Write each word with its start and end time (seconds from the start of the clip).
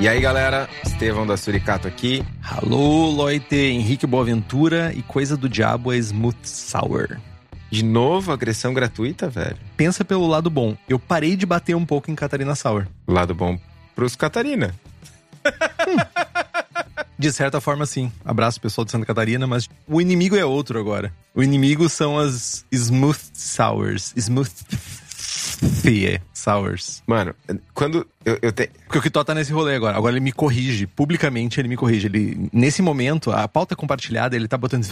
E 0.00 0.06
aí, 0.06 0.20
galera, 0.20 0.68
Estevão 0.84 1.26
da 1.26 1.36
Suricato 1.36 1.88
aqui. 1.88 2.24
Alô, 2.42 3.10
Loite, 3.10 3.56
Henrique 3.56 4.06
Boaventura 4.06 4.92
e 4.94 5.02
coisa 5.02 5.36
do 5.36 5.48
diabo 5.48 5.92
é 5.92 5.96
Smooth 5.96 6.38
Sour. 6.48 7.18
De 7.68 7.82
novo, 7.84 8.30
agressão 8.30 8.72
gratuita, 8.72 9.28
velho. 9.28 9.56
Pensa 9.76 10.04
pelo 10.04 10.28
lado 10.28 10.48
bom. 10.48 10.76
Eu 10.88 11.00
parei 11.00 11.34
de 11.34 11.44
bater 11.44 11.74
um 11.74 11.84
pouco 11.84 12.10
em 12.10 12.14
Catarina 12.14 12.54
Sour. 12.54 12.86
Lado 13.08 13.34
bom 13.34 13.58
pros 13.98 14.14
Catarina. 14.14 14.72
De 17.18 17.32
certa 17.32 17.60
forma, 17.60 17.84
sim. 17.84 18.12
Abraço 18.24 18.60
pessoal 18.60 18.84
de 18.84 18.92
Santa 18.92 19.04
Catarina, 19.04 19.44
mas 19.44 19.68
o 19.88 20.00
inimigo 20.00 20.36
é 20.36 20.44
outro 20.44 20.78
agora. 20.78 21.12
O 21.34 21.42
inimigo 21.42 21.88
são 21.88 22.16
as 22.16 22.64
Smooth 22.70 23.18
Sours. 23.32 24.14
Smooth 24.16 24.52
Sours. 26.32 27.02
Mano, 27.06 27.34
quando 27.74 28.06
eu, 28.24 28.38
eu 28.40 28.52
tenho. 28.52 28.70
Porque 28.84 28.98
o 28.98 29.02
Kitó 29.02 29.24
tá 29.24 29.34
nesse 29.34 29.52
rolê 29.52 29.74
agora. 29.74 29.96
Agora 29.96 30.14
ele 30.14 30.20
me 30.20 30.32
corrige. 30.32 30.86
Publicamente 30.86 31.60
ele 31.60 31.68
me 31.68 31.76
corrige. 31.76 32.06
Ele, 32.06 32.48
nesse 32.52 32.82
momento, 32.82 33.30
a 33.30 33.46
pauta 33.48 33.74
compartilhada, 33.74 34.36
ele 34.36 34.48
tá 34.48 34.56
botando 34.56 34.84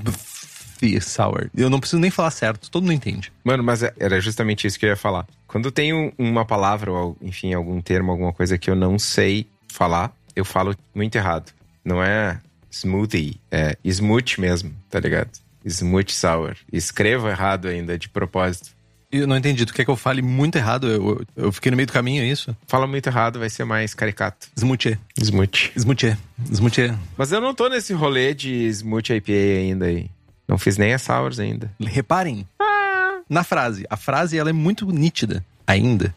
sour. 1.01 1.51
Eu 1.57 1.71
não 1.71 1.81
preciso 1.81 2.01
nem 2.01 2.11
falar 2.11 2.31
certo, 2.31 2.71
todo 2.71 2.83
mundo 2.83 2.93
entende. 2.93 3.33
Mano, 3.43 3.63
mas 3.63 3.83
é, 3.83 3.93
era 3.99 4.21
justamente 4.21 4.67
isso 4.67 4.79
que 4.79 4.85
eu 4.85 4.91
ia 4.91 4.97
falar. 4.97 5.27
Quando 5.47 5.71
tem 5.71 6.13
uma 6.19 6.45
palavra, 6.45 6.93
ou 6.93 7.17
enfim, 7.23 7.55
algum 7.55 7.81
termo, 7.81 8.13
alguma 8.13 8.33
coisa 8.33 8.59
que 8.59 8.71
eu 8.71 8.77
não 8.77 8.99
sei 8.99 9.47
falar, 9.69 10.13
eu 10.35 10.45
falo 10.45 10.77
muito 10.95 11.17
errado. 11.17 11.53
Não 11.85 12.03
é 12.03 12.41
smoothie, 12.71 13.41
é 13.51 13.77
smooth 13.85 14.41
mesmo, 14.41 14.75
tá 14.91 15.01
ligado? 15.01 15.31
Smooth 15.65 16.13
sour. 16.13 16.57
Escrevo 16.73 17.29
errado 17.29 17.69
ainda, 17.69 17.99
de 17.99 18.09
propósito. 18.09 18.76
Eu 19.11 19.27
não 19.27 19.37
entendi. 19.37 19.65
Tu 19.65 19.73
quer 19.73 19.85
que 19.85 19.91
eu 19.91 19.97
fale 19.97 20.21
muito 20.21 20.57
errado? 20.57 20.89
Eu, 20.89 21.25
eu 21.37 21.53
fiquei 21.53 21.71
no 21.71 21.77
meio 21.77 21.87
do 21.87 21.93
caminho, 21.93 22.23
é 22.23 22.27
isso? 22.27 22.57
Fala 22.67 22.87
muito 22.87 23.07
errado, 23.09 23.39
vai 23.39 23.49
ser 23.49 23.65
mais 23.65 23.95
caricato. 23.95 24.49
Smoothie. 24.57 24.99
Smoothie. 25.19 25.73
Smoothie. 25.77 26.17
Smoothie. 26.53 26.95
Mas 27.17 27.33
eu 27.33 27.41
não 27.41 27.55
tô 27.55 27.69
nesse 27.69 27.93
rolê 27.93 28.35
de 28.35 28.67
smoothie 28.69 29.17
IPA 29.17 29.33
ainda 29.33 29.87
aí. 29.87 30.11
Não 30.49 30.59
fiz 30.59 30.77
nem 30.77 30.93
a 30.93 30.99
sours 30.99 31.39
ainda. 31.39 31.71
Reparem 31.81 32.47
ah. 32.61 33.21
na 33.29 33.43
frase. 33.43 33.85
A 33.91 33.97
frase 33.97 34.39
ela 34.39 34.51
é 34.51 34.53
muito 34.53 34.87
nítida. 34.87 35.45
Ainda. 35.67 36.15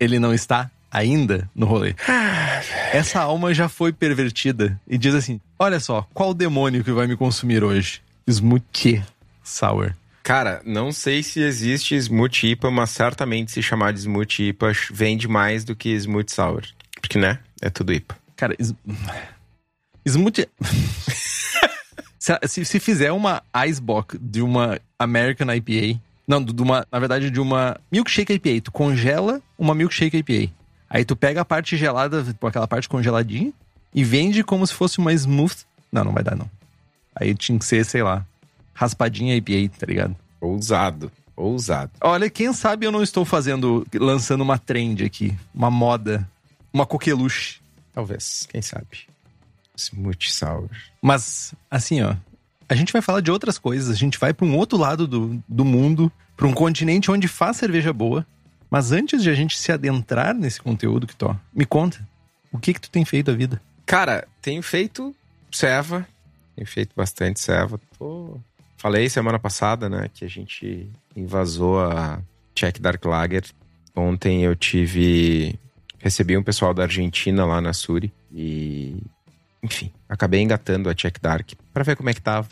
Ele 0.00 0.18
não 0.18 0.32
está 0.34 0.70
ainda 0.90 1.48
no 1.54 1.66
rolê. 1.66 1.94
Ah, 2.08 2.60
Essa 2.92 3.20
alma 3.20 3.52
já 3.54 3.68
foi 3.68 3.92
pervertida 3.92 4.80
e 4.86 4.98
diz 4.98 5.14
assim: 5.14 5.40
Olha 5.58 5.78
só, 5.78 6.06
qual 6.14 6.34
demônio 6.34 6.82
que 6.82 6.92
vai 6.92 7.06
me 7.06 7.16
consumir 7.16 7.62
hoje? 7.62 8.00
Smoothie 8.26 9.02
sour. 9.42 9.94
Cara, 10.28 10.60
não 10.62 10.92
sei 10.92 11.22
se 11.22 11.40
existe 11.40 11.94
Smooth 11.94 12.48
IPA, 12.48 12.70
mas 12.70 12.90
certamente 12.90 13.50
se 13.50 13.62
chamar 13.62 13.94
de 13.94 14.00
Smooth 14.00 14.42
IPA 14.42 14.72
vende 14.92 15.26
mais 15.26 15.64
do 15.64 15.74
que 15.74 15.88
Smooth 15.94 16.30
Sour. 16.30 16.64
Porque, 17.00 17.18
né? 17.18 17.38
É 17.62 17.70
tudo 17.70 17.94
IPA. 17.94 18.14
Cara, 18.36 18.54
Smooth... 20.04 20.46
se, 22.20 22.38
se, 22.46 22.64
se, 22.66 22.78
fizer 22.78 23.10
uma 23.10 23.42
Icebox 23.66 24.18
de 24.20 24.42
uma 24.42 24.78
American 24.98 25.50
IPA... 25.50 25.98
Não, 26.26 26.44
de 26.44 26.60
uma, 26.60 26.86
na 26.92 26.98
verdade, 26.98 27.30
de 27.30 27.40
uma 27.40 27.80
Milkshake 27.90 28.34
IPA. 28.34 28.64
Tu 28.64 28.70
congela 28.70 29.40
uma 29.58 29.74
Milkshake 29.74 30.18
IPA. 30.18 30.52
Aí 30.90 31.06
tu 31.06 31.16
pega 31.16 31.40
a 31.40 31.44
parte 31.46 31.74
gelada, 31.74 32.22
tipo, 32.22 32.46
aquela 32.46 32.68
parte 32.68 32.86
congeladinha, 32.86 33.50
e 33.94 34.04
vende 34.04 34.44
como 34.44 34.66
se 34.66 34.74
fosse 34.74 34.98
uma 34.98 35.10
Smooth... 35.14 35.64
Não, 35.90 36.04
não 36.04 36.12
vai 36.12 36.22
dar, 36.22 36.36
não. 36.36 36.50
Aí 37.16 37.34
tinha 37.34 37.58
que 37.58 37.64
ser, 37.64 37.82
sei 37.86 38.02
lá, 38.02 38.26
raspadinha 38.78 39.34
IPA, 39.34 39.76
tá 39.76 39.86
ligado? 39.86 40.16
Ousado. 40.40 41.10
Ousado. 41.36 41.90
Olha, 42.00 42.30
quem 42.30 42.52
sabe 42.52 42.86
eu 42.86 42.92
não 42.92 43.02
estou 43.02 43.24
fazendo, 43.24 43.84
lançando 43.94 44.42
uma 44.42 44.56
trend 44.56 45.04
aqui, 45.04 45.36
uma 45.52 45.70
moda, 45.70 46.28
uma 46.72 46.86
coqueluche. 46.86 47.60
Talvez, 47.92 48.46
quem 48.48 48.62
sabe. 48.62 49.08
Smooth 49.76 50.32
sour. 50.32 50.68
Mas, 51.02 51.54
assim, 51.68 52.02
ó, 52.02 52.14
a 52.68 52.74
gente 52.76 52.92
vai 52.92 53.02
falar 53.02 53.20
de 53.20 53.32
outras 53.32 53.58
coisas, 53.58 53.90
a 53.90 53.98
gente 53.98 54.16
vai 54.16 54.32
para 54.32 54.46
um 54.46 54.56
outro 54.56 54.78
lado 54.78 55.08
do, 55.08 55.42
do 55.48 55.64
mundo, 55.64 56.10
para 56.36 56.46
um 56.46 56.52
continente 56.52 57.10
onde 57.10 57.26
faz 57.26 57.56
cerveja 57.56 57.92
boa. 57.92 58.24
Mas 58.70 58.92
antes 58.92 59.22
de 59.22 59.30
a 59.30 59.34
gente 59.34 59.58
se 59.58 59.72
adentrar 59.72 60.34
nesse 60.34 60.60
conteúdo 60.60 61.06
que 61.06 61.16
tô, 61.16 61.34
me 61.52 61.66
conta, 61.66 62.06
o 62.52 62.58
que 62.58 62.74
que 62.74 62.80
tu 62.80 62.90
tem 62.90 63.04
feito 63.04 63.26
da 63.26 63.36
vida? 63.36 63.60
Cara, 63.86 64.28
tenho 64.40 64.62
feito 64.62 65.14
ceva, 65.50 66.06
tenho 66.54 66.66
feito 66.66 66.92
bastante 66.94 67.40
ceva. 67.40 67.80
Tô 67.98 68.38
Falei 68.78 69.08
semana 69.08 69.40
passada, 69.40 69.88
né, 69.88 70.08
que 70.14 70.24
a 70.24 70.28
gente 70.28 70.88
invasou 71.16 71.80
a 71.80 72.22
Czech 72.54 72.80
Dark 72.80 73.04
Lager. 73.04 73.44
Ontem 73.94 74.44
eu 74.44 74.54
tive. 74.54 75.58
Recebi 75.98 76.36
um 76.36 76.44
pessoal 76.44 76.72
da 76.72 76.84
Argentina 76.84 77.44
lá 77.44 77.60
na 77.60 77.72
Suri 77.72 78.12
e. 78.32 79.02
Enfim, 79.60 79.90
acabei 80.08 80.40
engatando 80.40 80.88
a 80.88 80.94
Czech 80.94 81.20
Dark 81.20 81.50
para 81.74 81.82
ver 81.82 81.96
como 81.96 82.08
é 82.08 82.14
que 82.14 82.22
tava. 82.22 82.48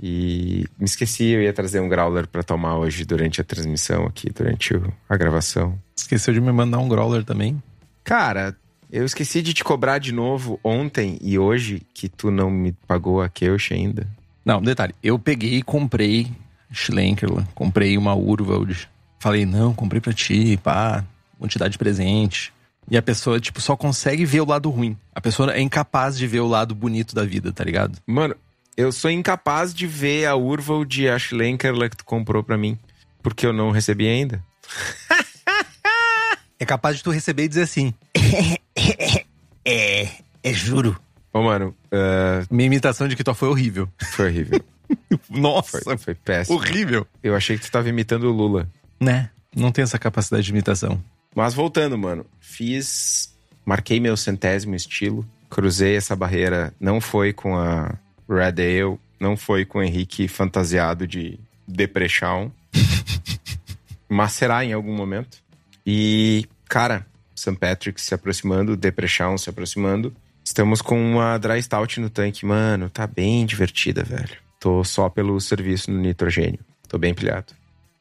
E 0.00 0.66
me 0.78 0.84
esqueci, 0.84 1.24
eu 1.24 1.42
ia 1.42 1.52
trazer 1.52 1.80
um 1.80 1.88
growler 1.88 2.28
para 2.28 2.44
tomar 2.44 2.76
hoje 2.76 3.04
durante 3.04 3.40
a 3.40 3.44
transmissão 3.44 4.06
aqui, 4.06 4.30
durante 4.30 4.80
a 5.08 5.16
gravação. 5.16 5.76
Esqueceu 5.96 6.32
de 6.32 6.40
me 6.40 6.52
mandar 6.52 6.78
um 6.78 6.88
growler 6.88 7.24
também? 7.24 7.60
Cara, 8.04 8.54
eu 8.92 9.04
esqueci 9.04 9.42
de 9.42 9.52
te 9.52 9.64
cobrar 9.64 9.98
de 9.98 10.12
novo 10.12 10.60
ontem 10.62 11.18
e 11.20 11.36
hoje 11.36 11.82
que 11.92 12.08
tu 12.08 12.30
não 12.30 12.50
me 12.50 12.70
pagou 12.86 13.20
a 13.20 13.28
Keush 13.28 13.72
ainda. 13.72 14.06
Não, 14.46 14.62
detalhe, 14.62 14.94
eu 15.02 15.18
peguei 15.18 15.56
e 15.56 15.62
comprei 15.62 16.30
Schlenkerla, 16.70 17.48
comprei 17.52 17.98
uma 17.98 18.14
Urwald. 18.14 18.88
Falei, 19.18 19.44
não, 19.44 19.74
comprei 19.74 20.00
pra 20.00 20.12
ti, 20.12 20.56
pá, 20.62 21.04
quantidade 21.36 21.72
de 21.72 21.78
presente. 21.78 22.52
E 22.88 22.96
a 22.96 23.02
pessoa, 23.02 23.40
tipo, 23.40 23.60
só 23.60 23.76
consegue 23.76 24.24
ver 24.24 24.40
o 24.40 24.46
lado 24.46 24.70
ruim. 24.70 24.96
A 25.12 25.20
pessoa 25.20 25.52
é 25.52 25.60
incapaz 25.60 26.16
de 26.16 26.28
ver 26.28 26.38
o 26.38 26.46
lado 26.46 26.76
bonito 26.76 27.12
da 27.12 27.24
vida, 27.24 27.52
tá 27.52 27.64
ligado? 27.64 27.98
Mano, 28.06 28.36
eu 28.76 28.92
sou 28.92 29.10
incapaz 29.10 29.74
de 29.74 29.84
ver 29.84 30.26
a 30.26 30.36
Urwald 30.36 31.02
e 31.02 31.08
a 31.08 31.18
Schlenkerla 31.18 31.88
que 31.88 31.96
tu 31.96 32.04
comprou 32.04 32.44
pra 32.44 32.56
mim. 32.56 32.78
Porque 33.24 33.44
eu 33.44 33.52
não 33.52 33.72
recebi 33.72 34.06
ainda. 34.06 34.40
é 36.60 36.64
capaz 36.64 36.98
de 36.98 37.02
tu 37.02 37.10
receber 37.10 37.44
e 37.44 37.48
dizer 37.48 37.62
assim. 37.62 37.92
é, 39.64 40.08
é 40.44 40.52
juro. 40.52 40.96
Ô, 41.36 41.42
mano. 41.42 41.76
Uh... 41.92 42.46
Minha 42.50 42.66
imitação 42.66 43.06
de 43.06 43.14
Kitó 43.14 43.34
foi 43.34 43.50
horrível. 43.50 43.86
Foi 44.12 44.28
horrível. 44.28 44.64
Nossa, 45.28 45.82
foi, 45.82 45.98
foi 45.98 46.14
péssimo. 46.14 46.56
Horrível. 46.56 47.06
Eu 47.22 47.36
achei 47.36 47.58
que 47.58 47.66
tu 47.66 47.70
tava 47.70 47.90
imitando 47.90 48.24
o 48.24 48.32
Lula. 48.32 48.66
Né? 48.98 49.28
Não 49.54 49.70
tem 49.70 49.82
essa 49.82 49.98
capacidade 49.98 50.44
de 50.44 50.50
imitação. 50.50 51.02
Mas 51.34 51.52
voltando, 51.52 51.98
mano. 51.98 52.24
Fiz. 52.40 53.34
Marquei 53.66 54.00
meu 54.00 54.16
centésimo 54.16 54.74
estilo. 54.74 55.26
Cruzei 55.50 55.96
essa 55.96 56.16
barreira. 56.16 56.72
Não 56.80 57.02
foi 57.02 57.34
com 57.34 57.54
a 57.58 57.94
Red 58.26 58.62
Ale. 58.62 58.98
Não 59.20 59.36
foi 59.36 59.66
com 59.66 59.80
o 59.80 59.82
Henrique 59.82 60.28
fantasiado 60.28 61.06
de 61.06 61.38
Depressão. 61.68 62.50
mas 64.08 64.32
será 64.32 64.64
em 64.64 64.72
algum 64.72 64.96
momento. 64.96 65.36
E, 65.86 66.48
cara, 66.66 67.06
St. 67.34 67.56
Patrick 67.56 68.00
se 68.00 68.14
aproximando, 68.14 68.74
Depressão 68.74 69.36
se 69.36 69.50
aproximando. 69.50 70.14
Estamos 70.46 70.80
com 70.80 71.14
uma 71.14 71.36
dry 71.38 71.60
stout 71.60 72.00
no 72.00 72.08
tanque, 72.08 72.46
mano. 72.46 72.88
Tá 72.88 73.04
bem 73.04 73.44
divertida, 73.44 74.04
velho. 74.04 74.36
Tô 74.60 74.84
só 74.84 75.08
pelo 75.08 75.40
serviço 75.40 75.90
no 75.90 75.98
nitrogênio. 75.98 76.60
Tô 76.88 76.96
bem 76.96 77.12
pilhado. 77.12 77.52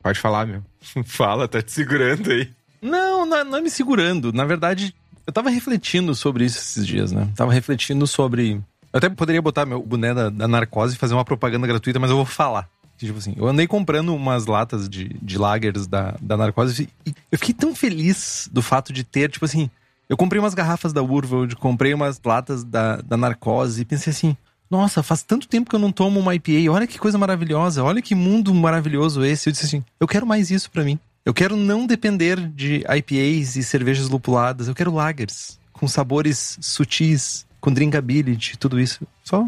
Pode 0.01 0.19
falar, 0.19 0.45
meu. 0.45 0.61
Fala, 1.05 1.47
tá 1.47 1.59
te 1.59 1.71
segurando 1.71 2.29
aí. 2.29 2.47
Não, 2.79 3.25
não, 3.25 3.43
não 3.43 3.57
é 3.57 3.61
me 3.61 3.69
segurando. 3.71 4.31
Na 4.31 4.45
verdade, 4.45 4.93
eu 5.25 5.33
tava 5.33 5.49
refletindo 5.49 6.13
sobre 6.13 6.45
isso 6.45 6.59
esses 6.59 6.85
dias, 6.85 7.11
né? 7.11 7.27
Tava 7.35 7.51
refletindo 7.51 8.05
sobre 8.05 8.51
Eu 8.93 8.97
até 8.97 9.09
poderia 9.09 9.41
botar 9.41 9.65
meu 9.65 9.81
boné 9.81 10.13
da, 10.13 10.29
da 10.29 10.47
narcose 10.47 10.93
e 10.93 10.99
fazer 10.99 11.15
uma 11.15 11.25
propaganda 11.25 11.65
gratuita, 11.65 11.97
mas 11.97 12.11
eu 12.11 12.15
vou 12.15 12.25
falar. 12.25 12.69
Tipo 12.95 13.17
assim, 13.17 13.33
eu 13.35 13.47
andei 13.47 13.65
comprando 13.65 14.15
umas 14.15 14.45
latas 14.45 14.87
de, 14.87 15.09
de 15.19 15.39
lagers 15.39 15.87
da, 15.87 16.15
da 16.21 16.37
narcose 16.37 16.87
e 17.07 17.15
eu 17.31 17.39
fiquei 17.39 17.55
tão 17.55 17.73
feliz 17.73 18.47
do 18.53 18.61
fato 18.61 18.93
de 18.93 19.03
ter, 19.03 19.31
tipo 19.31 19.45
assim, 19.45 19.67
eu 20.09 20.17
comprei 20.17 20.39
umas 20.39 20.53
garrafas 20.53 20.93
da 20.93 21.01
Urvold, 21.01 21.55
comprei 21.55 21.93
umas 21.93 22.19
latas 22.23 22.63
da, 22.63 22.97
da 22.97 23.17
narcose 23.17 23.81
e 23.81 23.85
pensei 23.85 24.11
assim, 24.11 24.37
nossa, 24.69 25.03
faz 25.03 25.23
tanto 25.23 25.47
tempo 25.47 25.69
que 25.69 25.75
eu 25.75 25.79
não 25.79 25.91
tomo 25.91 26.19
uma 26.19 26.35
IPA, 26.35 26.71
olha 26.71 26.87
que 26.87 26.99
coisa 26.99 27.17
maravilhosa, 27.17 27.83
olha 27.83 28.01
que 28.01 28.15
mundo 28.15 28.53
maravilhoso 28.53 29.23
esse. 29.23 29.49
Eu 29.49 29.51
disse 29.51 29.65
assim, 29.65 29.83
eu 29.99 30.07
quero 30.07 30.25
mais 30.25 30.51
isso 30.51 30.69
para 30.71 30.83
mim. 30.83 30.99
Eu 31.23 31.33
quero 31.33 31.55
não 31.55 31.87
depender 31.87 32.39
de 32.49 32.83
IPAs 32.87 33.55
e 33.55 33.63
cervejas 33.63 34.09
lupuladas, 34.09 34.67
eu 34.67 34.75
quero 34.75 34.93
lagers 34.93 35.59
com 35.75 35.87
sabores 35.87 36.57
sutis, 36.61 37.45
com 37.59 37.71
drinkability, 37.71 38.57
tudo 38.57 38.79
isso. 38.79 39.05
Só, 39.23 39.47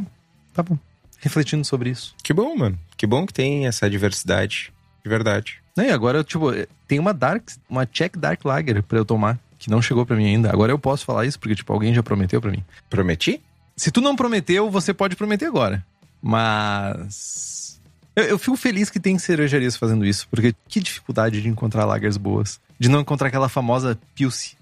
tá 0.53 0.61
bom. 0.61 0.77
Refletindo 1.19 1.65
sobre 1.65 1.89
isso. 1.89 2.13
Que 2.21 2.33
bom, 2.33 2.55
mano. 2.55 2.77
Que 2.95 3.07
bom 3.07 3.25
que 3.25 3.33
tem 3.33 3.65
essa 3.65 3.89
diversidade. 3.89 4.71
De 5.03 5.09
verdade. 5.09 5.59
E 5.77 5.89
agora, 5.89 6.23
tipo, 6.23 6.51
tem 6.87 6.99
uma 6.99 7.13
Dark, 7.13 7.49
uma 7.69 7.85
Czech 7.85 8.17
Dark 8.17 8.43
Lager 8.43 8.83
pra 8.83 8.97
eu 8.97 9.05
tomar, 9.05 9.39
que 9.67 9.71
não 9.71 9.81
chegou 9.81 10.05
pra 10.05 10.15
mim 10.15 10.25
ainda. 10.25 10.49
Agora 10.49 10.71
eu 10.71 10.79
posso 10.79 11.03
falar 11.03 11.25
isso, 11.25 11.37
porque, 11.37 11.53
tipo, 11.53 11.71
alguém 11.73 11.93
já 11.93 12.01
prometeu 12.01 12.39
pra 12.39 12.49
mim. 12.49 12.63
Prometi? 12.89 13.41
Se 13.75 13.91
tu 13.91 13.99
não 13.99 14.15
prometeu, 14.15 14.71
você 14.71 14.93
pode 14.93 15.15
prometer 15.15 15.45
agora. 15.45 15.85
Mas. 16.21 17.79
Eu, 18.15 18.23
eu 18.23 18.39
fico 18.39 18.55
feliz 18.55 18.89
que 18.89 18.99
tem 18.99 19.19
cervejarias 19.19 19.75
fazendo 19.75 20.05
isso, 20.05 20.25
porque 20.31 20.55
que 20.69 20.79
dificuldade 20.79 21.41
de 21.41 21.49
encontrar 21.49 21.85
lagers 21.85 22.15
boas. 22.15 22.59
De 22.79 22.87
não 22.87 23.01
encontrar 23.01 23.27
aquela 23.27 23.49
famosa 23.49 23.99
Pilce. 24.15 24.56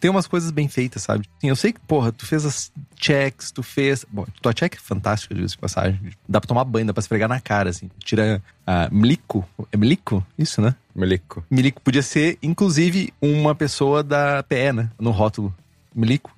Ter 0.00 0.08
umas 0.08 0.26
coisas 0.26 0.50
bem 0.50 0.68
feitas, 0.68 1.02
sabe? 1.02 1.28
Sim, 1.40 1.48
eu 1.48 1.56
sei 1.56 1.72
que, 1.72 1.80
porra, 1.80 2.12
tu 2.12 2.26
fez 2.26 2.44
as 2.44 2.72
checks, 2.96 3.50
tu 3.50 3.62
fez. 3.62 4.04
Bom, 4.10 4.26
tua 4.40 4.52
check 4.52 4.74
é 4.74 4.78
fantástica, 4.78 5.34
de 5.34 5.58
passagem. 5.58 6.00
Dá 6.28 6.40
pra 6.40 6.48
tomar 6.48 6.64
banho, 6.64 6.86
dá 6.86 6.92
pra 6.92 7.00
esfregar 7.00 7.28
na 7.28 7.40
cara, 7.40 7.70
assim. 7.70 7.90
Tira 7.98 8.42
a 8.66 8.88
Mlico. 8.90 9.48
É 9.70 9.76
Mlico? 9.76 10.24
Isso, 10.38 10.60
né? 10.60 10.74
Melico. 10.94 11.44
Milico 11.50 11.80
podia 11.80 12.02
ser, 12.02 12.38
inclusive, 12.42 13.12
uma 13.20 13.54
pessoa 13.54 14.02
da 14.02 14.42
PE, 14.42 14.72
né? 14.72 14.90
No 14.98 15.10
rótulo. 15.10 15.54
Milico? 15.94 16.34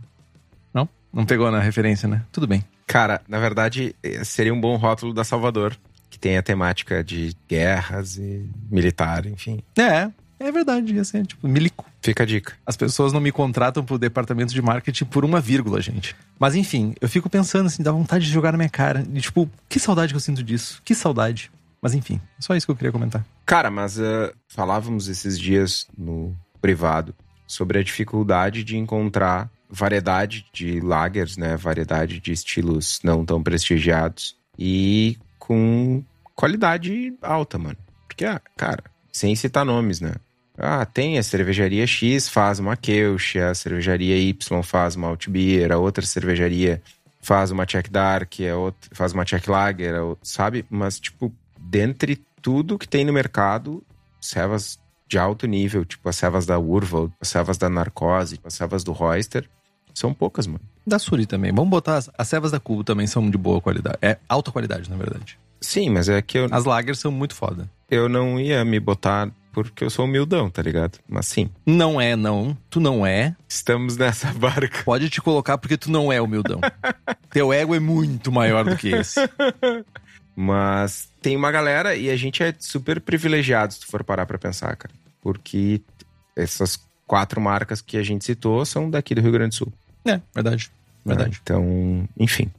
Não? 0.75 0.89
Não 1.13 1.25
pegou 1.25 1.51
na 1.51 1.61
referência, 1.61 2.09
né? 2.09 2.23
Tudo 2.33 2.47
bem. 2.47 2.65
Cara, 2.87 3.21
na 3.29 3.39
verdade, 3.39 3.95
eh, 4.03 4.25
seria 4.25 4.53
um 4.53 4.61
bom 4.61 4.77
rótulo 4.77 5.13
da 5.13 5.23
Salvador, 5.23 5.77
que 6.09 6.19
tem 6.19 6.37
a 6.37 6.43
temática 6.43 7.05
de 7.05 7.37
guerras 7.49 8.17
e 8.17 8.49
militar, 8.71 9.27
enfim. 9.27 9.63
É, 9.79 10.11
é 10.39 10.53
verdade. 10.53 10.95
Ia 10.95 11.05
ser, 11.05 11.27
tipo, 11.27 11.47
Milico. 11.49 11.85
Fica 12.01 12.23
a 12.23 12.27
dica. 12.27 12.55
As 12.65 12.77
pessoas 12.77 13.13
não 13.13 13.21
me 13.21 13.33
contratam 13.33 13.85
pro 13.85 13.99
departamento 13.99 14.53
de 14.53 14.63
marketing 14.63 15.05
por 15.07 15.25
uma 15.25 15.41
vírgula, 15.41 15.81
gente. 15.81 16.15
Mas 16.39 16.55
enfim, 16.55 16.95
eu 17.01 17.09
fico 17.09 17.29
pensando 17.29 17.67
assim, 17.67 17.83
dá 17.83 17.93
vontade 17.93 18.25
de 18.25 18.31
jogar 18.31 18.53
na 18.53 18.59
minha 18.59 18.71
cara. 18.71 19.05
E 19.13 19.21
tipo, 19.21 19.51
que 19.69 19.81
saudade 19.81 20.13
que 20.13 20.17
eu 20.17 20.21
sinto 20.21 20.43
disso. 20.43 20.81
Que 20.85 20.95
saudade. 20.95 21.51
Mas 21.81 21.95
enfim, 21.95 22.21
é 22.39 22.43
só 22.43 22.55
isso 22.55 22.67
que 22.67 22.73
eu 22.73 22.77
queria 22.77 22.93
comentar. 22.93 23.25
Cara, 23.45 23.71
mas 23.71 23.99
uh, 23.99 24.33
falávamos 24.49 25.09
esses 25.09 25.39
dias 25.39 25.87
no 25.97 26.37
privado 26.61 27.15
sobre 27.47 27.79
a 27.79 27.83
dificuldade 27.83 28.63
de 28.65 28.77
encontrar 28.77 29.51
variedade 29.71 30.47
de 30.53 30.81
lagers, 30.81 31.37
né? 31.37 31.57
Variedade 31.57 32.21
de 32.21 32.33
estilos 32.33 33.01
não 33.03 33.25
tão 33.25 33.43
prestigiados 33.43 34.37
e 34.59 35.17
com 35.39 36.03
qualidade 36.35 37.15
alta, 37.23 37.59
mano. 37.59 37.77
Porque, 38.07 38.25
ah, 38.25 38.41
cara, 38.57 38.83
sem 39.13 39.35
citar 39.35 39.65
nomes, 39.65 40.01
né? 40.01 40.15
Ah, 40.59 40.85
tem 40.85 41.19
a 41.19 41.23
cervejaria 41.23 41.87
X 41.87 42.29
faz 42.29 42.59
uma 42.59 42.77
Kelch, 42.77 43.39
a 43.39 43.55
cervejaria 43.55 44.17
Y 44.19 44.63
faz 44.63 44.97
uma 44.97 45.09
Altbier, 45.09 45.71
a 45.71 45.79
outra 45.79 46.05
cervejaria 46.05 46.83
faz 47.23 47.51
uma 47.53 47.65
Czech 47.65 47.89
Dark, 47.91 48.35
a 48.41 48.57
outra 48.57 48.91
faz 48.93 49.13
uma 49.13 49.25
Czech 49.25 49.49
Lager, 49.49 49.95
sabe? 50.23 50.65
Mas, 50.69 50.99
tipo, 50.99 51.33
dentre 51.59 52.21
tudo 52.43 52.79
que 52.79 52.89
tem 52.89 53.05
no 53.05 53.13
mercado, 53.13 53.85
servas 54.21 54.79
de 55.07 55.17
alto 55.17 55.47
nível, 55.47 55.85
tipo 55.85 56.09
as 56.09 56.17
servas 56.17 56.45
da 56.45 56.59
Urval, 56.59 57.11
as 57.21 57.29
servas 57.29 57.57
da 57.57 57.69
Narcose, 57.69 58.41
as 58.45 58.55
servas 58.55 58.83
do 58.83 58.93
Royster, 58.93 59.49
são 59.95 60.13
poucas, 60.15 60.47
mano. 60.47 60.61
Da 60.87 60.99
Suri 60.99 61.27
também. 61.27 61.53
Vamos 61.53 61.71
botar. 61.71 61.97
As, 61.97 62.11
as 62.17 62.29
cevas 62.29 62.51
da 62.53 62.61
Cubo 62.61 62.85
também 62.85 63.07
são 63.07 63.29
de 63.29 63.37
boa 63.37 63.61
qualidade. 63.61 63.99
É 64.01 64.17
alta 64.29 64.53
qualidade, 64.53 64.89
na 64.89 64.97
verdade. 64.97 65.39
Sim, 65.61 65.91
mas 65.91 66.09
é 66.09 66.23
que 66.23 66.39
eu, 66.39 66.49
As 66.53 66.65
lagers 66.65 67.01
são 67.01 67.11
muito 67.11 67.35
foda. 67.35 67.69
eu 67.91 68.09
não 68.09 68.39
ia 68.39 68.65
me 68.65 68.79
botar 68.79 69.29
porque 69.65 69.85
eu 69.85 69.91
sou 69.91 70.05
humildão, 70.05 70.49
tá 70.51 70.63
ligado? 70.63 70.99
Mas 71.09 71.27
sim, 71.27 71.51
Não 71.67 72.01
é, 72.01 72.15
não. 72.17 72.57
Tu 72.71 72.81
não 72.81 73.07
é. 73.07 73.35
estamos 73.49 73.97
nessa 73.97 74.33
barca. 74.35 74.83
Pode 74.85 75.11
te 75.11 75.21
colocar 75.21 75.59
porque 75.59 75.77
tu 75.77 75.91
não 75.91 76.13
é 76.13 76.21
humildão. 76.21 76.61
Teu 77.31 77.53
ego 77.53 77.75
é 77.75 77.81
muito 77.81 78.31
maior 78.33 78.65
do 78.65 78.77
que 78.77 78.89
esse. 78.89 79.21
Mas 80.35 81.09
tem 81.21 81.37
uma 81.37 81.51
galera 81.51 81.97
e 81.97 82.09
a 82.11 82.17
gente 82.17 82.43
é 82.43 82.55
super 82.59 83.01
privilegiado 83.01 83.75
se 83.75 83.81
tu 83.81 83.87
for 83.89 84.05
parar 84.05 84.25
pra 84.25 84.39
pensar, 84.39 84.77
cara. 84.77 84.95
Porque 85.21 85.81
essas 86.37 86.79
quatro 87.07 87.41
marcas 87.41 87.81
que 87.81 87.97
a 87.97 88.03
gente 88.03 88.25
citou 88.25 88.65
são 88.65 88.89
daqui 88.89 89.15
do 89.15 89.21
Rio 89.21 89.33
Grande 89.33 89.51
do 89.51 89.55
Sul. 89.57 89.73
É, 90.05 90.21
verdade. 90.33 90.71
Verdade. 91.05 91.41
Então, 91.43 92.09
enfim. 92.17 92.51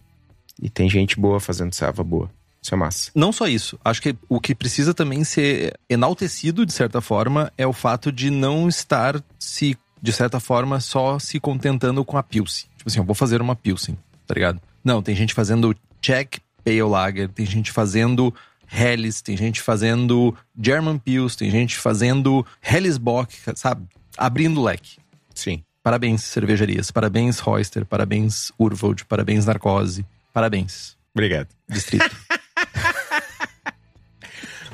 E 0.62 0.70
tem 0.70 0.90
gente 0.90 1.18
boa 1.20 1.40
fazendo 1.40 1.74
serva 1.74 2.04
boa. 2.04 2.30
Isso 2.62 2.74
é 2.74 2.78
massa. 2.78 3.12
Não 3.16 3.32
só 3.32 3.48
isso. 3.48 3.80
Acho 3.84 4.02
que 4.02 4.16
o 4.28 4.40
que 4.40 4.54
precisa 4.54 4.94
também 4.94 5.24
ser 5.24 5.74
enaltecido, 5.90 6.66
de 6.66 6.74
certa 6.74 7.02
forma, 7.02 7.52
é 7.58 7.66
o 7.66 7.74
fato 7.74 8.12
de 8.12 8.30
não 8.30 8.68
estar 8.68 9.22
se, 9.38 9.78
de 10.02 10.12
certa 10.12 10.40
forma, 10.40 10.80
só 10.80 11.18
se 11.20 11.40
contentando 11.40 12.04
com 12.04 12.18
a 12.18 12.24
Pilsen. 12.24 12.70
Tipo 12.78 12.90
assim, 12.90 13.00
eu 13.00 13.06
vou 13.06 13.16
fazer 13.16 13.42
uma 13.42 13.56
Pilsen, 13.56 13.98
tá 14.28 14.34
ligado? 14.34 14.62
Não, 14.84 15.02
tem 15.02 15.16
gente 15.16 15.34
fazendo 15.34 15.76
Czech 16.02 16.40
Pale 16.64 16.84
Lager, 16.84 17.30
tem 17.30 17.46
gente 17.46 17.72
fazendo 17.72 18.34
Helles, 18.72 19.22
tem 19.22 19.36
gente 19.36 19.62
fazendo 19.62 20.36
German 20.62 20.98
Pils, 20.98 21.36
tem 21.36 21.50
gente 21.50 21.78
fazendo 21.78 22.46
Hellesbock, 22.62 23.36
sabe? 23.56 23.88
Abrindo 24.18 24.60
o 24.60 24.64
leque. 24.64 24.98
Sim. 25.34 25.64
Parabéns, 25.82 26.24
cervejarias. 26.24 26.92
Parabéns, 26.92 27.40
Royster. 27.40 27.86
Parabéns, 27.86 28.52
Urvold. 28.60 29.06
Parabéns, 29.06 29.46
Narcose. 29.46 30.06
Parabéns, 30.34 30.98
Obrigado. 31.14 31.48
Distrito. 31.68 32.10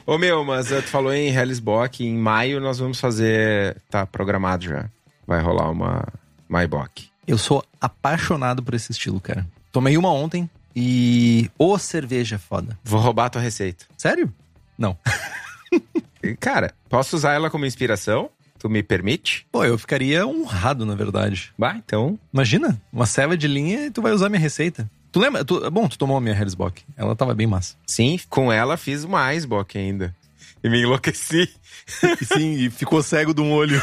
Ô 0.07 0.19
meu, 0.19 0.45
mas 0.45 0.71
eh, 0.71 0.81
tu 0.81 0.89
falou 0.89 1.11
em 1.11 1.33
Hellesbock, 1.33 2.05
em 2.05 2.15
maio 2.15 2.59
nós 2.59 2.77
vamos 2.77 2.99
fazer. 2.99 3.81
Tá 3.89 4.05
programado 4.05 4.63
já. 4.63 4.87
Vai 5.25 5.41
rolar 5.41 5.71
uma 5.71 6.07
Maibach. 6.47 7.09
Eu 7.27 7.39
sou 7.39 7.63
apaixonado 7.81 8.61
por 8.61 8.75
esse 8.75 8.91
estilo, 8.91 9.19
cara. 9.19 9.47
Tomei 9.71 9.97
uma 9.97 10.11
ontem 10.13 10.47
e. 10.75 11.49
Ô, 11.57 11.77
cerveja 11.79 12.37
foda. 12.37 12.77
Vou 12.83 12.99
roubar 12.99 13.25
a 13.25 13.29
tua 13.31 13.41
receita. 13.41 13.85
Sério? 13.97 14.31
Não. 14.77 14.95
Cara, 16.39 16.71
posso 16.87 17.15
usar 17.15 17.33
ela 17.33 17.49
como 17.49 17.65
inspiração? 17.65 18.29
Tu 18.59 18.69
me 18.69 18.83
permite? 18.83 19.47
Pô, 19.51 19.65
eu 19.65 19.77
ficaria 19.77 20.25
honrado, 20.25 20.85
na 20.85 20.93
verdade. 20.93 21.51
Bah, 21.57 21.75
então. 21.75 22.17
Imagina, 22.31 22.79
uma 22.93 23.05
ceva 23.07 23.35
de 23.35 23.47
linha 23.47 23.87
e 23.87 23.91
tu 23.91 24.01
vai 24.03 24.11
usar 24.11 24.29
minha 24.29 24.39
receita. 24.39 24.89
Tu 25.15 25.19
lembra? 25.21 25.45
Tu, 25.45 25.71
bom, 25.71 25.87
tu 25.87 25.97
tomou 25.97 26.17
a 26.17 26.19
minha 26.19 26.35
Hellsbock. 26.35 26.83
Ela 26.97 27.15
tava 27.15 27.33
bem 27.33 27.47
massa. 27.47 27.77
Sim, 27.87 28.19
com 28.29 28.51
ela 28.51 28.75
fiz 28.75 29.05
uma 29.05 29.33
Icebox 29.33 29.77
ainda. 29.77 30.13
E 30.61 30.67
me 30.67 30.81
enlouqueci. 30.81 31.49
Sim, 32.21 32.55
e 32.55 32.69
ficou 32.69 33.01
cego 33.01 33.33
de 33.33 33.39
um 33.39 33.53
olho. 33.53 33.81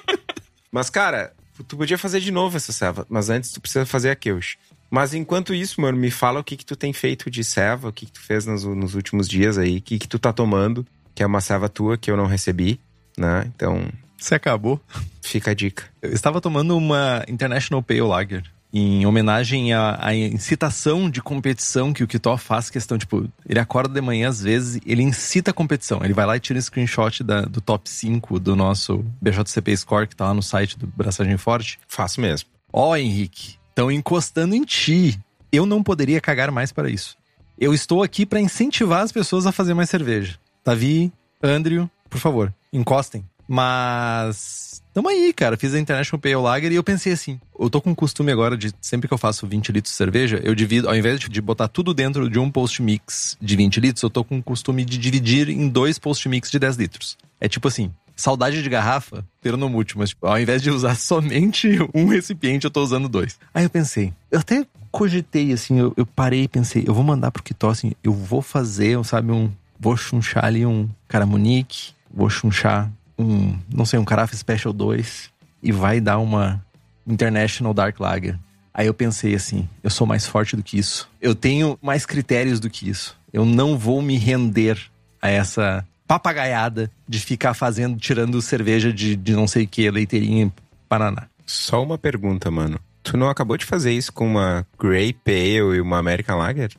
Mas, 0.72 0.88
cara, 0.88 1.34
tu 1.68 1.76
podia 1.76 1.98
fazer 1.98 2.18
de 2.18 2.30
novo 2.30 2.56
essa 2.56 2.72
serva. 2.72 3.06
Mas 3.10 3.28
antes 3.28 3.52
tu 3.52 3.60
precisa 3.60 3.84
fazer 3.84 4.08
a 4.08 4.16
Keush. 4.16 4.56
Mas 4.90 5.12
enquanto 5.12 5.52
isso, 5.52 5.82
mano, 5.82 5.98
me 5.98 6.10
fala 6.10 6.40
o 6.40 6.44
que 6.44 6.56
que 6.56 6.64
tu 6.64 6.76
tem 6.76 6.94
feito 6.94 7.30
de 7.30 7.44
serva, 7.44 7.88
o 7.88 7.92
que 7.92 8.06
que 8.06 8.12
tu 8.12 8.20
fez 8.22 8.46
nos, 8.46 8.64
nos 8.64 8.94
últimos 8.94 9.28
dias 9.28 9.58
aí, 9.58 9.76
o 9.76 9.82
que 9.82 9.98
que 9.98 10.08
tu 10.08 10.18
tá 10.18 10.32
tomando, 10.32 10.86
que 11.14 11.22
é 11.22 11.26
uma 11.26 11.42
serva 11.42 11.68
tua 11.68 11.98
que 11.98 12.10
eu 12.10 12.16
não 12.16 12.24
recebi, 12.24 12.80
né? 13.18 13.52
Então, 13.54 13.86
Você 14.16 14.34
acabou. 14.34 14.80
fica 15.20 15.50
a 15.50 15.54
dica. 15.54 15.84
Eu 16.00 16.14
estava 16.14 16.40
tomando 16.40 16.74
uma 16.74 17.22
International 17.28 17.82
Pale 17.82 18.00
Lager 18.00 18.53
em 18.76 19.06
homenagem 19.06 19.72
à, 19.72 19.96
à 20.04 20.16
incitação 20.16 21.08
de 21.08 21.22
competição 21.22 21.92
que 21.92 22.02
o 22.02 22.08
Kitó 22.08 22.36
faz 22.36 22.68
questão, 22.68 22.98
tipo, 22.98 23.28
ele 23.48 23.60
acorda 23.60 23.94
de 23.94 24.00
manhã 24.00 24.28
às 24.28 24.42
vezes, 24.42 24.80
ele 24.84 25.00
incita 25.02 25.52
a 25.52 25.54
competição. 25.54 26.00
Ele 26.02 26.12
vai 26.12 26.26
lá 26.26 26.36
e 26.36 26.40
tira 26.40 26.58
um 26.58 26.62
screenshot 26.62 27.22
da- 27.22 27.42
do 27.42 27.60
top 27.60 27.88
5 27.88 28.40
do 28.40 28.56
nosso 28.56 29.04
BJCP 29.22 29.76
Score, 29.76 30.08
que 30.08 30.16
tá 30.16 30.24
lá 30.26 30.34
no 30.34 30.42
site 30.42 30.76
do 30.76 30.88
Braçagem 30.88 31.36
Forte. 31.36 31.78
Faço 31.86 32.20
mesmo. 32.20 32.48
Ó, 32.72 32.96
Henrique, 32.96 33.54
estão 33.68 33.92
encostando 33.92 34.56
em 34.56 34.64
ti. 34.64 35.20
Eu 35.52 35.64
não 35.66 35.80
poderia 35.80 36.20
cagar 36.20 36.50
mais 36.50 36.72
para 36.72 36.90
isso. 36.90 37.16
Eu 37.56 37.72
estou 37.72 38.02
aqui 38.02 38.26
para 38.26 38.40
incentivar 38.40 39.02
as 39.02 39.12
pessoas 39.12 39.46
a 39.46 39.52
fazer 39.52 39.74
mais 39.74 39.88
cerveja. 39.88 40.36
Tavi, 40.64 41.12
Andrew, 41.40 41.88
por 42.10 42.18
favor, 42.18 42.52
encostem. 42.72 43.24
Mas. 43.46 44.82
Tamo 44.94 45.08
aí, 45.08 45.32
cara. 45.32 45.56
Fiz 45.56 45.74
a 45.74 45.78
International 45.80 46.20
Pale 46.20 46.36
Lager 46.36 46.70
e 46.70 46.76
eu 46.76 46.84
pensei 46.84 47.12
assim: 47.12 47.40
eu 47.58 47.68
tô 47.68 47.80
com 47.80 47.90
o 47.90 47.96
costume 47.96 48.30
agora 48.30 48.56
de 48.56 48.72
sempre 48.80 49.08
que 49.08 49.12
eu 49.12 49.18
faço 49.18 49.44
20 49.44 49.72
litros 49.72 49.90
de 49.92 49.96
cerveja, 49.96 50.40
eu 50.44 50.54
divido, 50.54 50.88
ao 50.88 50.94
invés 50.94 51.18
de- 51.18 51.40
botar 51.40 51.66
tudo 51.66 51.92
dentro 51.92 52.30
de 52.30 52.38
um 52.38 52.48
post 52.48 52.80
mix 52.80 53.36
de 53.42 53.56
20 53.56 53.80
litros, 53.80 54.02
eu 54.04 54.08
tô 54.08 54.22
com 54.22 54.38
o 54.38 54.42
costume 54.42 54.84
de 54.84 54.96
dividir 54.96 55.48
em 55.48 55.68
dois 55.68 55.98
post 55.98 56.28
mix 56.28 56.48
de 56.50 56.60
10 56.60 56.76
litros. 56.76 57.18
É 57.40 57.48
tipo 57.48 57.66
assim. 57.68 57.90
Saudade 58.16 58.62
de 58.62 58.68
garrafa, 58.68 59.26
ternomútil, 59.42 59.96
mas 59.98 60.10
tipo, 60.10 60.24
ao 60.24 60.38
invés 60.38 60.62
de 60.62 60.70
usar 60.70 60.94
somente 60.96 61.68
um 61.92 62.06
recipiente, 62.06 62.64
eu 62.64 62.70
tô 62.70 62.80
usando 62.80 63.08
dois. 63.08 63.36
Aí 63.52 63.64
eu 63.64 63.70
pensei, 63.70 64.12
eu 64.30 64.38
até 64.38 64.64
cogitei, 64.92 65.52
assim, 65.52 65.80
eu, 65.80 65.92
eu 65.96 66.06
parei 66.06 66.44
e 66.44 66.48
pensei, 66.48 66.84
eu 66.86 66.94
vou 66.94 67.02
mandar 67.02 67.32
pro 67.32 67.42
Kitó, 67.42 67.70
assim, 67.70 67.90
eu 68.04 68.12
vou 68.12 68.40
fazer, 68.40 69.04
sabe, 69.04 69.32
um. 69.32 69.50
Vou 69.80 69.96
chunchar 69.96 70.44
ali 70.44 70.64
um 70.64 70.88
Caramunique, 71.08 71.90
vou 72.08 72.30
chunchar 72.30 72.88
um, 73.18 73.58
não 73.72 73.84
sei, 73.84 73.98
um 73.98 74.04
Carafa 74.04 74.36
Special 74.36 74.72
2 74.72 75.30
e 75.62 75.72
vai 75.72 76.00
dar 76.00 76.18
uma 76.18 76.64
International 77.06 77.72
Dark 77.72 77.98
Lager. 77.98 78.38
Aí 78.72 78.86
eu 78.86 78.94
pensei 78.94 79.34
assim, 79.34 79.68
eu 79.82 79.90
sou 79.90 80.06
mais 80.06 80.26
forte 80.26 80.56
do 80.56 80.62
que 80.62 80.78
isso. 80.78 81.08
Eu 81.20 81.34
tenho 81.34 81.78
mais 81.80 82.04
critérios 82.04 82.58
do 82.58 82.68
que 82.68 82.88
isso. 82.88 83.16
Eu 83.32 83.44
não 83.44 83.78
vou 83.78 84.02
me 84.02 84.16
render 84.16 84.78
a 85.22 85.30
essa 85.30 85.86
papagaiada 86.06 86.90
de 87.08 87.20
ficar 87.20 87.54
fazendo, 87.54 87.96
tirando 87.98 88.42
cerveja 88.42 88.92
de, 88.92 89.16
de 89.16 89.32
não 89.32 89.46
sei 89.46 89.64
o 89.64 89.68
que, 89.68 89.90
leiteirinha 89.90 90.44
em 90.44 90.52
Paraná. 90.88 91.28
Só 91.46 91.82
uma 91.82 91.96
pergunta, 91.96 92.50
mano. 92.50 92.78
Tu 93.02 93.16
não 93.16 93.28
acabou 93.28 93.56
de 93.56 93.64
fazer 93.64 93.92
isso 93.92 94.12
com 94.12 94.26
uma 94.26 94.66
Grey 94.78 95.12
Pale 95.12 95.76
e 95.76 95.80
uma 95.80 95.98
American 95.98 96.38
Lager? 96.38 96.70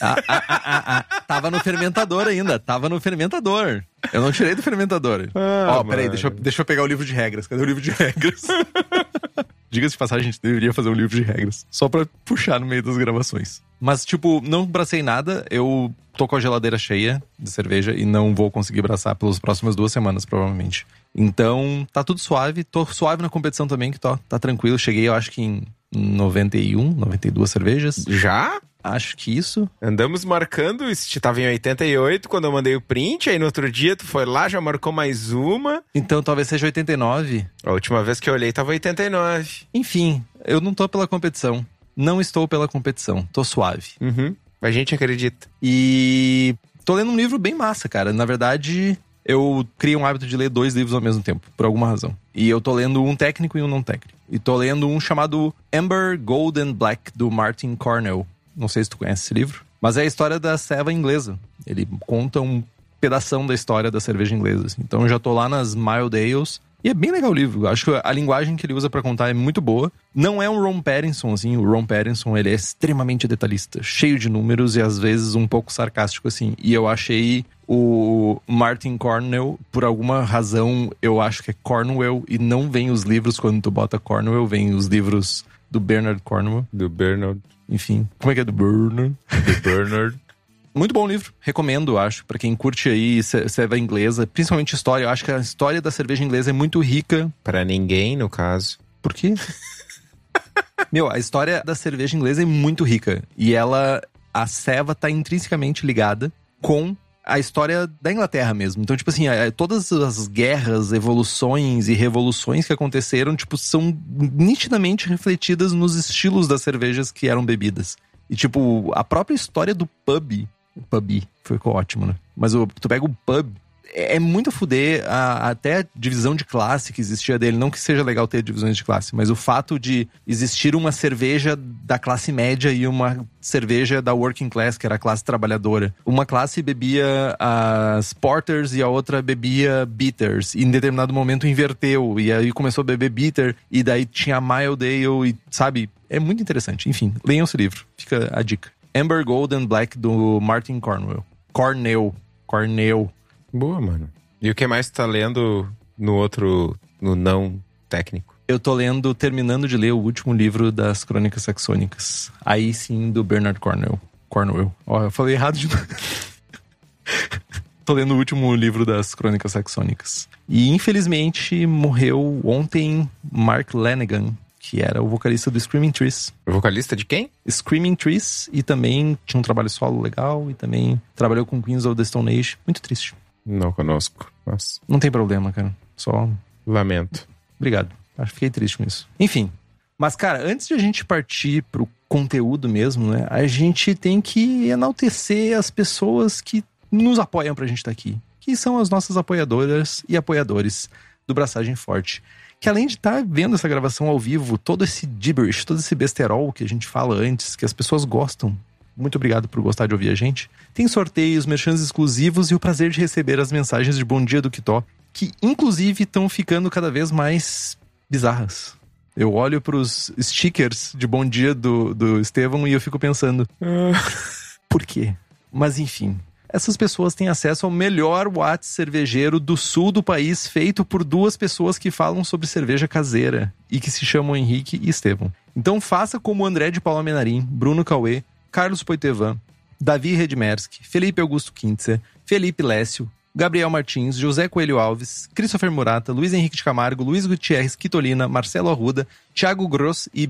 Ah, 0.00 0.16
ah, 0.26 0.42
ah, 0.48 0.62
ah, 0.64 1.04
ah. 1.10 1.20
Tava 1.20 1.50
no 1.50 1.60
fermentador 1.60 2.26
ainda, 2.26 2.58
tava 2.58 2.88
no 2.88 3.00
fermentador. 3.00 3.84
Eu 4.12 4.20
não 4.20 4.32
tirei 4.32 4.54
do 4.54 4.62
fermentador. 4.62 5.28
Ah, 5.34 5.78
Ó, 5.78 5.84
peraí, 5.84 6.04
mano. 6.04 6.10
deixa 6.10 6.26
eu, 6.26 6.30
deixa 6.30 6.60
eu 6.62 6.64
pegar 6.64 6.82
o 6.82 6.86
livro 6.86 7.04
de 7.04 7.12
regras. 7.12 7.46
Cadê 7.46 7.62
o 7.62 7.64
livro 7.64 7.82
de 7.82 7.90
regras? 7.90 8.42
Diga-se 9.70 9.92
de 9.92 9.98
passagem, 9.98 10.22
a 10.28 10.30
gente 10.32 10.40
deveria 10.40 10.72
fazer 10.72 10.88
um 10.88 10.94
livro 10.94 11.14
de 11.14 11.22
regras. 11.22 11.66
Só 11.70 11.88
pra 11.88 12.06
puxar 12.24 12.58
no 12.60 12.66
meio 12.66 12.82
das 12.82 12.96
gravações. 12.96 13.60
Mas, 13.80 14.04
tipo, 14.04 14.40
não 14.46 14.64
bracei 14.64 15.02
nada. 15.02 15.44
Eu 15.50 15.92
tô 16.16 16.26
com 16.26 16.36
a 16.36 16.40
geladeira 16.40 16.78
cheia 16.78 17.22
de 17.38 17.50
cerveja 17.50 17.92
e 17.92 18.06
não 18.06 18.34
vou 18.34 18.50
conseguir 18.50 18.80
braçar 18.82 19.14
pelas 19.16 19.38
próximas 19.38 19.76
duas 19.76 19.92
semanas, 19.92 20.24
provavelmente. 20.24 20.86
Então, 21.14 21.86
tá 21.92 22.02
tudo 22.02 22.20
suave. 22.20 22.64
Tô 22.64 22.86
suave 22.86 23.22
na 23.22 23.28
competição 23.28 23.66
também, 23.66 23.90
que 23.90 23.98
tô, 24.00 24.16
tá 24.28 24.38
tranquilo. 24.38 24.78
Cheguei, 24.78 25.08
eu 25.08 25.14
acho 25.14 25.30
que 25.30 25.42
em 25.42 25.62
91, 25.94 26.92
92 26.92 27.50
cervejas. 27.50 28.04
Já? 28.08 28.60
Acho 28.86 29.16
que 29.16 29.36
isso. 29.36 29.68
Andamos 29.80 30.24
marcando, 30.24 30.88
isso 30.90 31.20
tava 31.20 31.40
em 31.40 31.46
88 31.46 32.28
quando 32.28 32.44
eu 32.44 32.52
mandei 32.52 32.76
o 32.76 32.80
print, 32.80 33.30
aí 33.30 33.38
no 33.38 33.46
outro 33.46 33.70
dia 33.70 33.96
tu 33.96 34.04
foi 34.04 34.24
lá, 34.24 34.48
já 34.48 34.60
marcou 34.60 34.92
mais 34.92 35.32
uma. 35.32 35.82
Então 35.94 36.22
talvez 36.22 36.48
seja 36.48 36.66
89. 36.66 37.46
A 37.64 37.72
última 37.72 38.02
vez 38.02 38.20
que 38.20 38.30
eu 38.30 38.34
olhei 38.34 38.52
tava 38.52 38.70
89. 38.70 39.66
Enfim, 39.74 40.24
eu 40.44 40.60
não 40.60 40.72
tô 40.72 40.88
pela 40.88 41.06
competição. 41.06 41.64
Não 41.96 42.20
estou 42.20 42.46
pela 42.46 42.68
competição. 42.68 43.26
Tô 43.32 43.42
suave. 43.42 43.92
Uhum. 44.00 44.36
A 44.60 44.70
gente 44.70 44.94
acredita. 44.94 45.48
E 45.62 46.54
tô 46.84 46.94
lendo 46.94 47.10
um 47.10 47.16
livro 47.16 47.38
bem 47.38 47.54
massa, 47.54 47.88
cara. 47.88 48.12
Na 48.12 48.24
verdade, 48.24 48.98
eu 49.24 49.66
criei 49.76 49.96
um 49.96 50.06
hábito 50.06 50.26
de 50.26 50.36
ler 50.36 50.48
dois 50.48 50.74
livros 50.74 50.94
ao 50.94 51.00
mesmo 51.00 51.22
tempo, 51.22 51.48
por 51.56 51.66
alguma 51.66 51.88
razão. 51.88 52.16
E 52.34 52.48
eu 52.48 52.60
tô 52.60 52.72
lendo 52.72 53.02
um 53.02 53.16
técnico 53.16 53.58
e 53.58 53.62
um 53.62 53.68
não 53.68 53.82
técnico. 53.82 54.16
E 54.30 54.38
tô 54.38 54.56
lendo 54.56 54.88
um 54.88 55.00
chamado 55.00 55.54
Amber 55.72 56.18
Gold 56.20 56.60
and 56.60 56.72
Black, 56.72 57.10
do 57.14 57.30
Martin 57.30 57.74
Cornell. 57.74 58.26
Não 58.56 58.68
sei 58.68 58.82
se 58.84 58.90
tu 58.90 58.96
conhece 58.96 59.24
esse 59.24 59.34
livro. 59.34 59.64
Mas 59.80 59.96
é 59.96 60.02
a 60.02 60.04
história 60.04 60.40
da 60.40 60.56
ceva 60.56 60.92
inglesa. 60.92 61.38
Ele 61.66 61.86
conta 62.06 62.40
um 62.40 62.62
pedação 63.00 63.46
da 63.46 63.54
história 63.54 63.90
da 63.90 64.00
cerveja 64.00 64.34
inglesa. 64.34 64.66
assim. 64.66 64.82
Então 64.82 65.02
eu 65.02 65.08
já 65.08 65.18
tô 65.18 65.32
lá 65.32 65.48
nas 65.48 65.74
Mild 65.74 66.16
Ales. 66.16 66.60
E 66.84 66.88
é 66.88 66.94
bem 66.94 67.10
legal 67.10 67.32
o 67.32 67.34
livro. 67.34 67.66
Acho 67.66 67.86
que 67.86 68.00
a 68.02 68.12
linguagem 68.12 68.54
que 68.54 68.64
ele 68.64 68.72
usa 68.72 68.88
pra 68.88 69.02
contar 69.02 69.28
é 69.28 69.34
muito 69.34 69.60
boa. 69.60 69.90
Não 70.14 70.40
é 70.40 70.48
um 70.48 70.60
Ron 70.60 70.80
Pattinson, 70.80 71.32
assim. 71.32 71.56
O 71.56 71.68
Ron 71.68 71.84
Pattinson, 71.84 72.36
ele 72.36 72.50
é 72.50 72.54
extremamente 72.54 73.26
detalhista. 73.26 73.82
Cheio 73.82 74.18
de 74.18 74.28
números 74.28 74.76
e 74.76 74.80
às 74.80 74.96
vezes 74.96 75.34
um 75.34 75.48
pouco 75.48 75.72
sarcástico, 75.72 76.28
assim. 76.28 76.54
E 76.62 76.72
eu 76.72 76.86
achei 76.86 77.44
o 77.66 78.40
Martin 78.46 78.96
Cornwell, 78.96 79.58
por 79.72 79.84
alguma 79.84 80.22
razão, 80.22 80.92
eu 81.02 81.20
acho 81.20 81.42
que 81.42 81.50
é 81.50 81.54
Cornwell. 81.60 82.22
E 82.28 82.38
não 82.38 82.70
vem 82.70 82.90
os 82.90 83.02
livros 83.02 83.40
quando 83.40 83.60
tu 83.60 83.70
bota 83.70 83.98
Cornwell. 83.98 84.46
Vem 84.46 84.72
os 84.72 84.86
livros 84.86 85.44
do 85.68 85.80
Bernard 85.80 86.22
Cornwell. 86.22 86.64
Do 86.72 86.88
Bernard. 86.88 87.40
Enfim, 87.68 88.08
como 88.18 88.30
é 88.30 88.34
que 88.34 88.40
é 88.40 88.44
do 88.44 88.52
Bernard? 88.52 89.14
Do 89.30 89.60
Bernard. 89.62 90.18
Muito 90.74 90.92
bom 90.92 91.06
livro, 91.08 91.32
recomendo, 91.40 91.96
acho, 91.96 92.22
pra 92.26 92.38
quem 92.38 92.54
curte 92.54 92.90
aí 92.90 93.22
ce- 93.22 93.48
cerveja 93.48 93.82
inglesa, 93.82 94.26
principalmente 94.26 94.74
história. 94.74 95.04
Eu 95.04 95.08
acho 95.08 95.24
que 95.24 95.32
a 95.32 95.38
história 95.38 95.80
da 95.80 95.90
cerveja 95.90 96.22
inglesa 96.22 96.50
é 96.50 96.52
muito 96.52 96.80
rica. 96.80 97.32
Pra 97.42 97.64
ninguém, 97.64 98.14
no 98.14 98.28
caso. 98.28 98.78
Por 99.00 99.14
quê? 99.14 99.32
Meu, 100.92 101.10
a 101.10 101.18
história 101.18 101.62
da 101.64 101.74
cerveja 101.74 102.14
inglesa 102.16 102.42
é 102.42 102.44
muito 102.44 102.84
rica 102.84 103.22
e 103.36 103.54
ela 103.54 104.02
a 104.32 104.46
ceva 104.46 104.94
tá 104.94 105.08
intrinsecamente 105.10 105.86
ligada 105.86 106.30
com 106.60 106.94
a 107.26 107.40
história 107.40 107.90
da 108.00 108.12
Inglaterra 108.12 108.54
mesmo. 108.54 108.82
Então, 108.82 108.96
tipo 108.96 109.10
assim, 109.10 109.26
é, 109.26 109.50
todas 109.50 109.90
as 109.92 110.28
guerras, 110.28 110.92
evoluções 110.92 111.88
e 111.88 111.92
revoluções 111.92 112.66
que 112.66 112.72
aconteceram, 112.72 113.34
tipo, 113.34 113.58
são 113.58 113.96
nitidamente 114.08 115.08
refletidas 115.08 115.72
nos 115.72 115.96
estilos 115.96 116.46
das 116.46 116.62
cervejas 116.62 117.10
que 117.10 117.28
eram 117.28 117.44
bebidas. 117.44 117.96
E, 118.30 118.36
tipo, 118.36 118.92
a 118.94 119.02
própria 119.02 119.34
história 119.34 119.74
do 119.74 119.86
pub. 119.86 120.46
Pub, 120.88 121.22
ficou 121.42 121.74
ótimo, 121.74 122.06
né? 122.06 122.14
Mas 122.36 122.54
o, 122.54 122.66
tu 122.80 122.88
pega 122.88 123.04
o 123.04 123.16
pub. 123.26 123.48
É 123.92 124.16
é 124.16 124.18
muito 124.18 124.50
fuder 124.50 125.04
a, 125.06 125.50
até 125.50 125.80
a 125.80 125.86
divisão 125.94 126.34
de 126.34 126.44
classe 126.44 126.92
que 126.92 127.00
existia 127.00 127.38
dele. 127.38 127.56
Não 127.56 127.70
que 127.70 127.78
seja 127.78 128.02
legal 128.02 128.26
ter 128.26 128.42
divisões 128.42 128.76
de 128.76 128.84
classe, 128.84 129.14
mas 129.14 129.30
o 129.30 129.36
fato 129.36 129.78
de 129.78 130.08
existir 130.26 130.74
uma 130.74 130.90
cerveja 130.90 131.54
da 131.56 131.98
classe 131.98 132.32
média 132.32 132.72
e 132.72 132.86
uma 132.86 133.26
cerveja 133.40 134.00
da 134.00 134.14
working 134.14 134.48
class, 134.48 134.78
que 134.78 134.86
era 134.86 134.94
a 134.94 134.98
classe 134.98 135.22
trabalhadora. 135.22 135.94
Uma 136.04 136.24
classe 136.24 136.62
bebia 136.62 137.36
as 137.38 138.12
porters 138.12 138.74
e 138.74 138.82
a 138.82 138.88
outra 138.88 139.20
bebia 139.20 139.86
bitters. 139.86 140.54
E 140.54 140.62
em 140.62 140.70
determinado 140.70 141.12
momento 141.12 141.46
inverteu. 141.46 142.18
E 142.18 142.32
aí 142.32 142.52
começou 142.52 142.82
a 142.82 142.84
beber 142.84 143.10
bitter. 143.10 143.54
E 143.70 143.82
daí 143.82 144.06
tinha 144.06 144.36
a 144.36 144.40
mild 144.40 144.84
ale 144.84 145.30
e, 145.30 145.36
sabe? 145.50 145.90
É 146.08 146.18
muito 146.18 146.40
interessante. 146.40 146.88
Enfim, 146.88 147.12
leiam 147.24 147.44
esse 147.44 147.56
livro. 147.56 147.84
Fica 147.96 148.30
a 148.32 148.42
dica. 148.42 148.70
Amber 148.94 149.22
Gold 149.24 149.54
and 149.54 149.66
Black, 149.66 149.98
do 149.98 150.40
Martin 150.40 150.80
Cornwell. 150.80 151.24
Cornell. 151.52 152.14
Cornell. 152.46 153.12
Boa, 153.56 153.80
mano. 153.80 154.10
E 154.40 154.50
o 154.50 154.54
que 154.54 154.66
mais 154.66 154.90
tá 154.90 155.06
lendo 155.06 155.66
no 155.96 156.14
outro, 156.14 156.78
no 157.00 157.16
não 157.16 157.58
técnico? 157.88 158.34
Eu 158.46 158.60
tô 158.60 158.74
lendo, 158.74 159.14
terminando 159.14 159.66
de 159.66 159.78
ler 159.78 159.92
o 159.92 159.98
último 159.98 160.34
livro 160.34 160.70
das 160.70 161.04
Crônicas 161.04 161.44
Saxônicas. 161.44 162.30
Aí 162.44 162.74
sim, 162.74 163.10
do 163.10 163.24
Bernard 163.24 163.58
Cornwell. 163.58 163.98
Cornwell. 164.28 164.74
Ó, 164.86 165.04
eu 165.04 165.10
falei 165.10 165.34
errado 165.34 165.56
de 165.56 165.68
novo. 165.68 165.86
tô 167.84 167.94
lendo 167.94 168.12
o 168.12 168.18
último 168.18 168.54
livro 168.54 168.84
das 168.84 169.14
Crônicas 169.14 169.52
Saxônicas. 169.52 170.28
E 170.46 170.68
infelizmente 170.68 171.66
morreu 171.66 172.42
ontem 172.44 173.08
Mark 173.32 173.72
Lanegan, 173.72 174.36
que 174.60 174.82
era 174.82 175.02
o 175.02 175.08
vocalista 175.08 175.50
do 175.50 175.58
Screaming 175.58 175.92
Trees. 175.92 176.30
O 176.44 176.52
vocalista 176.52 176.94
de 176.94 177.06
quem? 177.06 177.30
Screaming 177.48 177.94
Trees 177.94 178.50
e 178.52 178.62
também 178.62 179.16
tinha 179.24 179.40
um 179.40 179.42
trabalho 179.42 179.70
solo 179.70 180.02
legal 180.02 180.50
e 180.50 180.54
também 180.54 181.00
trabalhou 181.14 181.46
com 181.46 181.62
Queens 181.62 181.86
of 181.86 181.96
the 181.96 182.04
Stone 182.04 182.38
Age. 182.38 182.58
Muito 182.66 182.82
triste. 182.82 183.14
Não 183.46 183.70
conosco, 183.70 184.32
mas 184.44 184.80
Não 184.88 184.98
tem 184.98 185.10
problema, 185.10 185.52
cara. 185.52 185.72
Só 185.96 186.28
lamento. 186.66 187.28
Obrigado. 187.58 187.90
Acho 188.18 188.30
que 188.30 188.34
fiquei 188.34 188.50
triste 188.50 188.78
com 188.78 188.84
isso. 188.84 189.08
Enfim. 189.20 189.50
Mas, 189.96 190.16
cara, 190.16 190.42
antes 190.42 190.66
de 190.66 190.74
a 190.74 190.78
gente 190.78 191.04
partir 191.04 191.62
pro 191.70 191.88
conteúdo 192.08 192.68
mesmo, 192.68 193.12
né? 193.12 193.26
A 193.30 193.46
gente 193.46 193.94
tem 193.94 194.20
que 194.20 194.68
enaltecer 194.68 195.56
as 195.56 195.70
pessoas 195.70 196.40
que 196.40 196.64
nos 196.90 197.18
apoiam 197.18 197.54
pra 197.54 197.66
gente 197.66 197.78
estar 197.78 197.90
aqui. 197.90 198.18
Que 198.40 198.56
são 198.56 198.78
as 198.78 198.90
nossas 198.90 199.16
apoiadoras 199.16 200.04
e 200.08 200.16
apoiadores 200.16 200.90
do 201.26 201.34
Braçagem 201.34 201.74
Forte. 201.74 202.22
Que 202.60 202.68
além 202.68 202.86
de 202.86 202.94
estar 202.94 203.24
vendo 203.24 203.54
essa 203.54 203.68
gravação 203.68 204.08
ao 204.08 204.18
vivo, 204.18 204.56
todo 204.56 204.84
esse 204.84 205.08
gibberish, 205.18 205.64
todo 205.64 205.78
esse 205.78 205.94
besterol 205.94 206.52
que 206.52 206.64
a 206.64 206.68
gente 206.68 206.86
fala 206.86 207.14
antes, 207.14 207.56
que 207.56 207.64
as 207.64 207.72
pessoas 207.72 208.04
gostam. 208.04 208.56
Muito 208.96 209.16
obrigado 209.16 209.48
por 209.48 209.60
gostar 209.60 209.86
de 209.86 209.94
ouvir 209.94 210.08
a 210.08 210.14
gente. 210.14 210.48
Tem 210.72 210.88
sorteios, 210.88 211.44
merchans 211.44 211.80
exclusivos 211.80 212.50
e 212.50 212.54
o 212.54 212.60
prazer 212.60 212.90
de 212.90 213.00
receber 213.00 213.38
as 213.38 213.52
mensagens 213.52 213.96
de 213.96 214.04
Bom 214.04 214.24
Dia 214.24 214.40
do 214.40 214.50
Kitó, 214.50 214.82
que 215.12 215.32
inclusive 215.42 216.04
estão 216.04 216.28
ficando 216.28 216.70
cada 216.70 216.90
vez 216.90 217.10
mais 217.10 217.76
bizarras. 218.08 218.74
Eu 219.16 219.34
olho 219.34 219.60
pros 219.60 220.12
stickers 220.20 220.92
de 220.96 221.06
Bom 221.06 221.26
Dia 221.26 221.54
do, 221.54 221.94
do 221.94 222.20
Estevão 222.20 222.66
e 222.66 222.72
eu 222.72 222.80
fico 222.80 222.98
pensando, 222.98 223.46
por 224.68 224.84
quê? 224.84 225.14
Mas 225.52 225.78
enfim, 225.78 226.18
essas 226.48 226.76
pessoas 226.76 227.14
têm 227.14 227.28
acesso 227.28 227.66
ao 227.66 227.72
melhor 227.72 228.28
WhatsApp 228.28 228.66
cervejeiro 228.66 229.40
do 229.40 229.56
sul 229.56 229.90
do 229.90 230.02
país, 230.02 230.46
feito 230.46 230.84
por 230.84 231.02
duas 231.02 231.36
pessoas 231.36 231.78
que 231.78 231.90
falam 231.90 232.22
sobre 232.24 232.46
cerveja 232.46 232.88
caseira 232.88 233.52
e 233.70 233.80
que 233.80 233.90
se 233.90 234.06
chamam 234.06 234.36
Henrique 234.36 234.80
e 234.82 234.88
Estevão. 234.88 235.32
Então 235.54 235.80
faça 235.80 236.20
como 236.20 236.46
André 236.46 236.70
de 236.70 236.80
Paula 236.80 237.02
Menarim, 237.02 237.40
Bruno 237.40 237.84
Cauê, 237.84 238.22
Carlos 238.56 238.82
Poitevin, 238.82 239.38
Davi 239.78 240.14
Redmerski, 240.14 240.80
Felipe 240.82 241.20
Augusto 241.20 241.52
Kintzer, 241.52 242.00
Felipe 242.24 242.62
Lécio, 242.62 243.06
Gabriel 243.34 243.68
Martins, 243.68 244.16
José 244.16 244.48
Coelho 244.48 244.78
Alves, 244.78 245.28
Christopher 245.34 245.70
Murata, 245.70 246.10
Luiz 246.10 246.32
Henrique 246.32 246.56
de 246.56 246.64
Camargo, 246.64 247.04
Luiz 247.04 247.26
Gutierrez 247.26 247.76
Quitolina, 247.76 248.26
Marcelo 248.26 248.70
Arruda, 248.70 249.06
Thiago 249.34 249.68
Gross 249.68 250.08
e 250.14 250.26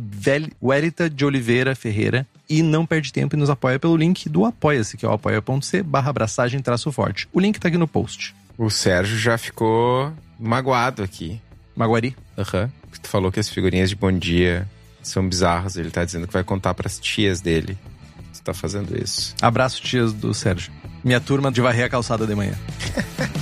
Wélita 0.61 1.09
de 1.09 1.25
Oliveira 1.25 1.77
Ferreira. 1.77 2.27
E 2.51 2.65
não 2.65 2.85
perde 2.85 3.13
tempo 3.13 3.37
e 3.37 3.39
nos 3.39 3.49
apoia 3.49 3.79
pelo 3.79 3.97
link 3.97 4.29
do 4.29 4.45
Apoia-se, 4.45 4.97
que 4.97 5.07
é 5.07 5.09
o 5.09 5.13
apoia.c 5.13 5.85
barra 5.85 6.11
abraçagem 6.11 6.59
traço 6.59 6.91
forte. 6.91 7.29
O 7.33 7.39
link 7.39 7.61
tá 7.61 7.69
aqui 7.69 7.79
no 7.79 7.87
post. 7.87 8.35
O 8.59 8.69
Sérgio 8.69 9.17
já 9.17 9.39
ficou 9.39 10.13
magoado 10.37 11.01
aqui. 11.01 11.41
Maguari. 11.77 12.17
Aham. 12.37 12.73
Tu 13.01 13.09
falou 13.09 13.31
que 13.31 13.39
as 13.39 13.49
figurinhas 13.49 13.89
de 13.89 13.95
bom 13.95 14.11
dia 14.11 14.69
são 15.01 15.29
bizarros. 15.29 15.77
Ele 15.77 15.93
tá 15.93 16.05
dizendo 16.05 16.27
que 16.27 16.33
vai 16.33 16.43
contar 16.43 16.75
pras 16.75 16.99
tias 16.99 17.41
dele. 17.41 17.79
Tá 18.47 18.55
fazendo 18.55 18.97
isso. 18.97 19.35
Abraço, 19.43 19.83
tias 19.83 20.13
do 20.13 20.33
Sérgio. 20.33 20.73
Minha 21.03 21.21
turma 21.21 21.51
de 21.51 21.61
varrer 21.61 21.87
a 21.87 21.89
calçada 21.89 22.25
de 22.25 22.33
manhã. 22.33 22.55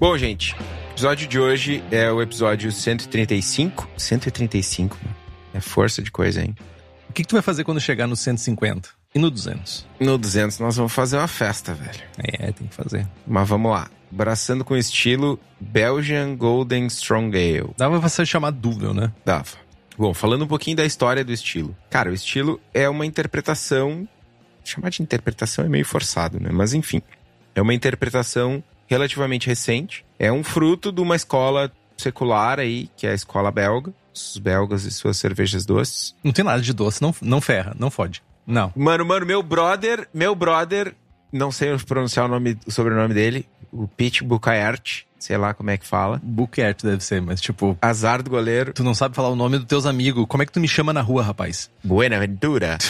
Bom, 0.00 0.16
gente, 0.16 0.54
o 0.54 0.92
episódio 0.92 1.28
de 1.28 1.38
hoje 1.38 1.84
é 1.90 2.10
o 2.10 2.22
episódio 2.22 2.72
135. 2.72 3.86
135, 3.94 4.96
mano. 5.02 5.14
É 5.52 5.60
força 5.60 6.00
de 6.00 6.10
coisa, 6.10 6.40
hein? 6.40 6.56
O 7.10 7.12
que, 7.12 7.20
que 7.22 7.28
tu 7.28 7.34
vai 7.34 7.42
fazer 7.42 7.62
quando 7.62 7.78
chegar 7.78 8.06
no 8.06 8.16
150 8.16 8.88
e 9.14 9.18
no 9.18 9.30
200? 9.30 9.86
No 10.00 10.16
200 10.16 10.60
nós 10.60 10.76
vamos 10.76 10.94
fazer 10.94 11.18
uma 11.18 11.28
festa, 11.28 11.74
velho. 11.74 12.00
É, 12.16 12.52
tem 12.52 12.68
que 12.68 12.74
fazer. 12.74 13.06
Mas 13.26 13.46
vamos 13.46 13.70
lá. 13.70 13.90
Abraçando 14.12 14.64
com 14.64 14.76
estilo 14.76 15.38
Belgian 15.60 16.34
Golden 16.36 16.86
Strong 16.86 17.36
Ale. 17.36 17.70
Dava 17.76 18.00
pra 18.00 18.08
ser 18.08 18.26
chamado 18.26 18.58
Duvel, 18.58 18.94
né? 18.94 19.12
Dava. 19.24 19.56
Bom, 19.96 20.14
falando 20.14 20.44
um 20.44 20.46
pouquinho 20.46 20.76
da 20.76 20.84
história 20.84 21.24
do 21.24 21.32
estilo. 21.32 21.76
Cara, 21.90 22.10
o 22.10 22.14
estilo 22.14 22.60
é 22.72 22.88
uma 22.88 23.04
interpretação. 23.04 24.08
Chamar 24.64 24.90
de 24.90 25.02
interpretação 25.02 25.64
é 25.64 25.68
meio 25.68 25.84
forçado, 25.84 26.38
né? 26.38 26.50
Mas 26.52 26.72
enfim. 26.72 27.02
É 27.54 27.60
uma 27.60 27.74
interpretação 27.74 28.62
relativamente 28.86 29.48
recente. 29.48 30.04
É 30.18 30.30
um 30.30 30.44
fruto 30.44 30.92
de 30.92 31.00
uma 31.00 31.16
escola 31.16 31.72
secular 31.96 32.60
aí, 32.60 32.88
que 32.96 33.06
é 33.06 33.10
a 33.10 33.14
escola 33.14 33.50
belga. 33.50 33.92
Os 34.14 34.38
belgas 34.38 34.84
e 34.84 34.90
suas 34.90 35.16
cervejas 35.16 35.66
doces. 35.66 36.14
Não 36.22 36.32
tem 36.32 36.44
nada 36.44 36.62
de 36.62 36.72
doce, 36.72 37.02
não, 37.02 37.14
não 37.20 37.40
ferra, 37.40 37.74
não 37.78 37.90
fode. 37.90 38.22
Não. 38.46 38.72
Mano, 38.74 39.04
mano, 39.04 39.26
meu 39.26 39.42
brother, 39.42 40.08
meu 40.12 40.34
brother, 40.34 40.94
não 41.32 41.52
sei 41.52 41.76
pronunciar 41.78 42.26
o 42.26 42.28
nome, 42.28 42.58
o 42.66 42.70
sobrenome 42.70 43.14
dele, 43.14 43.46
o 43.72 43.88
Pete 43.88 44.24
Bucaert, 44.24 45.04
sei 45.18 45.36
lá 45.36 45.54
como 45.54 45.70
é 45.70 45.76
que 45.76 45.86
fala. 45.86 46.20
Buquete 46.22 46.86
deve 46.86 47.02
ser, 47.02 47.20
mas 47.20 47.40
tipo, 47.40 47.76
Azar 47.80 48.22
do 48.22 48.30
goleiro. 48.30 48.72
tu 48.72 48.84
não 48.84 48.94
sabe 48.94 49.14
falar 49.14 49.28
o 49.28 49.36
nome 49.36 49.58
dos 49.58 49.66
teus 49.66 49.86
amigos. 49.86 50.26
Como 50.28 50.42
é 50.42 50.46
que 50.46 50.52
tu 50.52 50.60
me 50.60 50.68
chama 50.68 50.92
na 50.92 51.00
rua, 51.00 51.22
rapaz? 51.22 51.70
Buenaventura. 51.82 52.78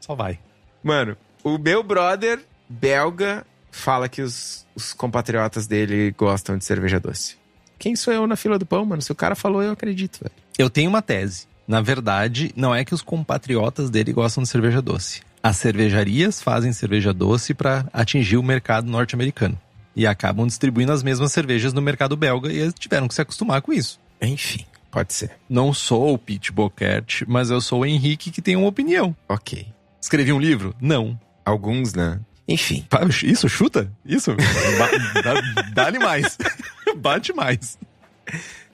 Só 0.00 0.14
vai. 0.14 0.38
Mano, 0.82 1.16
o 1.44 1.58
meu 1.58 1.82
brother 1.82 2.40
belga 2.68 3.46
fala 3.70 4.08
que 4.08 4.22
os, 4.22 4.66
os 4.74 4.92
compatriotas 4.92 5.66
dele 5.66 6.12
gostam 6.16 6.58
de 6.58 6.64
cerveja 6.64 7.00
doce. 7.00 7.36
Quem 7.78 7.96
sou 7.96 8.12
eu 8.12 8.26
na 8.26 8.36
fila 8.36 8.58
do 8.58 8.66
pão, 8.66 8.84
mano? 8.84 9.02
Se 9.02 9.10
o 9.10 9.14
cara 9.14 9.34
falou, 9.34 9.62
eu 9.62 9.72
acredito, 9.72 10.20
velho. 10.22 10.34
Eu 10.58 10.70
tenho 10.70 10.88
uma 10.88 11.02
tese. 11.02 11.46
Na 11.66 11.80
verdade, 11.80 12.52
não 12.54 12.74
é 12.74 12.84
que 12.84 12.94
os 12.94 13.02
compatriotas 13.02 13.90
dele 13.90 14.12
gostam 14.12 14.42
de 14.42 14.48
cerveja 14.48 14.82
doce. 14.82 15.22
As 15.42 15.56
cervejarias 15.56 16.40
fazem 16.40 16.72
cerveja 16.72 17.12
doce 17.12 17.52
para 17.52 17.84
atingir 17.92 18.36
o 18.36 18.42
mercado 18.44 18.88
norte-americano. 18.88 19.58
E 19.94 20.06
acabam 20.06 20.46
distribuindo 20.46 20.92
as 20.92 21.02
mesmas 21.02 21.32
cervejas 21.32 21.72
no 21.72 21.82
mercado 21.82 22.16
belga 22.16 22.52
e 22.52 22.58
eles 22.58 22.74
tiveram 22.78 23.08
que 23.08 23.14
se 23.14 23.20
acostumar 23.20 23.60
com 23.60 23.72
isso. 23.72 23.98
Enfim, 24.20 24.64
pode 24.88 25.12
ser. 25.12 25.32
Não 25.48 25.74
sou 25.74 26.14
o 26.14 26.18
Pete 26.18 26.52
Bocert, 26.52 27.24
mas 27.26 27.50
eu 27.50 27.60
sou 27.60 27.80
o 27.80 27.86
Henrique 27.86 28.30
que 28.30 28.40
tem 28.40 28.54
uma 28.54 28.68
opinião. 28.68 29.16
Ok. 29.28 29.66
Escrevi 30.00 30.32
um 30.32 30.38
livro? 30.38 30.76
Não. 30.80 31.18
Alguns, 31.44 31.92
né? 31.92 32.20
Enfim. 32.46 32.86
Isso, 33.24 33.48
chuta? 33.48 33.90
Isso? 34.06 34.36
Dá-lhe 35.74 35.98
mais. 35.98 36.38
Bate 36.96 37.32
mais. 37.32 37.76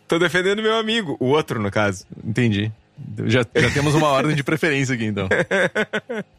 Tô 0.06 0.18
defendendo 0.18 0.62
meu 0.62 0.76
amigo, 0.76 1.16
o 1.18 1.26
outro, 1.26 1.60
no 1.60 1.70
caso. 1.70 2.04
Entendi. 2.22 2.70
Já, 3.26 3.40
já 3.54 3.70
temos 3.70 3.94
uma 3.94 4.08
ordem 4.08 4.36
de 4.36 4.42
preferência 4.42 4.94
aqui, 4.94 5.06
então. 5.06 5.28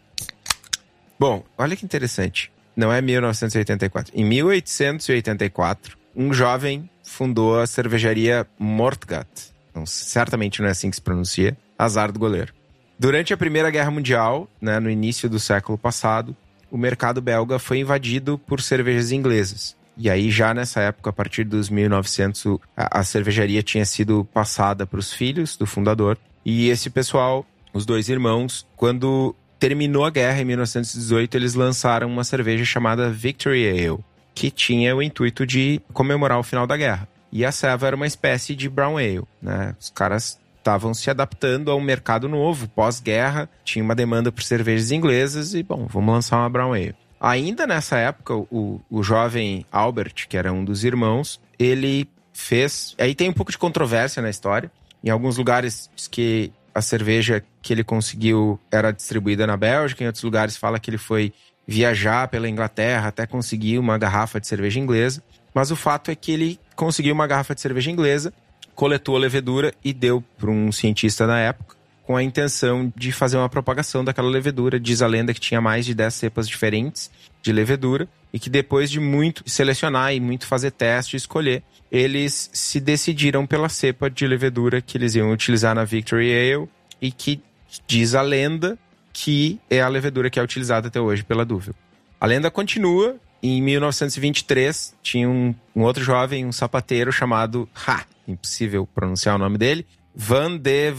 Bom, 1.19 1.43
olha 1.57 1.75
que 1.75 1.83
interessante. 1.83 2.49
Não 2.75 2.93
é 2.93 3.01
1984. 3.01 4.13
Em 4.15 4.23
1884, 4.23 5.97
um 6.15 6.31
jovem 6.31 6.89
fundou 7.03 7.59
a 7.59 7.67
cervejaria 7.67 8.47
Mortgat. 8.57 9.27
Então, 9.69 9.85
certamente 9.85 10.61
não 10.61 10.69
é 10.69 10.71
assim 10.71 10.89
que 10.89 10.95
se 10.95 11.01
pronuncia. 11.01 11.57
Azar 11.77 12.11
do 12.11 12.19
goleiro. 12.19 12.53
Durante 12.97 13.33
a 13.33 13.37
Primeira 13.37 13.69
Guerra 13.69 13.91
Mundial, 13.91 14.49
né, 14.61 14.79
no 14.79 14.89
início 14.89 15.29
do 15.29 15.39
século 15.39 15.77
passado, 15.77 16.35
o 16.71 16.77
mercado 16.77 17.21
belga 17.21 17.59
foi 17.59 17.79
invadido 17.79 18.37
por 18.37 18.61
cervejas 18.61 19.11
inglesas. 19.11 19.75
E 19.97 20.09
aí, 20.09 20.31
já 20.31 20.53
nessa 20.53 20.79
época, 20.81 21.09
a 21.09 21.13
partir 21.13 21.43
dos 21.43 21.69
1900, 21.69 22.59
a, 22.77 22.99
a 22.99 23.03
cervejaria 23.03 23.61
tinha 23.61 23.85
sido 23.85 24.23
passada 24.33 24.85
para 24.85 24.99
os 24.99 25.11
filhos 25.11 25.57
do 25.57 25.65
fundador. 25.65 26.17
E 26.45 26.69
esse 26.69 26.89
pessoal, 26.89 27.45
os 27.73 27.85
dois 27.85 28.07
irmãos, 28.07 28.65
quando 28.77 29.35
terminou 29.59 30.05
a 30.05 30.09
guerra 30.09 30.41
em 30.41 30.45
1918, 30.45 31.35
eles 31.35 31.53
lançaram 31.53 32.07
uma 32.07 32.23
cerveja 32.23 32.63
chamada 32.63 33.09
Victory 33.09 33.67
Ale, 33.67 33.99
que 34.33 34.49
tinha 34.49 34.95
o 34.95 35.03
intuito 35.03 35.45
de 35.45 35.81
comemorar 35.93 36.39
o 36.39 36.43
final 36.43 36.65
da 36.65 36.77
guerra. 36.77 37.07
E 37.31 37.45
a 37.45 37.51
Seva 37.51 37.87
era 37.87 37.95
uma 37.95 38.07
espécie 38.07 38.55
de 38.55 38.69
brown 38.69 38.97
ale, 38.97 39.23
né? 39.41 39.75
Os 39.79 39.89
caras 39.89 40.39
estavam 40.57 40.93
se 40.93 41.09
adaptando 41.09 41.69
a 41.69 41.75
um 41.75 41.81
mercado 41.81 42.27
novo, 42.27 42.67
pós-guerra, 42.69 43.49
tinha 43.63 43.83
uma 43.83 43.95
demanda 43.95 44.31
por 44.31 44.43
cervejas 44.43 44.91
inglesas 44.91 45.53
e, 45.53 45.61
bom, 45.61 45.85
vamos 45.87 46.13
lançar 46.13 46.37
uma 46.37 46.49
brown 46.49 46.73
ale. 46.73 46.95
Ainda 47.19 47.67
nessa 47.67 47.97
época, 47.97 48.33
o, 48.33 48.81
o 48.89 49.03
jovem 49.03 49.65
Albert, 49.71 50.27
que 50.27 50.37
era 50.37 50.53
um 50.53 50.63
dos 50.63 50.83
irmãos, 50.83 51.39
ele 51.57 52.07
fez. 52.31 52.95
Aí 52.97 53.13
tem 53.13 53.29
um 53.29 53.33
pouco 53.33 53.51
de 53.51 53.57
controvérsia 53.57 54.21
na 54.21 54.29
história. 54.29 54.71
Em 55.03 55.09
alguns 55.09 55.37
lugares 55.37 55.89
diz 55.95 56.07
que 56.07 56.51
a 56.73 56.81
cerveja 56.81 57.43
que 57.61 57.73
ele 57.73 57.83
conseguiu 57.83 58.59
era 58.71 58.91
distribuída 58.91 59.45
na 59.45 59.57
Bélgica, 59.57 60.03
em 60.03 60.07
outros 60.07 60.23
lugares 60.23 60.57
fala 60.57 60.79
que 60.79 60.89
ele 60.89 60.97
foi 60.97 61.33
viajar 61.67 62.27
pela 62.27 62.49
Inglaterra 62.49 63.09
até 63.09 63.27
conseguir 63.27 63.77
uma 63.77 63.97
garrafa 63.97 64.39
de 64.39 64.47
cerveja 64.47 64.79
inglesa. 64.79 65.23
Mas 65.53 65.71
o 65.71 65.75
fato 65.75 66.09
é 66.09 66.15
que 66.15 66.31
ele 66.31 66.59
conseguiu 66.75 67.13
uma 67.13 67.27
garrafa 67.27 67.53
de 67.53 67.61
cerveja 67.61 67.91
inglesa, 67.91 68.33
coletou 68.73 69.15
a 69.15 69.19
levedura 69.19 69.73
e 69.83 69.93
deu 69.93 70.23
para 70.37 70.49
um 70.49 70.71
cientista 70.71 71.27
na 71.27 71.39
época, 71.39 71.68
com 72.09 72.15
a 72.15 72.23
intenção 72.23 72.91
de 72.95 73.11
fazer 73.11 73.37
uma 73.37 73.47
propagação 73.47 74.03
daquela 74.03 74.27
levedura. 74.27 74.79
Diz 74.79 75.03
a 75.03 75.05
lenda 75.05 75.31
que 75.31 75.39
tinha 75.39 75.61
mais 75.61 75.85
de 75.85 75.93
10 75.93 76.11
cepas 76.11 76.49
diferentes 76.49 77.11
de 77.39 77.51
levedura 77.51 78.09
e 78.33 78.39
que 78.39 78.49
depois 78.49 78.89
de 78.89 78.99
muito 78.99 79.47
selecionar 79.47 80.11
e 80.15 80.19
muito 80.19 80.47
fazer 80.47 80.71
teste 80.71 81.15
e 81.15 81.17
escolher, 81.17 81.61
eles 81.91 82.49
se 82.51 82.79
decidiram 82.79 83.45
pela 83.45 83.69
cepa 83.69 84.09
de 84.09 84.25
levedura 84.25 84.81
que 84.81 84.97
eles 84.97 85.13
iam 85.13 85.31
utilizar 85.31 85.75
na 85.75 85.85
Victory 85.85 86.31
Ale 86.33 86.67
e 86.99 87.11
que 87.11 87.43
diz 87.85 88.15
a 88.15 88.23
lenda 88.23 88.75
que 89.13 89.59
é 89.69 89.79
a 89.79 89.87
levedura 89.87 90.31
que 90.31 90.39
é 90.39 90.41
utilizada 90.41 90.87
até 90.87 90.99
hoje 90.99 91.23
pela 91.23 91.45
Duvel. 91.45 91.75
A 92.19 92.25
lenda 92.25 92.49
continua. 92.49 93.17
Em 93.41 93.61
1923, 93.61 94.95
tinha 95.03 95.29
um, 95.29 95.53
um 95.75 95.83
outro 95.83 96.03
jovem, 96.03 96.43
um 96.43 96.51
sapateiro 96.51 97.11
chamado, 97.11 97.69
ha, 97.87 98.03
impossível 98.27 98.89
pronunciar 98.95 99.35
o 99.35 99.37
nome 99.37 99.59
dele, 99.59 99.85
Van 100.15 100.57
de 100.57 100.93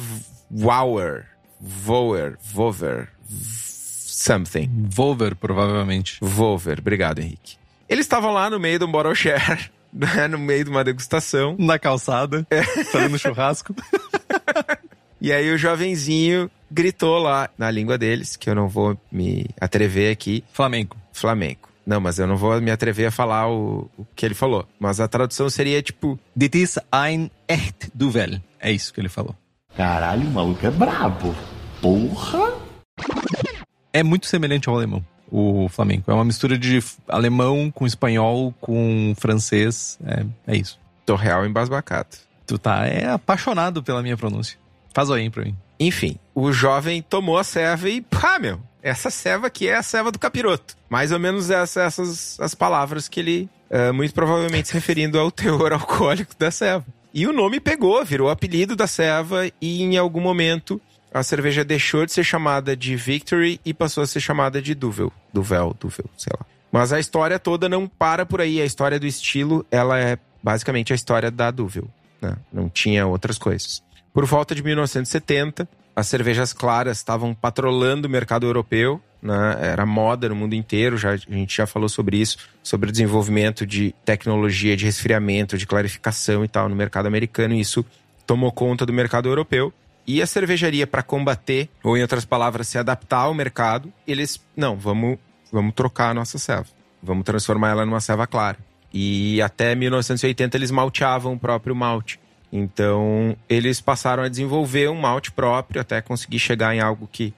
Wauer, 0.51 1.27
Voer, 1.61 2.37
Vover, 2.43 3.09
something. 3.29 4.69
Volver, 4.89 5.35
provavelmente. 5.35 6.19
Vover, 6.21 6.79
obrigado, 6.81 7.21
Henrique. 7.21 7.57
Eles 7.89 8.05
estavam 8.07 8.33
lá 8.33 8.49
no 8.49 8.59
meio 8.59 8.79
do 8.79 8.89
bottle 8.89 9.15
share, 9.15 9.71
né, 9.93 10.29
no 10.29 10.39
meio 10.39 10.65
de 10.65 10.71
uma 10.71 10.85
degustação. 10.85 11.57
Na 11.59 11.79
calçada, 11.79 12.47
fazendo 12.93 13.19
churrasco. 13.19 13.75
E 15.23 15.33
aí 15.33 15.53
o 15.53 15.59
jovenzinho 15.59 16.51
gritou 16.71 17.19
lá 17.19 17.51
na 17.59 17.71
língua 17.71 17.99
deles, 17.99 18.37
que 18.37 18.49
eu 18.49 18.55
não 18.55 18.69
vou 18.69 18.99
me 19.13 19.45
atrever 19.61 20.11
aqui, 20.11 20.43
Flamengo. 20.51 20.97
flamenco. 21.13 21.69
Não, 21.85 22.01
mas 22.01 22.19
eu 22.19 22.27
não 22.27 22.39
vou 22.39 22.59
me 22.59 22.71
atrever 22.71 23.09
a 23.09 23.11
falar 23.11 23.47
o, 23.51 23.91
o 23.99 24.07
que 24.17 24.25
ele 24.25 24.35
falou. 24.35 24.67
Mas 24.79 24.99
a 24.99 25.07
tradução 25.07 25.51
seria 25.51 25.83
tipo, 25.83 26.19
Dit 26.35 26.57
is 26.57 26.79
ein 26.91 27.31
echt 27.47 27.91
duvel. 27.93 28.41
É 28.59 28.73
isso 28.73 28.95
que 28.95 29.01
ele 29.01 29.11
falou. 29.11 29.37
Caralho, 29.85 30.29
o 30.29 30.31
maluco 30.31 30.67
é 30.67 30.71
brabo. 30.71 31.35
Porra! 31.81 32.53
É 33.95 34.03
muito 34.03 34.27
semelhante 34.27 34.69
ao 34.69 34.75
alemão, 34.75 35.03
o 35.33 35.71
flamenco. 35.71 36.11
É 36.11 36.13
uma 36.13 36.23
mistura 36.23 36.59
de 36.59 36.85
alemão 37.09 37.71
com 37.71 37.87
espanhol, 37.87 38.55
com 38.61 39.15
francês. 39.17 39.99
É, 40.05 40.53
é 40.53 40.57
isso. 40.59 40.79
tô 41.07 41.15
real 41.17 41.47
embasbacado. 41.47 42.09
Tu 42.47 42.59
tá 42.59 42.87
é 42.87 43.09
apaixonado 43.09 43.83
pela 43.83 44.03
minha 44.03 44.19
pronúncia. 44.19 44.59
Faz 44.93 45.09
o 45.09 45.15
aí 45.15 45.31
pra 45.31 45.45
mim. 45.45 45.57
Enfim, 45.81 46.19
o 46.35 46.53
jovem 46.53 47.01
tomou 47.01 47.39
a 47.39 47.43
ceva 47.45 47.89
e, 47.89 48.03
pá, 48.03 48.39
meu, 48.39 48.61
essa 48.83 49.09
ceva 49.09 49.47
aqui 49.47 49.67
é 49.67 49.77
a 49.77 49.83
ceva 49.83 50.13
do 50.13 50.19
capiroto. 50.19 50.77
Mais 50.91 51.11
ou 51.11 51.19
menos 51.19 51.49
essa- 51.49 51.85
essas 51.85 52.39
as 52.39 52.55
palavras 52.55 53.09
que 53.09 53.19
ele, 53.21 53.49
eh, 53.71 53.93
muito 53.93 54.13
provavelmente 54.13 54.69
se 54.69 54.75
referindo 54.75 55.19
ao 55.19 55.31
teor 55.31 55.73
alcoólico 55.73 56.35
da 56.39 56.51
ceva. 56.51 56.85
E 57.13 57.27
o 57.27 57.33
nome 57.33 57.59
pegou, 57.59 58.05
virou 58.05 58.31
apelido 58.31 58.77
da 58.77 58.87
ceva 58.87 59.51
e 59.61 59.83
em 59.83 59.97
algum 59.97 60.21
momento 60.21 60.81
a 61.13 61.23
cerveja 61.23 61.65
deixou 61.65 62.07
de 62.07 62.13
ser 62.13 62.23
chamada 62.23 62.77
de 62.77 62.95
Victory 62.95 63.61
e 63.65 63.75
passou 63.75 64.03
a 64.03 64.07
ser 64.07 64.21
chamada 64.21 64.63
de 64.63 64.75
Duvel. 64.75 65.13
Duvel, 65.33 65.77
Duvel, 65.79 66.07
sei 66.17 66.33
lá. 66.39 66.47
Mas 66.71 66.93
a 66.93 67.01
história 67.01 67.39
toda 67.39 67.69
não 67.69 67.89
para 67.89 68.25
por 68.25 68.41
aí. 68.41 68.61
A 68.61 68.65
história 68.65 68.99
do 68.99 69.07
estilo, 69.07 69.67
ela 69.71 69.99
é 69.99 70.17
basicamente 70.41 70.93
a 70.93 70.97
história 70.97 71.31
da 71.31 71.51
Duvel. 71.51 71.89
Né? 72.23 72.37
Não 72.53 72.69
tinha 72.69 73.07
outras 73.07 73.39
coisas. 73.39 73.83
Por 74.13 74.25
volta 74.25 74.55
de 74.55 74.63
1970, 74.63 75.69
as 75.95 76.07
cervejas 76.07 76.53
claras 76.53 76.99
estavam 76.99 77.35
patrolando 77.35 78.09
o 78.09 78.11
mercado 78.11 78.47
europeu, 78.47 79.01
né? 79.23 79.57
Era 79.61 79.85
moda 79.85 80.29
no 80.29 80.35
mundo 80.35 80.55
inteiro, 80.55 80.97
já, 80.97 81.11
a 81.11 81.17
gente 81.17 81.57
já 81.57 81.67
falou 81.67 81.89
sobre 81.89 82.17
isso, 82.17 82.39
sobre 82.63 82.89
o 82.89 82.93
desenvolvimento 82.93 83.67
de 83.67 83.95
tecnologia 84.05 84.77
de 84.77 84.85
resfriamento, 84.85 85.59
de 85.59 85.67
clarificação 85.67 86.45
e 86.45 86.49
tal 86.49 86.69
no 86.69 86.77
mercado 86.77 87.07
americano, 87.07 87.55
e 87.55 87.61
isso 87.61 87.85
tomou 88.27 88.51
conta 88.53 88.87
do 88.87 88.93
mercado 88.93 89.29
europeu. 89.29 89.73
E 90.07 90.23
a 90.23 90.27
cervejaria, 90.27 90.87
para 90.87 91.03
combater, 91.03 91.69
ou 91.83 91.97
em 91.97 92.03
outras 92.03 92.25
palavras, 92.25 92.69
se 92.69 92.79
adaptar 92.79 93.23
ao 93.23 93.35
mercado, 93.35 93.93
eles, 94.07 94.41
não, 94.57 94.77
vamos, 94.77 95.19
vamos 95.53 95.75
trocar 95.75 96.11
a 96.11 96.15
nossa 96.15 96.39
ceva. 96.39 96.67
Vamos 97.03 97.25
transformar 97.25 97.71
ela 97.71 97.87
numa 97.87 98.01
ceva 98.01 98.27
clara. 98.27 98.59
E 98.93 99.41
até 99.41 99.75
1980 99.75 100.57
eles 100.57 100.71
malteavam 100.71 101.35
o 101.35 101.39
próprio 101.39 101.75
malte. 101.75 102.20
Então, 102.53 103.37
eles 103.49 103.81
passaram 103.81 104.23
a 104.23 104.29
desenvolver 104.29 104.89
um 104.89 105.01
malte 105.01 105.31
próprio 105.31 105.81
até 105.81 106.01
conseguir 106.01 106.39
chegar 106.39 106.75
em 106.75 106.81
algo 106.81 107.09
que 107.11 107.33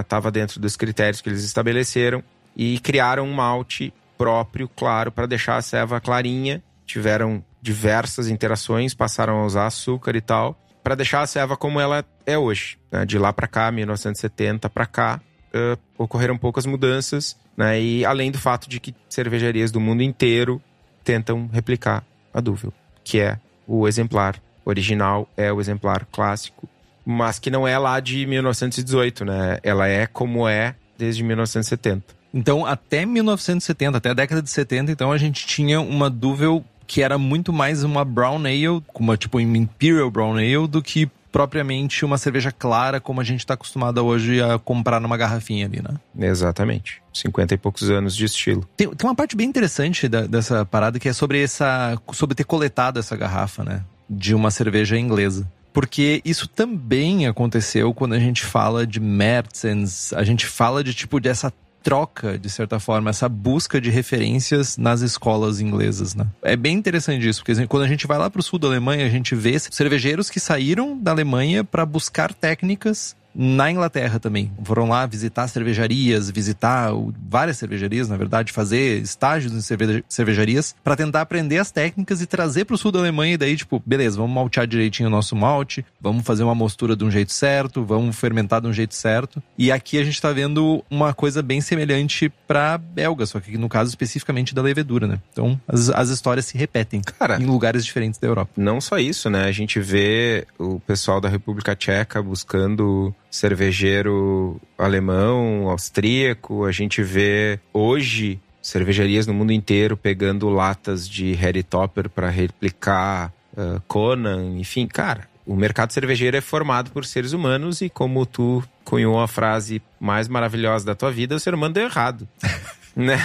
estava 0.00 0.28
né, 0.28 0.32
dentro 0.32 0.58
dos 0.60 0.76
critérios 0.76 1.20
que 1.20 1.28
eles 1.28 1.44
estabeleceram 1.44 2.22
e 2.56 2.78
criaram 2.80 3.24
um 3.24 3.32
malte 3.32 3.92
próprio, 4.16 4.68
claro, 4.68 5.12
para 5.12 5.26
deixar 5.26 5.56
a 5.56 5.62
ceva 5.62 6.00
clarinha. 6.00 6.62
Tiveram 6.84 7.44
diversas 7.60 8.28
interações, 8.28 8.94
passaram 8.94 9.40
a 9.40 9.44
usar 9.44 9.66
açúcar 9.66 10.16
e 10.16 10.20
tal, 10.20 10.58
para 10.82 10.94
deixar 10.94 11.20
a 11.20 11.26
ceva 11.26 11.56
como 11.56 11.80
ela 11.80 12.04
é 12.24 12.38
hoje. 12.38 12.78
Né? 12.90 13.04
De 13.04 13.18
lá 13.18 13.32
para 13.32 13.46
cá, 13.46 13.70
1970 13.70 14.70
para 14.70 14.86
cá, 14.86 15.20
uh, 15.54 15.78
ocorreram 15.98 16.38
poucas 16.38 16.64
mudanças, 16.64 17.36
né? 17.56 17.80
E 17.80 18.04
além 18.04 18.30
do 18.30 18.38
fato 18.38 18.68
de 18.68 18.78
que 18.78 18.94
cervejarias 19.08 19.72
do 19.72 19.80
mundo 19.80 20.02
inteiro 20.02 20.62
tentam 21.02 21.48
replicar 21.52 22.04
a 22.32 22.40
Duvel, 22.40 22.72
que 23.02 23.18
é 23.18 23.38
o 23.66 23.88
exemplar 23.88 24.36
original, 24.66 25.28
é 25.36 25.50
o 25.52 25.60
exemplar 25.60 26.06
clássico, 26.12 26.68
mas 27.04 27.38
que 27.38 27.50
não 27.50 27.66
é 27.66 27.78
lá 27.78 28.00
de 28.00 28.26
1918, 28.26 29.24
né? 29.24 29.58
Ela 29.62 29.86
é 29.86 30.06
como 30.06 30.46
é 30.46 30.74
desde 30.98 31.22
1970. 31.22 32.16
Então, 32.34 32.66
até 32.66 33.06
1970, 33.06 33.96
até 33.96 34.10
a 34.10 34.14
década 34.14 34.42
de 34.42 34.50
70, 34.50 34.92
então 34.92 35.12
a 35.12 35.16
gente 35.16 35.46
tinha 35.46 35.80
uma 35.80 36.10
Duvel 36.10 36.64
que 36.86 37.02
era 37.02 37.18
muito 37.18 37.52
mais 37.52 37.82
uma 37.82 38.04
brown 38.04 38.44
ale, 38.44 38.82
uma 38.94 39.16
tipo 39.16 39.38
uma 39.38 39.58
imperial 39.58 40.10
brown 40.10 40.36
ale 40.36 40.68
do 40.68 40.80
que 40.80 41.10
propriamente 41.32 42.04
uma 42.04 42.16
cerveja 42.16 42.50
clara 42.50 43.00
como 43.00 43.20
a 43.20 43.24
gente 43.24 43.40
está 43.40 43.54
acostumado 43.54 43.98
hoje 43.98 44.40
a 44.40 44.58
comprar 44.58 45.00
numa 45.00 45.16
garrafinha 45.16 45.66
ali, 45.66 45.82
né? 45.82 46.28
Exatamente. 46.28 47.02
50 47.12 47.54
e 47.54 47.58
poucos 47.58 47.90
anos 47.90 48.16
de 48.16 48.24
estilo. 48.24 48.66
Tem, 48.76 48.88
tem 48.88 49.08
uma 49.08 49.14
parte 49.14 49.36
bem 49.36 49.46
interessante 49.46 50.08
da, 50.08 50.22
dessa 50.22 50.64
parada 50.64 50.98
que 50.98 51.08
é 51.08 51.12
sobre 51.12 51.42
essa. 51.42 52.00
sobre 52.12 52.34
ter 52.34 52.44
coletado 52.44 52.98
essa 52.98 53.16
garrafa, 53.16 53.64
né? 53.64 53.82
De 54.08 54.34
uma 54.34 54.50
cerveja 54.50 54.98
inglesa. 54.98 55.50
Porque 55.72 56.22
isso 56.24 56.48
também 56.48 57.26
aconteceu 57.26 57.92
quando 57.92 58.14
a 58.14 58.18
gente 58.18 58.44
fala 58.44 58.86
de 58.86 58.98
Mertens, 58.98 60.12
a 60.14 60.24
gente 60.24 60.46
fala 60.46 60.82
de 60.82 60.94
tipo 60.94 61.20
dessa 61.20 61.52
troca, 61.86 62.36
de 62.36 62.50
certa 62.50 62.80
forma, 62.80 63.10
essa 63.10 63.28
busca 63.28 63.80
de 63.80 63.90
referências 63.90 64.76
nas 64.76 65.02
escolas 65.02 65.60
inglesas, 65.60 66.16
né? 66.16 66.26
É 66.42 66.56
bem 66.56 66.76
interessante 66.76 67.28
isso, 67.28 67.44
porque 67.44 67.64
quando 67.66 67.84
a 67.84 67.86
gente 67.86 68.08
vai 68.08 68.18
lá 68.18 68.28
para 68.28 68.40
o 68.40 68.42
sul 68.42 68.58
da 68.58 68.66
Alemanha, 68.66 69.06
a 69.06 69.08
gente 69.08 69.36
vê 69.36 69.56
cervejeiros 69.56 70.28
que 70.28 70.40
saíram 70.40 70.98
da 70.98 71.12
Alemanha 71.12 71.62
para 71.62 71.86
buscar 71.86 72.34
técnicas 72.34 73.14
na 73.36 73.70
Inglaterra 73.70 74.18
também. 74.18 74.50
Foram 74.64 74.88
lá 74.88 75.04
visitar 75.04 75.46
cervejarias, 75.48 76.30
visitar 76.30 76.90
várias 77.28 77.58
cervejarias, 77.58 78.08
na 78.08 78.16
verdade, 78.16 78.52
fazer 78.52 79.02
estágios 79.02 79.52
em 79.52 80.02
cervejarias 80.08 80.74
para 80.82 80.96
tentar 80.96 81.20
aprender 81.20 81.58
as 81.58 81.70
técnicas 81.70 82.22
e 82.22 82.26
trazer 82.26 82.64
para 82.64 82.74
o 82.74 82.78
sul 82.78 82.90
da 82.90 82.98
Alemanha 82.98 83.34
e 83.34 83.36
daí, 83.36 83.56
tipo, 83.56 83.82
beleza, 83.84 84.16
vamos 84.16 84.34
maltear 84.34 84.66
direitinho 84.66 85.08
o 85.08 85.12
nosso 85.12 85.36
malte, 85.36 85.84
vamos 86.00 86.24
fazer 86.24 86.42
uma 86.42 86.54
mostura 86.54 86.96
de 86.96 87.04
um 87.04 87.10
jeito 87.10 87.32
certo, 87.32 87.84
vamos 87.84 88.16
fermentar 88.16 88.60
de 88.60 88.68
um 88.68 88.72
jeito 88.72 88.94
certo. 88.94 89.42
E 89.58 89.70
aqui 89.70 89.98
a 89.98 90.04
gente 90.04 90.14
está 90.14 90.32
vendo 90.32 90.84
uma 90.90 91.12
coisa 91.12 91.42
bem 91.42 91.60
semelhante 91.60 92.32
para 92.46 92.78
belga, 92.78 93.26
só 93.26 93.38
que 93.40 93.58
no 93.58 93.68
caso 93.68 93.90
especificamente 93.90 94.54
da 94.54 94.62
levedura, 94.62 95.06
né? 95.06 95.20
Então, 95.32 95.60
as, 95.68 95.90
as 95.90 96.08
histórias 96.08 96.46
se 96.46 96.56
repetem 96.56 97.00
Cara, 97.00 97.40
em 97.40 97.46
lugares 97.46 97.84
diferentes 97.84 98.18
da 98.18 98.26
Europa. 98.26 98.50
Não 98.56 98.80
só 98.80 98.98
isso, 98.98 99.28
né? 99.28 99.44
A 99.44 99.52
gente 99.52 99.78
vê 99.80 100.46
o 100.58 100.80
pessoal 100.80 101.20
da 101.20 101.28
República 101.28 101.74
Tcheca 101.74 102.22
buscando 102.22 103.14
cervejeiro 103.36 104.60
alemão, 104.78 105.68
austríaco. 105.68 106.64
A 106.64 106.72
gente 106.72 107.02
vê 107.02 107.60
hoje 107.72 108.40
cervejarias 108.62 109.26
no 109.26 109.34
mundo 109.34 109.52
inteiro 109.52 109.96
pegando 109.96 110.48
latas 110.48 111.08
de 111.08 111.32
Harry 111.34 111.62
Topper 111.62 112.08
para 112.08 112.28
replicar 112.28 113.32
uh, 113.52 113.80
Conan, 113.86 114.58
enfim, 114.58 114.86
cara. 114.86 115.28
O 115.46 115.54
mercado 115.54 115.92
cervejeiro 115.92 116.36
é 116.36 116.40
formado 116.40 116.90
por 116.90 117.04
seres 117.04 117.32
humanos 117.32 117.80
e 117.80 117.88
como 117.88 118.26
tu 118.26 118.64
cunhou 118.84 119.20
a 119.20 119.28
frase 119.28 119.80
mais 120.00 120.26
maravilhosa 120.26 120.84
da 120.84 120.94
tua 120.94 121.12
vida, 121.12 121.36
o 121.36 121.40
ser 121.40 121.54
humano 121.54 121.74
deu 121.74 121.84
errado. 121.84 122.26
né? 122.96 123.18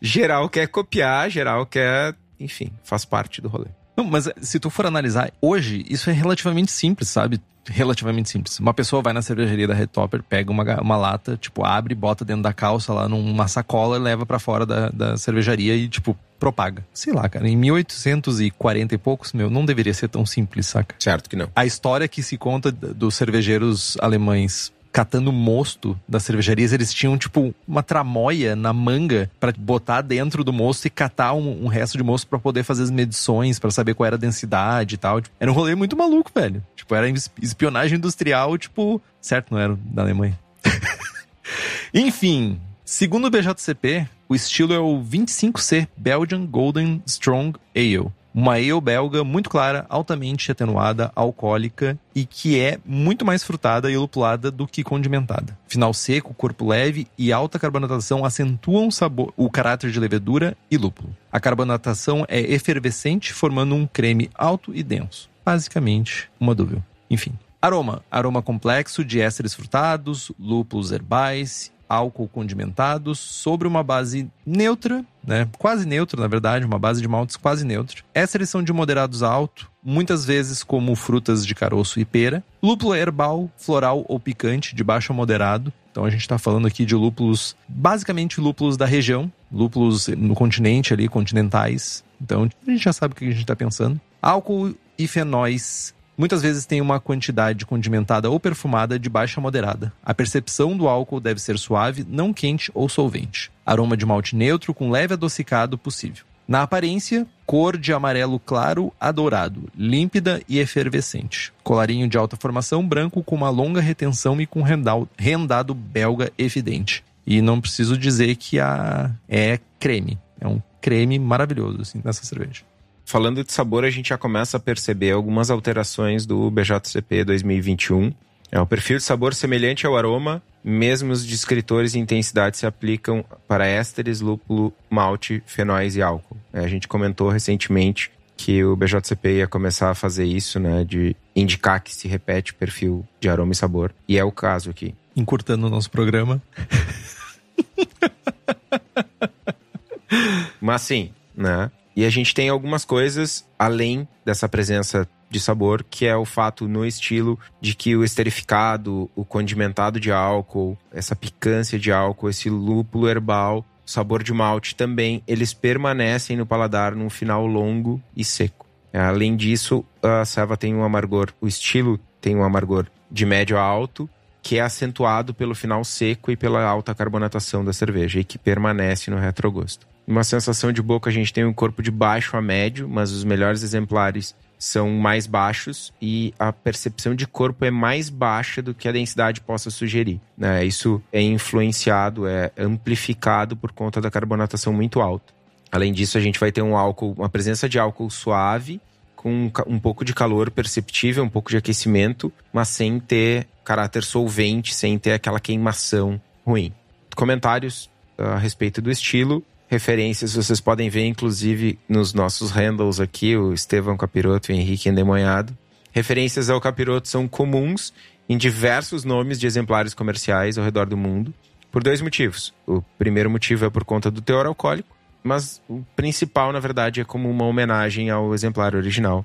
Geral 0.00 0.48
quer 0.48 0.68
copiar, 0.68 1.28
geral 1.28 1.66
quer, 1.66 2.14
enfim, 2.38 2.70
faz 2.84 3.04
parte 3.04 3.40
do 3.40 3.48
rolê. 3.48 3.66
Não, 3.96 4.04
mas 4.04 4.28
se 4.40 4.60
tu 4.60 4.68
for 4.70 4.86
analisar, 4.86 5.32
hoje 5.40 5.84
isso 5.88 6.10
é 6.10 6.12
relativamente 6.12 6.70
simples, 6.70 7.08
sabe? 7.08 7.40
Relativamente 7.66 8.30
simples. 8.30 8.58
Uma 8.58 8.74
pessoa 8.74 9.02
vai 9.02 9.12
na 9.12 9.22
cervejaria 9.22 9.66
da 9.66 9.74
Red 9.74 9.88
Topper, 9.88 10.22
pega 10.22 10.50
uma, 10.50 10.80
uma 10.80 10.96
lata, 10.96 11.36
tipo, 11.36 11.64
abre, 11.64 11.94
bota 11.94 12.24
dentro 12.24 12.42
da 12.42 12.52
calça 12.52 12.92
lá 12.92 13.08
numa 13.08 13.48
sacola, 13.48 13.98
leva 13.98 14.24
para 14.24 14.38
fora 14.38 14.64
da, 14.64 14.90
da 14.90 15.16
cervejaria 15.16 15.74
e, 15.74 15.88
tipo, 15.88 16.16
propaga. 16.38 16.84
Sei 16.92 17.12
lá, 17.12 17.28
cara, 17.28 17.48
em 17.48 17.56
1840 17.56 18.94
e 18.94 18.98
poucos, 18.98 19.32
meu, 19.32 19.50
não 19.50 19.64
deveria 19.64 19.94
ser 19.94 20.08
tão 20.08 20.24
simples, 20.24 20.66
saca? 20.66 20.94
Certo 20.98 21.28
que 21.28 21.36
não. 21.36 21.48
A 21.54 21.64
história 21.64 22.06
que 22.06 22.22
se 22.22 22.36
conta 22.36 22.70
dos 22.70 23.14
cervejeiros 23.14 23.96
alemães 24.00 24.72
catando 24.96 25.30
mosto 25.30 26.00
das 26.08 26.22
cervejarias, 26.22 26.72
eles 26.72 26.90
tinham, 26.90 27.18
tipo, 27.18 27.54
uma 27.68 27.82
tramóia 27.82 28.56
na 28.56 28.72
manga 28.72 29.30
para 29.38 29.52
botar 29.52 30.00
dentro 30.00 30.42
do 30.42 30.54
mosto 30.54 30.86
e 30.86 30.90
catar 30.90 31.34
um, 31.34 31.66
um 31.66 31.68
resto 31.68 31.98
de 31.98 32.02
mosto 32.02 32.26
para 32.26 32.38
poder 32.38 32.62
fazer 32.62 32.84
as 32.84 32.90
medições, 32.90 33.58
para 33.58 33.70
saber 33.70 33.92
qual 33.92 34.06
era 34.06 34.16
a 34.16 34.18
densidade 34.18 34.94
e 34.94 34.96
tal. 34.96 35.20
Era 35.38 35.50
um 35.50 35.54
rolê 35.54 35.74
muito 35.74 35.94
maluco, 35.94 36.30
velho. 36.34 36.64
Tipo, 36.74 36.94
era 36.94 37.12
espionagem 37.42 37.98
industrial, 37.98 38.56
tipo, 38.56 38.98
certo, 39.20 39.52
não 39.52 39.60
era 39.60 39.78
da 39.78 40.00
Alemanha. 40.00 40.38
Enfim, 41.92 42.58
segundo 42.82 43.26
o 43.26 43.30
BJCP, 43.30 44.08
o 44.26 44.34
estilo 44.34 44.72
é 44.72 44.78
o 44.78 44.98
25C 44.98 45.88
Belgian 45.94 46.46
Golden 46.46 47.02
Strong 47.04 47.58
Ale 47.76 48.10
uma 48.36 48.56
ale 48.56 48.78
belga 48.82 49.24
muito 49.24 49.48
clara, 49.48 49.86
altamente 49.88 50.52
atenuada, 50.52 51.10
alcoólica 51.16 51.98
e 52.14 52.26
que 52.26 52.60
é 52.60 52.78
muito 52.84 53.24
mais 53.24 53.42
frutada 53.42 53.90
e 53.90 53.96
lupulada 53.96 54.50
do 54.50 54.66
que 54.66 54.84
condimentada. 54.84 55.56
Final 55.66 55.94
seco, 55.94 56.34
corpo 56.34 56.68
leve 56.68 57.08
e 57.16 57.32
alta 57.32 57.58
carbonatação 57.58 58.26
acentuam 58.26 58.88
o 58.88 58.92
sabor, 58.92 59.32
o 59.38 59.50
caráter 59.50 59.90
de 59.90 59.98
levedura 59.98 60.54
e 60.70 60.76
lúpulo. 60.76 61.16
A 61.32 61.40
carbonatação 61.40 62.26
é 62.28 62.38
efervescente, 62.38 63.32
formando 63.32 63.74
um 63.74 63.86
creme 63.86 64.28
alto 64.34 64.70
e 64.74 64.82
denso. 64.82 65.30
Basicamente, 65.42 66.28
uma 66.38 66.54
dúvida. 66.54 66.84
Enfim. 67.08 67.32
Aroma. 67.62 68.04
Aroma 68.10 68.42
complexo 68.42 69.02
de 69.02 69.18
ésteres 69.18 69.54
frutados, 69.54 70.30
lúpulos 70.38 70.92
herbais 70.92 71.72
álcool 71.88 72.28
condimentados 72.28 73.18
sobre 73.18 73.66
uma 73.66 73.82
base 73.82 74.28
neutra, 74.44 75.04
né? 75.26 75.48
Quase 75.58 75.86
neutra, 75.86 76.20
na 76.20 76.28
verdade, 76.28 76.64
uma 76.64 76.78
base 76.78 77.00
de 77.00 77.08
maltes 77.08 77.36
quase 77.36 77.64
neutra. 77.64 78.02
Ésteres 78.14 78.50
são 78.50 78.62
de 78.62 78.72
moderados 78.72 79.22
a 79.22 79.28
alto, 79.28 79.70
muitas 79.82 80.24
vezes 80.24 80.62
como 80.62 80.94
frutas 80.94 81.46
de 81.46 81.54
caroço 81.54 81.98
e 82.00 82.04
pera. 82.04 82.42
Lúpulo 82.62 82.94
herbal, 82.94 83.50
floral 83.56 84.04
ou 84.08 84.20
picante, 84.20 84.74
de 84.74 84.84
baixo 84.84 85.12
a 85.12 85.14
moderado. 85.14 85.72
Então 85.90 86.04
a 86.04 86.10
gente 86.10 86.20
está 86.20 86.36
falando 86.36 86.66
aqui 86.66 86.84
de 86.84 86.94
lúpulos, 86.94 87.56
basicamente 87.66 88.40
lúpulos 88.40 88.76
da 88.76 88.84
região, 88.84 89.32
lúpulos 89.50 90.08
no 90.08 90.34
continente 90.34 90.92
ali, 90.92 91.08
continentais. 91.08 92.04
Então 92.20 92.48
a 92.66 92.70
gente 92.70 92.84
já 92.84 92.92
sabe 92.92 93.12
o 93.12 93.16
que 93.16 93.24
a 93.24 93.30
gente 93.30 93.40
está 93.40 93.56
pensando. 93.56 93.98
Álcool 94.20 94.74
e 94.98 95.06
fenóis 95.06 95.94
Muitas 96.16 96.40
vezes 96.40 96.64
tem 96.64 96.80
uma 96.80 96.98
quantidade 96.98 97.66
condimentada 97.66 98.30
ou 98.30 98.40
perfumada 98.40 98.98
de 98.98 99.10
baixa 99.10 99.38
a 99.38 99.42
moderada. 99.42 99.92
A 100.02 100.14
percepção 100.14 100.74
do 100.74 100.88
álcool 100.88 101.20
deve 101.20 101.40
ser 101.40 101.58
suave, 101.58 102.06
não 102.08 102.32
quente 102.32 102.70
ou 102.72 102.88
solvente. 102.88 103.50
Aroma 103.66 103.96
de 103.96 104.06
malte 104.06 104.34
neutro 104.34 104.72
com 104.72 104.90
leve 104.90 105.12
adocicado 105.12 105.76
possível. 105.76 106.24
Na 106.48 106.62
aparência, 106.62 107.26
cor 107.44 107.76
de 107.76 107.92
amarelo 107.92 108.38
claro 108.38 108.92
a 109.00 109.10
dourado, 109.10 109.68
límpida 109.76 110.40
e 110.48 110.58
efervescente. 110.58 111.52
Colarinho 111.62 112.08
de 112.08 112.16
alta 112.16 112.36
formação 112.36 112.86
branco 112.86 113.22
com 113.22 113.34
uma 113.34 113.50
longa 113.50 113.80
retenção 113.80 114.40
e 114.40 114.46
com 114.46 114.62
rendado 114.62 115.74
belga 115.74 116.32
evidente. 116.38 117.04
E 117.26 117.42
não 117.42 117.60
preciso 117.60 117.98
dizer 117.98 118.36
que 118.36 118.60
a 118.60 119.10
é 119.28 119.58
creme. 119.80 120.16
É 120.40 120.46
um 120.46 120.62
creme 120.80 121.18
maravilhoso 121.18 121.82
assim, 121.82 122.00
nessa 122.04 122.24
cerveja. 122.24 122.62
Falando 123.06 123.42
de 123.44 123.52
sabor, 123.52 123.84
a 123.84 123.88
gente 123.88 124.08
já 124.08 124.18
começa 124.18 124.56
a 124.56 124.60
perceber 124.60 125.12
algumas 125.12 125.48
alterações 125.48 126.26
do 126.26 126.50
BJCP 126.50 127.22
2021. 127.22 128.12
É 128.50 128.60
um 128.60 128.66
perfil 128.66 128.96
de 128.96 129.04
sabor 129.04 129.32
semelhante 129.32 129.86
ao 129.86 129.96
aroma, 129.96 130.42
mesmo 130.62 131.12
os 131.12 131.24
descritores 131.24 131.94
e 131.94 132.00
intensidade 132.00 132.58
se 132.58 132.66
aplicam 132.66 133.24
para 133.46 133.64
ésteres, 133.64 134.20
lúpulo, 134.20 134.72
malte, 134.90 135.40
fenóis 135.46 135.94
e 135.94 136.02
álcool. 136.02 136.36
É, 136.52 136.58
a 136.58 136.66
gente 136.66 136.88
comentou 136.88 137.28
recentemente 137.28 138.10
que 138.36 138.64
o 138.64 138.74
BJCP 138.74 139.36
ia 139.36 139.46
começar 139.46 139.88
a 139.88 139.94
fazer 139.94 140.24
isso, 140.24 140.58
né? 140.58 140.84
De 140.84 141.14
indicar 141.34 141.80
que 141.80 141.94
se 141.94 142.08
repete 142.08 142.50
o 142.50 142.56
perfil 142.56 143.06
de 143.20 143.28
aroma 143.28 143.52
e 143.52 143.56
sabor. 143.56 143.94
E 144.08 144.18
é 144.18 144.24
o 144.24 144.32
caso 144.32 144.68
aqui. 144.68 144.96
Encurtando 145.14 145.68
o 145.68 145.70
nosso 145.70 145.92
programa. 145.92 146.42
Mas 150.60 150.82
sim, 150.82 151.12
né? 151.36 151.70
E 151.96 152.04
a 152.04 152.10
gente 152.10 152.34
tem 152.34 152.50
algumas 152.50 152.84
coisas 152.84 153.48
além 153.58 154.06
dessa 154.22 154.46
presença 154.46 155.08
de 155.30 155.40
sabor, 155.40 155.82
que 155.82 156.06
é 156.06 156.14
o 156.14 156.26
fato 156.26 156.68
no 156.68 156.84
estilo 156.84 157.38
de 157.58 157.74
que 157.74 157.96
o 157.96 158.04
esterificado, 158.04 159.10
o 159.16 159.24
condimentado 159.24 159.98
de 159.98 160.12
álcool, 160.12 160.78
essa 160.92 161.16
picância 161.16 161.78
de 161.78 161.90
álcool, 161.90 162.28
esse 162.28 162.50
lúpulo 162.50 163.08
herbal, 163.08 163.64
sabor 163.84 164.22
de 164.22 164.32
malte 164.32 164.74
também, 164.74 165.22
eles 165.26 165.54
permanecem 165.54 166.36
no 166.36 166.44
paladar 166.44 166.94
num 166.94 167.08
final 167.08 167.46
longo 167.46 168.00
e 168.14 168.24
seco. 168.24 168.66
Além 168.92 169.34
disso, 169.34 169.84
a 170.02 170.24
serva 170.24 170.56
tem 170.56 170.74
um 170.74 170.84
amargor, 170.84 171.32
o 171.40 171.48
estilo 171.48 171.98
tem 172.20 172.36
um 172.36 172.44
amargor 172.44 172.86
de 173.10 173.26
médio 173.26 173.58
a 173.58 173.62
alto, 173.62 174.08
que 174.42 174.58
é 174.58 174.60
acentuado 174.60 175.34
pelo 175.34 175.54
final 175.54 175.84
seco 175.84 176.30
e 176.30 176.36
pela 176.36 176.62
alta 176.62 176.94
carbonatação 176.94 177.64
da 177.64 177.72
cerveja 177.72 178.20
e 178.20 178.24
que 178.24 178.38
permanece 178.38 179.10
no 179.10 179.18
retrogosto. 179.18 179.86
Uma 180.06 180.22
sensação 180.22 180.72
de 180.72 180.80
boca, 180.80 181.10
a 181.10 181.12
gente 181.12 181.32
tem 181.32 181.44
um 181.44 181.52
corpo 181.52 181.82
de 181.82 181.90
baixo 181.90 182.36
a 182.36 182.42
médio, 182.42 182.88
mas 182.88 183.10
os 183.10 183.24
melhores 183.24 183.62
exemplares 183.62 184.34
são 184.58 184.90
mais 184.90 185.26
baixos 185.26 185.92
e 186.00 186.32
a 186.38 186.52
percepção 186.52 187.14
de 187.14 187.26
corpo 187.26 187.64
é 187.64 187.70
mais 187.70 188.08
baixa 188.08 188.62
do 188.62 188.72
que 188.72 188.88
a 188.88 188.92
densidade 188.92 189.40
possa 189.40 189.68
sugerir. 189.68 190.20
Né? 190.38 190.64
Isso 190.64 191.02
é 191.12 191.20
influenciado, 191.20 192.26
é 192.26 192.52
amplificado 192.56 193.56
por 193.56 193.72
conta 193.72 194.00
da 194.00 194.10
carbonatação 194.10 194.72
muito 194.72 195.00
alta. 195.00 195.34
Além 195.70 195.92
disso, 195.92 196.16
a 196.16 196.20
gente 196.20 196.38
vai 196.38 196.52
ter 196.52 196.62
um 196.62 196.76
álcool, 196.76 197.14
uma 197.18 197.28
presença 197.28 197.68
de 197.68 197.78
álcool 197.78 198.08
suave, 198.08 198.80
com 199.16 199.50
um 199.66 199.78
pouco 199.78 200.04
de 200.04 200.14
calor 200.14 200.50
perceptível, 200.50 201.24
um 201.24 201.28
pouco 201.28 201.50
de 201.50 201.56
aquecimento, 201.56 202.32
mas 202.52 202.68
sem 202.68 203.00
ter 203.00 203.46
caráter 203.64 204.04
solvente, 204.04 204.72
sem 204.72 204.98
ter 204.98 205.12
aquela 205.12 205.40
queimação 205.40 206.20
ruim. 206.46 206.72
Comentários 207.16 207.90
a 208.16 208.38
respeito 208.38 208.80
do 208.80 208.90
estilo 208.90 209.44
referências 209.68 210.34
vocês 210.34 210.60
podem 210.60 210.88
ver, 210.88 211.06
inclusive, 211.06 211.78
nos 211.88 212.14
nossos 212.14 212.50
handles 212.50 213.00
aqui, 213.00 213.36
o 213.36 213.52
Estevão 213.52 213.96
Capiroto 213.96 214.50
e 214.50 214.54
o 214.54 214.58
Henrique 214.58 214.88
Endemonhado. 214.88 215.56
Referências 215.92 216.50
ao 216.50 216.60
capiroto 216.60 217.08
são 217.08 217.26
comuns 217.26 217.92
em 218.28 218.36
diversos 218.36 219.04
nomes 219.04 219.38
de 219.38 219.46
exemplares 219.46 219.94
comerciais 219.94 220.58
ao 220.58 220.64
redor 220.64 220.86
do 220.86 220.96
mundo, 220.96 221.32
por 221.70 221.82
dois 221.82 222.00
motivos. 222.00 222.52
O 222.66 222.82
primeiro 222.98 223.30
motivo 223.30 223.64
é 223.64 223.70
por 223.70 223.84
conta 223.84 224.10
do 224.10 224.20
teor 224.20 224.46
alcoólico, 224.46 224.96
mas 225.22 225.60
o 225.68 225.84
principal, 225.94 226.52
na 226.52 226.60
verdade, 226.60 227.00
é 227.00 227.04
como 227.04 227.30
uma 227.30 227.44
homenagem 227.44 228.10
ao 228.10 228.34
exemplar 228.34 228.74
original, 228.74 229.24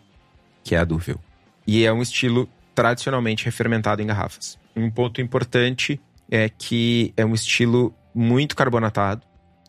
que 0.64 0.76
é 0.76 0.80
a 0.80 0.84
Duvel. 0.84 1.20
E 1.66 1.86
é 1.86 1.94
um 1.94 2.02
estilo 2.02 2.50
tradicionalmente 2.74 3.46
refermentado 3.46 4.02
em 4.02 4.08
garrafas. 4.08 4.58
Um 4.76 4.90
ponto 4.90 5.22
importante 5.22 6.00
é 6.30 6.50
que 6.50 7.14
é 7.16 7.26
um 7.26 7.34
estilo 7.34 7.94
muito 8.16 8.56
carbonatado, 8.56 9.22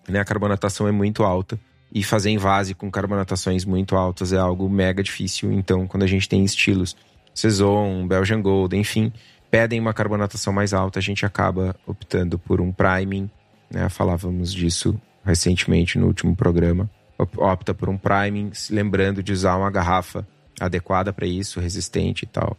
né? 0.09 0.21
A 0.21 0.25
carbonatação 0.25 0.89
é 0.89 0.93
muito 0.93 1.23
alta. 1.23 1.59
E 1.95 2.03
fazer 2.03 2.31
envase 2.31 2.75
com 2.75 2.91
carbonatações 2.91 3.67
muito 3.67 3.97
altas 3.97 4.33
é 4.33 4.39
algo 4.39 4.69
mega 4.69 5.03
difícil. 5.03 5.53
Então, 5.53 5.87
quando 5.87 6.05
a 6.05 6.07
gente 6.07 6.27
tem 6.29 6.43
estilos 6.43 6.97
Saison, 7.35 8.07
Belgian 8.07 8.41
Gold, 8.41 8.77
enfim, 8.77 9.13
pedem 9.51 9.79
uma 9.79 9.93
carbonatação 9.93 10.53
mais 10.53 10.73
alta, 10.73 10.99
a 10.99 11.03
gente 11.03 11.27
acaba 11.27 11.77
optando 11.87 12.39
por 12.39 12.61
um 12.61 12.73
priming. 12.73 13.31
Né? 13.71 13.89
Falávamos 13.89 14.53
disso 14.53 14.99
recentemente 15.25 15.99
no 15.99 16.07
último 16.07 16.35
programa. 16.35 16.91
Opta 17.19 17.73
por 17.73 17.89
um 17.89 17.97
priming, 17.97 18.51
lembrando 18.71 19.23
de 19.23 19.33
usar 19.33 19.57
uma 19.57 19.71
garrafa 19.71 20.27
adequada 20.59 21.13
para 21.13 21.27
isso, 21.27 21.61
resistente 21.61 22.25
e 22.25 22.27
tal. 22.27 22.57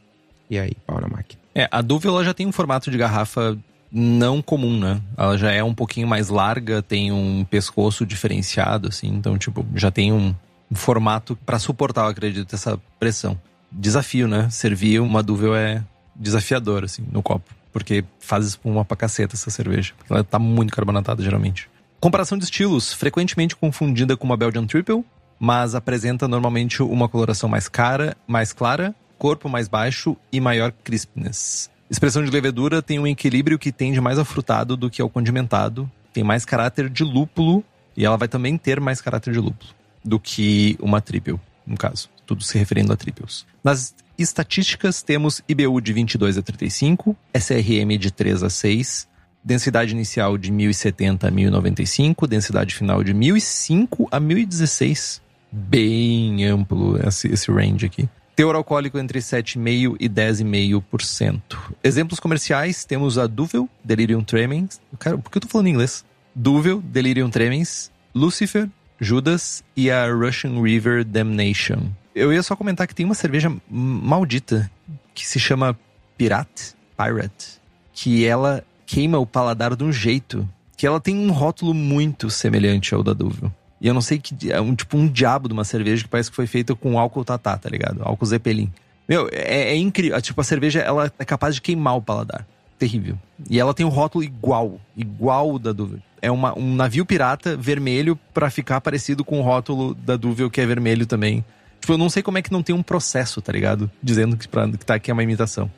E 0.50 0.58
aí, 0.58 0.74
pau 0.86 1.02
na 1.02 1.08
máquina. 1.08 1.42
É, 1.56 1.68
a 1.72 1.82
Duvel 1.82 2.14
ela 2.14 2.24
já 2.24 2.34
tem 2.34 2.48
um 2.48 2.52
formato 2.52 2.90
de 2.90 2.98
garrafa 2.98 3.58
não 3.94 4.42
comum, 4.42 4.80
né? 4.80 5.00
Ela 5.16 5.38
já 5.38 5.52
é 5.52 5.64
um 5.64 5.74
pouquinho 5.74 6.08
mais 6.08 6.30
larga, 6.30 6.82
tem 6.82 7.12
um 7.12 7.46
pescoço 7.46 8.06
diferenciado, 8.06 8.88
assim, 8.88 9.08
então, 9.08 9.38
tipo, 9.38 9.64
já 9.76 9.92
tem 9.92 10.12
um, 10.12 10.34
formato 10.76 11.38
para 11.46 11.60
suportar, 11.60 12.04
eu 12.04 12.08
acredito, 12.08 12.54
essa 12.54 12.80
pressão. 13.00 13.40
Desafio, 13.72 14.28
né? 14.28 14.50
Servir 14.50 15.00
uma 15.00 15.24
Duvel 15.24 15.56
é 15.56 15.84
desafiador, 16.16 16.84
assim, 16.84 17.06
no 17.12 17.22
copo. 17.22 17.54
Porque 17.72 18.04
faz 18.20 18.46
espuma 18.46 18.86
pra 18.86 18.96
caceta 18.96 19.36
essa 19.36 19.50
cerveja. 19.50 19.94
Ela 20.10 20.24
tá 20.24 20.38
muito 20.38 20.74
carbonatada, 20.74 21.24
geralmente. 21.24 21.70
Comparação 22.00 22.38
de 22.38 22.44
estilos, 22.44 22.94
frequentemente 22.94 23.56
confundida 23.56 24.16
com 24.16 24.26
uma 24.26 24.38
Belgian 24.38 24.66
Triple, 24.66 25.04
mas 25.40 25.74
apresenta 25.74 26.28
normalmente 26.28 26.84
uma 26.84 27.10
coloração 27.10 27.50
mais 27.50 27.68
cara, 27.68 28.16
mais 28.28 28.54
clara, 28.54 28.94
corpo 29.18 29.50
mais 29.50 29.68
baixo 29.68 30.16
e 30.32 30.40
maior 30.40 30.72
crispness. 30.84 31.70
Expressão 31.94 32.26
de 32.26 32.32
levedura 32.32 32.82
tem 32.82 32.98
um 32.98 33.06
equilíbrio 33.06 33.60
que 33.60 33.72
tende 33.72 34.02
mais 34.02 34.18
ao 34.18 34.26
frutado 34.26 34.76
do 34.76 34.90
que 34.90 35.00
ao 35.00 35.08
condimentado, 35.08 35.88
tem 36.12 36.24
mais 36.24 36.44
caráter 36.44 36.90
de 36.90 37.04
lúpulo 37.04 37.64
e 37.96 38.04
ela 38.04 38.18
vai 38.18 38.28
também 38.28 38.58
ter 38.58 38.80
mais 38.80 39.00
caráter 39.00 39.32
de 39.32 39.40
lúpulo 39.40 39.70
do 40.04 40.20
que 40.20 40.76
uma 40.82 41.00
triple, 41.00 41.40
no 41.68 41.78
caso. 41.78 42.10
Tudo 42.26 42.44
se 42.44 42.58
referindo 42.58 42.92
a 42.92 42.96
triples. 42.96 43.46
Nas 43.64 43.94
estatísticas, 44.18 45.04
temos 45.04 45.44
IBU 45.48 45.80
de 45.82 45.94
22 45.94 46.40
a 46.40 46.42
35, 46.42 47.16
SRM 47.32 47.96
de 48.00 48.10
3 48.10 48.42
a 48.42 48.50
6, 48.50 49.08
densidade 49.44 49.92
inicial 49.92 50.36
de 50.36 50.52
1070 50.52 51.28
a 51.28 51.30
1095, 51.32 52.26
densidade 52.26 52.74
final 52.74 53.04
de 53.04 53.14
1005 53.14 54.08
a 54.10 54.20
1016. 54.20 55.22
Bem 55.52 56.44
amplo 56.44 56.98
esse, 57.08 57.32
esse 57.32 57.52
range 57.52 57.86
aqui. 57.86 58.10
Teor 58.36 58.56
alcoólico 58.56 58.98
entre 58.98 59.20
7,5% 59.20 59.96
e 60.00 60.10
10,5%. 60.10 61.42
Exemplos 61.84 62.20
comerciais, 62.20 62.84
temos 62.84 63.18
a 63.18 63.28
Duvel, 63.28 63.70
Delirium 63.84 64.24
Tremens. 64.24 64.82
Cara, 64.98 65.18
por 65.18 65.32
que 65.32 65.38
eu 65.38 65.42
tô 65.42 65.48
falando 65.48 65.68
em 65.68 65.72
inglês? 65.72 66.04
Duvel, 66.34 66.82
Delirium 66.82 67.30
Tremens, 67.30 67.92
Lucifer, 68.14 68.68
Judas 69.00 69.64
e 69.76 69.92
a 69.92 70.12
Russian 70.12 70.62
River 70.62 71.04
Damnation. 71.04 71.92
Eu 72.16 72.34
ia 72.34 72.42
só 72.42 72.56
comentar 72.56 72.88
que 72.88 72.96
tem 72.96 73.06
uma 73.06 73.16
cerveja 73.16 73.52
maldita 73.70 74.70
que 75.14 75.28
se 75.28 75.40
chama 75.40 75.78
Pirate, 76.18 76.76
Pirate, 76.98 77.60
que 77.94 78.26
ela 78.26 78.64
queima 78.86 79.20
o 79.20 79.26
paladar 79.26 79.76
de 79.76 79.84
um 79.84 79.92
jeito 79.92 80.48
que 80.76 80.88
ela 80.88 81.00
tem 81.00 81.16
um 81.16 81.32
rótulo 81.32 81.74
muito 81.74 82.30
semelhante 82.30 82.94
ao 82.94 83.04
da 83.04 83.14
Duvel. 83.14 83.52
E 83.84 83.88
eu 83.88 83.94
não 83.94 84.02
sei 84.02 84.18
que. 84.18 84.50
É 84.50 84.62
um 84.62 84.74
tipo 84.74 84.98
um 84.98 85.06
diabo 85.06 85.50
de 85.50 85.54
uma 85.54 85.66
cerveja 85.66 86.04
que 86.04 86.10
parece 86.10 86.30
que 86.30 86.36
foi 86.38 86.48
feita 86.48 86.74
com 86.74 86.98
álcool 86.98 87.26
tatá, 87.26 87.58
tá 87.58 87.70
ligado? 87.70 88.02
Álcool 88.02 88.26
Zeppelin. 88.26 88.72
Meu, 89.08 89.28
é, 89.30 89.72
é 89.72 89.76
incrível. 89.76 90.20
Tipo, 90.22 90.40
a 90.40 90.44
cerveja 90.46 90.80
ela 90.80 91.12
é 91.20 91.26
capaz 91.26 91.56
de 91.56 91.62
queimar 91.62 91.98
o 91.98 92.02
paladar. 92.02 92.48
Terrível. 92.80 93.20
E 93.50 93.60
ela 93.60 93.74
tem 93.74 93.86
um 93.86 93.90
rótulo 93.90 94.24
igual. 94.24 94.80
Igual 94.96 95.56
o 95.56 95.60
da 95.60 95.74
Duvel. 95.74 96.00
É 96.22 96.32
uma, 96.32 96.58
um 96.58 96.74
navio 96.74 97.06
pirata 97.06 97.58
vermelho 97.58 98.18
para 98.34 98.50
ficar 98.50 98.80
parecido 98.80 99.26
com 99.26 99.40
o 99.40 99.44
rótulo 99.44 99.94
da 99.94 100.16
Duvel, 100.16 100.50
que 100.50 100.62
é 100.62 100.66
vermelho 100.66 101.06
também. 101.06 101.44
Tipo, 101.82 101.94
eu 101.94 101.98
não 101.98 102.10
sei 102.10 102.24
como 102.24 102.38
é 102.38 102.42
que 102.42 102.54
não 102.54 102.64
tem 102.64 102.74
um 102.74 102.82
processo, 102.82 103.42
tá 103.42 103.52
ligado? 103.52 103.92
Dizendo 104.02 104.38
que, 104.38 104.48
pra, 104.48 104.66
que 104.70 104.86
tá 104.86 104.96
aqui 104.96 105.12
é 105.12 105.14
uma 105.14 105.24
imitação. 105.24 105.70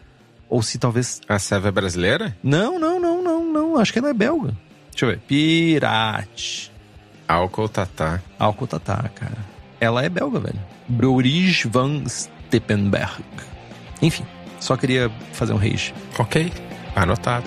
Ou 0.47 0.61
se 0.61 0.77
talvez. 0.77 1.21
A 1.27 1.39
serva 1.39 1.69
é 1.69 1.71
brasileira? 1.71 2.37
Não, 2.43 2.77
não, 2.77 2.99
não, 2.99 3.23
não, 3.23 3.51
não. 3.51 3.77
Acho 3.77 3.91
que 3.91 3.97
ela 3.97 4.09
é 4.09 4.13
belga. 4.13 4.55
Deixa 4.91 5.07
eu 5.07 5.09
ver. 5.09 5.19
Pirate. 5.21 6.74
Álcool 7.27 7.69
Tatá. 7.69 8.21
Álcool 8.37 8.67
Tatá, 8.67 9.09
cara. 9.15 9.37
Ela 9.79 10.03
é 10.03 10.09
belga, 10.09 10.39
velho. 10.39 10.59
Bruris 10.87 11.63
van 11.63 12.03
Steppenberg. 12.07 13.23
Enfim, 14.01 14.25
só 14.59 14.77
queria 14.77 15.09
fazer 15.33 15.53
um 15.53 15.57
rage. 15.57 15.93
Ok, 16.19 16.51
anotado. 16.95 17.45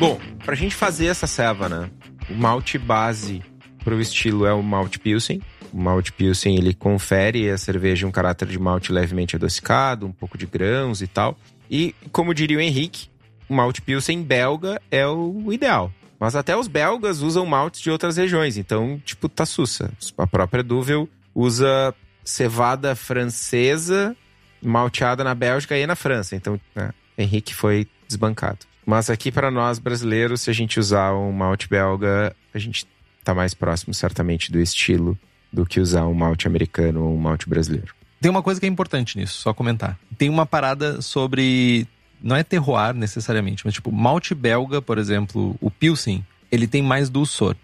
Bom, 0.00 0.18
pra 0.44 0.54
gente 0.56 0.74
fazer 0.74 1.06
essa 1.06 1.26
ceva, 1.26 1.68
né? 1.68 1.90
O 2.28 2.34
malte 2.34 2.76
base 2.76 3.42
pro 3.82 4.00
estilo 4.00 4.46
é 4.46 4.52
o 4.52 4.62
malte 4.62 4.98
Pilsen, 4.98 5.42
o 5.72 5.80
malte 5.80 6.12
Pilsen 6.12 6.56
ele 6.56 6.74
confere 6.74 7.50
à 7.50 7.56
cerveja 7.56 8.06
um 8.06 8.10
caráter 8.10 8.48
de 8.48 8.58
malte 8.58 8.92
levemente 8.92 9.36
adocicado, 9.36 10.06
um 10.06 10.12
pouco 10.12 10.36
de 10.36 10.46
grãos 10.46 11.00
e 11.00 11.06
tal. 11.06 11.36
E, 11.70 11.94
como 12.10 12.34
diria 12.34 12.58
o 12.58 12.60
Henrique, 12.60 13.08
o 13.48 13.54
malte 13.54 13.80
Pilsen 13.80 14.22
belga 14.22 14.80
é 14.90 15.06
o 15.06 15.52
ideal. 15.52 15.90
Mas 16.20 16.36
até 16.36 16.56
os 16.56 16.68
belgas 16.68 17.20
usam 17.20 17.44
maltes 17.46 17.80
de 17.80 17.90
outras 17.90 18.16
regiões, 18.16 18.56
então, 18.56 19.00
tipo, 19.04 19.28
tá 19.28 19.44
sussa. 19.44 19.90
A 20.16 20.26
própria 20.26 20.62
Duvel 20.62 21.08
usa 21.34 21.94
cevada 22.24 22.94
francesa 22.94 24.14
malteada 24.62 25.24
na 25.24 25.34
Bélgica 25.34 25.76
e 25.76 25.86
na 25.86 25.96
França. 25.96 26.36
Então, 26.36 26.60
né, 26.74 26.92
Henrique 27.18 27.54
foi 27.54 27.88
desbancado. 28.06 28.60
Mas 28.86 29.10
aqui 29.10 29.32
para 29.32 29.50
nós 29.50 29.78
brasileiros, 29.78 30.42
se 30.42 30.50
a 30.50 30.52
gente 30.52 30.78
usar 30.78 31.14
um 31.14 31.32
malte 31.32 31.68
belga, 31.68 32.34
a 32.54 32.58
gente 32.58 32.86
tá 33.24 33.34
mais 33.34 33.54
próximo 33.54 33.94
certamente 33.94 34.50
do 34.50 34.60
estilo 34.60 35.18
do 35.52 35.66
que 35.66 35.80
usar 35.80 36.06
um 36.06 36.14
malte 36.14 36.46
americano 36.46 37.04
ou 37.04 37.14
um 37.14 37.18
malte 37.18 37.48
brasileiro. 37.48 37.94
Tem 38.20 38.30
uma 38.30 38.42
coisa 38.42 38.60
que 38.60 38.66
é 38.66 38.68
importante 38.68 39.18
nisso, 39.18 39.34
só 39.34 39.52
comentar. 39.52 39.98
Tem 40.16 40.28
uma 40.28 40.46
parada 40.46 41.02
sobre. 41.02 41.86
Não 42.22 42.36
é 42.36 42.44
terroir 42.44 42.94
necessariamente, 42.94 43.64
mas 43.64 43.74
tipo, 43.74 43.90
malte 43.90 44.32
belga, 44.32 44.80
por 44.80 44.96
exemplo, 44.96 45.56
o 45.60 45.70
Pilsen, 45.70 46.24
ele 46.50 46.68
tem 46.68 46.82
mais 46.82 47.10
dulçor. 47.10 47.56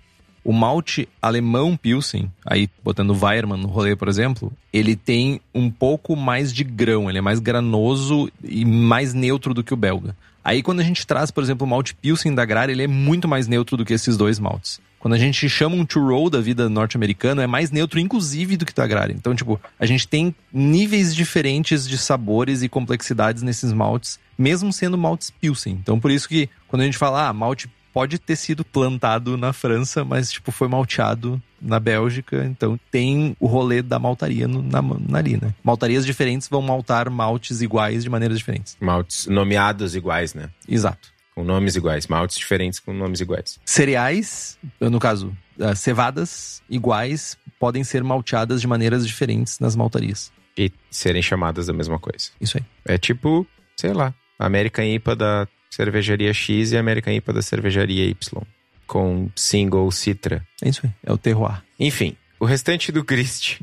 O 0.42 0.52
malte 0.52 1.08
alemão 1.22 1.76
Pilsen, 1.76 2.32
aí 2.44 2.68
botando 2.82 3.10
o 3.10 3.24
Weiermann 3.24 3.60
no 3.60 3.68
rolê, 3.68 3.94
por 3.94 4.08
exemplo, 4.08 4.52
ele 4.72 4.96
tem 4.96 5.40
um 5.54 5.70
pouco 5.70 6.16
mais 6.16 6.52
de 6.52 6.64
grão, 6.64 7.08
ele 7.08 7.18
é 7.18 7.20
mais 7.20 7.38
granoso 7.38 8.30
e 8.42 8.64
mais 8.64 9.14
neutro 9.14 9.54
do 9.54 9.62
que 9.62 9.74
o 9.74 9.76
belga. 9.76 10.16
Aí 10.42 10.62
quando 10.62 10.80
a 10.80 10.84
gente 10.84 11.06
traz, 11.06 11.30
por 11.30 11.44
exemplo, 11.44 11.66
o 11.66 11.70
malte 11.70 11.94
Pilsen 11.94 12.34
da 12.34 12.44
Grara, 12.44 12.72
ele 12.72 12.82
é 12.82 12.88
muito 12.88 13.28
mais 13.28 13.46
neutro 13.46 13.76
do 13.76 13.84
que 13.84 13.92
esses 13.92 14.16
dois 14.16 14.38
maltes. 14.38 14.80
Quando 14.98 15.14
a 15.14 15.18
gente 15.18 15.48
chama 15.48 15.76
um 15.76 15.84
to-roll 15.84 16.28
da 16.28 16.40
vida 16.40 16.68
norte-americana, 16.68 17.42
é 17.42 17.46
mais 17.46 17.70
neutro, 17.70 18.00
inclusive, 18.00 18.56
do 18.56 18.66
que 18.66 18.74
da 18.74 18.86
Grara. 18.86 19.12
Então, 19.12 19.34
tipo, 19.34 19.60
a 19.78 19.86
gente 19.86 20.08
tem 20.08 20.34
níveis 20.52 21.14
diferentes 21.14 21.86
de 21.88 21.96
sabores 21.96 22.62
e 22.62 22.68
complexidades 22.68 23.42
nesses 23.42 23.72
maltes, 23.72 24.18
mesmo 24.36 24.72
sendo 24.72 24.98
maltes 24.98 25.30
Pilsen. 25.30 25.74
Então, 25.74 26.00
por 26.00 26.10
isso 26.10 26.28
que 26.28 26.48
quando 26.66 26.82
a 26.82 26.84
gente 26.84 26.98
fala, 26.98 27.28
ah, 27.28 27.32
malte 27.32 27.68
pode 27.92 28.18
ter 28.18 28.36
sido 28.36 28.64
plantado 28.64 29.36
na 29.36 29.52
França, 29.52 30.04
mas 30.04 30.30
tipo 30.30 30.52
foi 30.52 30.68
malteado 30.68 31.42
na 31.60 31.80
Bélgica, 31.80 32.44
então 32.44 32.78
tem 32.92 33.36
o 33.40 33.46
rolê 33.46 33.82
da 33.82 33.98
maltaria 33.98 34.46
no, 34.46 34.62
na, 34.62 34.80
na 34.80 35.18
ali, 35.18 35.36
né? 35.36 35.52
Maltarias 35.64 36.06
diferentes 36.06 36.46
vão 36.48 36.62
maltar 36.62 37.10
maltes 37.10 37.60
iguais 37.60 38.04
de 38.04 38.10
maneiras 38.10 38.38
diferentes. 38.38 38.76
Maltes 38.80 39.26
nomeados 39.26 39.96
iguais, 39.96 40.32
né? 40.32 40.48
Exato. 40.68 41.08
Com 41.38 41.44
nomes 41.44 41.76
iguais. 41.76 42.08
Maltes 42.08 42.36
diferentes 42.36 42.80
com 42.80 42.92
nomes 42.92 43.20
iguais. 43.20 43.60
Cereais, 43.64 44.58
no 44.80 44.98
caso, 44.98 45.32
uh, 45.56 45.76
cevadas 45.76 46.60
iguais 46.68 47.38
podem 47.60 47.84
ser 47.84 48.02
malteadas 48.02 48.60
de 48.60 48.66
maneiras 48.66 49.06
diferentes 49.06 49.60
nas 49.60 49.76
maltarias. 49.76 50.32
E 50.56 50.72
serem 50.90 51.22
chamadas 51.22 51.68
da 51.68 51.72
mesma 51.72 51.96
coisa. 51.96 52.30
Isso 52.40 52.58
aí. 52.58 52.64
É 52.84 52.98
tipo, 52.98 53.46
sei 53.76 53.92
lá, 53.92 54.12
American 54.36 54.84
IPA 54.84 55.14
da 55.14 55.48
cervejaria 55.70 56.34
X 56.34 56.72
e 56.72 56.76
American 56.76 57.14
IPA 57.14 57.32
da 57.34 57.42
cervejaria 57.42 58.06
Y. 58.06 58.42
Com 58.84 59.30
single 59.36 59.88
Citra. 59.92 60.44
É 60.60 60.68
isso 60.68 60.80
aí. 60.82 60.90
É 61.04 61.12
o 61.12 61.16
terroir. 61.16 61.62
Enfim, 61.78 62.16
o 62.40 62.46
restante 62.46 62.90
do 62.90 63.04
grist. 63.04 63.60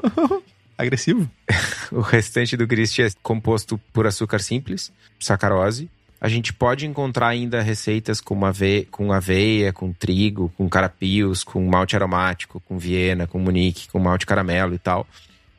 Agressivo? 0.76 1.28
o 1.90 2.02
restante 2.02 2.54
do 2.54 2.66
grist 2.66 2.98
é 2.98 3.08
composto 3.22 3.78
por 3.94 4.06
açúcar 4.06 4.40
simples, 4.40 4.92
sacarose. 5.18 5.88
A 6.20 6.28
gente 6.28 6.52
pode 6.52 6.84
encontrar 6.86 7.28
ainda 7.28 7.62
receitas 7.62 8.20
com, 8.20 8.44
ave 8.44 8.86
com 8.90 9.12
aveia, 9.12 9.72
com 9.72 9.92
trigo, 9.92 10.52
com 10.56 10.68
carapios, 10.68 11.44
com 11.44 11.64
malte 11.68 11.94
aromático, 11.94 12.60
com 12.60 12.76
Viena, 12.76 13.26
com 13.26 13.38
Munique, 13.38 13.88
com 13.88 14.00
malte 14.00 14.26
caramelo 14.26 14.74
e 14.74 14.78
tal. 14.78 15.06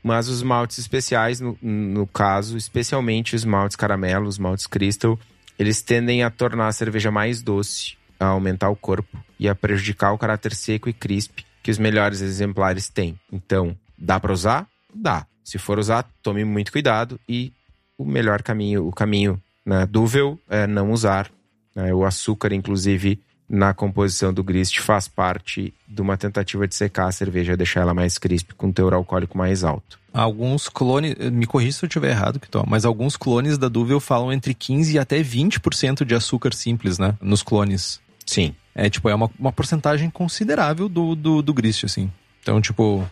Mas 0.04 0.28
os 0.28 0.44
maltes 0.44 0.78
especiais, 0.78 1.40
no, 1.40 1.58
no 1.62 2.06
caso, 2.08 2.58
especialmente 2.58 3.36
os 3.36 3.46
maltes 3.46 3.76
caramelo, 3.76 4.28
os 4.28 4.38
maltes 4.38 4.68
crystal, 4.68 5.18
eles 5.58 5.82
tendem 5.82 6.24
a 6.24 6.30
tornar 6.30 6.68
a 6.68 6.74
cerveja 6.74 7.12
mais 7.12 7.42
doce, 7.42 7.98
a 8.20 8.26
aumentar 8.28 8.70
o 8.70 8.76
corpo 8.76 9.18
e 9.40 9.48
a 9.48 9.56
prejudicar 9.56 10.12
o 10.12 10.18
caráter 10.18 10.54
seco 10.54 10.90
e 10.90 10.94
crisp 10.94 11.44
que 11.64 11.72
os 11.72 11.78
melhores 11.78 12.22
exemplares 12.22 12.90
têm. 12.90 13.18
Então, 13.32 13.78
dá 13.98 14.20
para 14.20 14.34
usar? 14.34 14.68
Dá. 14.94 15.26
Se 15.44 15.58
for 15.58 15.80
usar, 15.80 16.04
tome 16.22 16.44
muito 16.44 16.72
cuidado 16.72 17.20
e 17.28 17.54
o 17.98 18.06
melhor 18.06 18.42
caminho, 18.42 18.88
o 18.88 18.92
caminho 18.92 19.42
né, 19.66 19.86
dúvel 19.86 20.40
é 20.50 20.66
não 20.68 20.92
usar. 20.92 21.32
Né, 21.76 21.94
o 21.94 22.04
açúcar, 22.04 22.54
inclusive, 22.54 23.22
na 23.50 23.74
composição 23.74 24.32
do 24.32 24.44
grist 24.44 24.80
faz 24.80 25.08
parte 25.08 25.74
de 25.88 26.02
uma 26.02 26.16
tentativa 26.16 26.68
de 26.68 26.76
secar 26.76 27.08
a 27.08 27.12
cerveja, 27.12 27.58
deixar 27.58 27.82
ela 27.82 27.94
mais 27.94 28.18
crisp, 28.18 28.52
com 28.56 28.72
teor 28.72 28.94
alcoólico 28.94 29.38
mais 29.38 29.64
alto. 29.64 30.00
Alguns 30.14 30.70
clones, 30.70 31.16
me 31.32 31.46
corrija 31.46 31.78
se 31.78 31.86
eu 31.86 31.88
estiver 31.88 32.12
errado, 32.12 32.40
mas 32.68 32.86
alguns 32.86 33.18
clones 33.18 33.58
da 33.58 33.68
Duvel 33.68 34.00
falam 34.00 34.32
entre 34.32 34.54
15% 34.54 34.92
e 34.92 35.00
até 35.00 35.22
20% 35.22 36.06
de 36.06 36.16
açúcar 36.16 36.54
simples, 36.54 37.00
né? 37.00 37.16
Nos 37.22 37.44
clones. 37.44 38.00
Sim. 38.26 38.54
É, 38.76 38.90
tipo, 38.90 39.10
é 39.10 39.16
uma, 39.16 39.30
uma 39.38 39.52
porcentagem 39.52 40.10
considerável 40.10 40.88
do, 40.88 41.16
do, 41.16 41.42
do 41.42 41.54
grist, 41.54 41.84
assim. 41.84 42.12
Então, 42.42 42.62
tipo, 42.62 43.06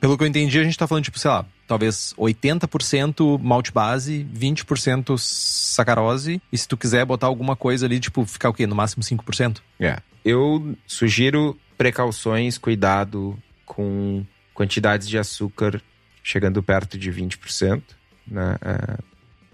pelo 0.00 0.16
que 0.16 0.24
eu 0.24 0.28
entendi, 0.28 0.58
a 0.58 0.64
gente 0.64 0.76
tá 0.76 0.86
falando, 0.86 1.04
tipo, 1.04 1.18
sei 1.18 1.30
lá, 1.30 1.46
talvez 1.72 2.14
80% 2.18 3.40
malte 3.40 3.72
base, 3.72 4.26
20% 4.34 5.16
sacarose, 5.16 6.38
e 6.52 6.58
se 6.58 6.68
tu 6.68 6.76
quiser 6.76 7.02
botar 7.06 7.28
alguma 7.28 7.56
coisa 7.56 7.86
ali, 7.86 7.98
tipo, 7.98 8.26
ficar 8.26 8.50
o 8.50 8.52
quê? 8.52 8.66
No 8.66 8.74
máximo 8.74 9.02
5%? 9.02 9.62
É. 9.80 9.96
Eu 10.22 10.76
sugiro 10.86 11.58
precauções, 11.78 12.58
cuidado 12.58 13.38
com 13.64 14.22
quantidades 14.52 15.08
de 15.08 15.16
açúcar 15.16 15.80
chegando 16.22 16.62
perto 16.62 16.98
de 16.98 17.10
20%. 17.10 17.82
Né? 18.26 18.56
É, 18.60 18.98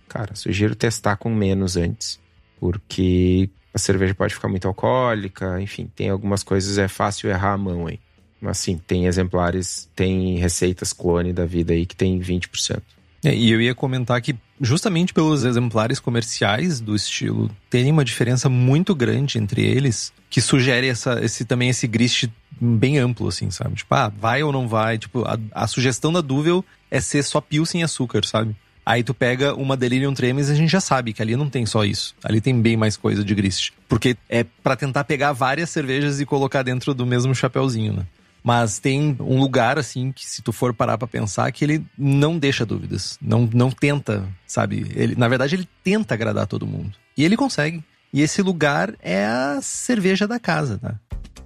cara, 0.09 0.35
sugiro 0.35 0.75
testar 0.75 1.17
com 1.19 1.33
menos 1.33 1.77
antes, 1.77 2.19
porque 2.59 3.49
a 3.73 3.79
cerveja 3.79 4.13
pode 4.13 4.35
ficar 4.35 4.49
muito 4.49 4.67
alcoólica, 4.67 5.61
enfim, 5.61 5.89
tem 5.95 6.11
algumas 6.11 6.43
coisas, 6.43 6.79
é 6.79 6.89
fácil 6.89 7.31
errar 7.31 7.53
a 7.53 7.59
mão 7.59 7.87
aí. 7.87 8.01
Mas 8.41 8.59
sim, 8.59 8.79
tem 8.79 9.07
exemplares, 9.07 9.89
tem 9.95 10.39
receitas 10.39 10.93
clone 10.93 11.33
da 11.33 11.45
vida 11.45 11.73
aí 11.73 11.85
que 11.85 11.97
tem 11.97 12.21
20%. 12.21 12.81
É, 13.25 13.35
e 13.35 13.51
eu 13.51 13.61
ia 13.61 13.75
comentar 13.75 14.21
que, 14.23 14.37
justamente 14.61 15.13
pelos 15.13 15.45
exemplares 15.45 15.99
comerciais 15.99 16.81
do 16.81 16.95
estilo 16.95 17.51
terem 17.69 17.91
uma 17.91 18.05
diferença 18.05 18.49
muito 18.49 18.95
grande 18.95 19.39
entre 19.39 19.65
eles, 19.65 20.13
que 20.31 20.41
sugere 20.41 20.87
essa, 20.87 21.25
esse, 21.25 21.45
também 21.45 21.69
esse 21.69 21.87
grist 21.87 22.29
bem 22.61 22.99
amplo, 22.99 23.29
assim, 23.29 23.51
sabe? 23.51 23.75
Tipo, 23.75 23.95
ah, 23.95 24.09
vai 24.09 24.43
ou 24.43 24.53
não 24.53 24.69
vai? 24.69 24.99
Tipo, 24.99 25.25
a, 25.25 25.39
a 25.53 25.67
sugestão 25.67 26.13
da 26.13 26.21
Duvel 26.21 26.65
é 26.91 27.01
ser 27.01 27.23
só 27.25 27.41
pio 27.41 27.67
sem 27.67 27.83
açúcar, 27.83 28.25
sabe? 28.25 28.55
Aí 28.87 29.03
tu 29.03 29.13
pega 29.13 29.55
uma 29.55 29.77
Delirium 29.77 30.15
Tremens 30.15 30.49
e 30.49 30.53
a 30.53 30.55
gente 30.55 30.71
já 30.71 30.81
sabe 30.81 31.13
que 31.13 31.21
ali 31.21 31.37
não 31.37 31.51
tem 31.51 31.67
só 31.67 31.85
isso. 31.85 32.15
Ali 32.25 32.41
tem 32.41 32.59
bem 32.59 32.75
mais 32.75 32.97
coisa 32.97 33.23
de 33.23 33.35
grist. 33.35 33.73
Porque 33.87 34.17
é 34.31 34.47
para 34.63 34.77
tentar 34.77 35.05
pegar 35.05 35.33
várias 35.33 35.69
cervejas 35.69 36.21
e 36.21 36.25
colocar 36.25 36.63
dentro 36.63 36.95
do 36.95 37.05
mesmo 37.05 37.35
chapéuzinho, 37.35 37.93
né? 37.93 38.07
Mas 38.43 38.79
tem 38.79 39.17
um 39.21 39.41
lugar, 39.41 39.79
assim, 39.79 40.13
que 40.13 40.25
se 40.25 40.43
tu 40.43 40.53
for 40.53 40.73
parar 40.73 40.97
pra 40.97 41.09
pensar, 41.09 41.51
que 41.53 41.65
ele 41.65 41.85
não 41.97 42.39
deixa 42.39 42.65
dúvidas. 42.65 43.19
Não, 43.21 43.49
não 43.53 43.71
tenta, 43.71 44.27
sabe? 44.47 44.87
Ele, 44.95 45.15
na 45.17 45.29
verdade, 45.29 45.57
ele 45.57 45.69
tenta 45.83 46.15
agradar 46.15 46.47
todo 46.47 46.67
mundo. 46.67 46.93
E 47.17 47.25
ele 47.25 47.37
consegue. 47.37 47.83
E 48.13 48.23
esse 48.23 48.41
lugar 48.41 48.95
é 49.01 49.27
a 49.27 49.59
cerveja 49.61 50.27
da 50.27 50.39
casa, 50.39 50.79
tá? 50.79 50.95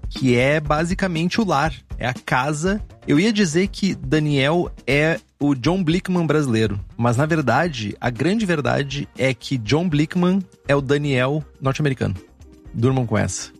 Que 0.09 0.37
é 0.37 0.61
basicamente 0.61 1.41
o 1.41 1.45
lar. 1.45 1.75
É 1.99 2.07
a 2.07 2.15
casa. 2.15 2.83
Eu 3.07 3.19
ia 3.19 3.33
dizer 3.33 3.69
que 3.69 3.95
Daniel 3.95 4.71
é 4.87 5.19
o 5.41 5.55
John 5.55 5.83
Blickman 5.83 6.27
brasileiro. 6.27 6.79
Mas 6.97 7.17
na 7.17 7.27
verdade, 7.27 7.97
a 8.01 8.11
grande 8.11 8.45
verdade 8.45 9.09
é 9.17 9.33
que 9.33 9.57
John 9.59 9.89
Blickman 9.89 10.41
é 10.69 10.77
o 10.77 10.81
Daniel 10.81 11.43
norte-americano. 11.61 12.15
Durmam 12.75 13.07
com 13.07 13.17
essa. 13.17 13.51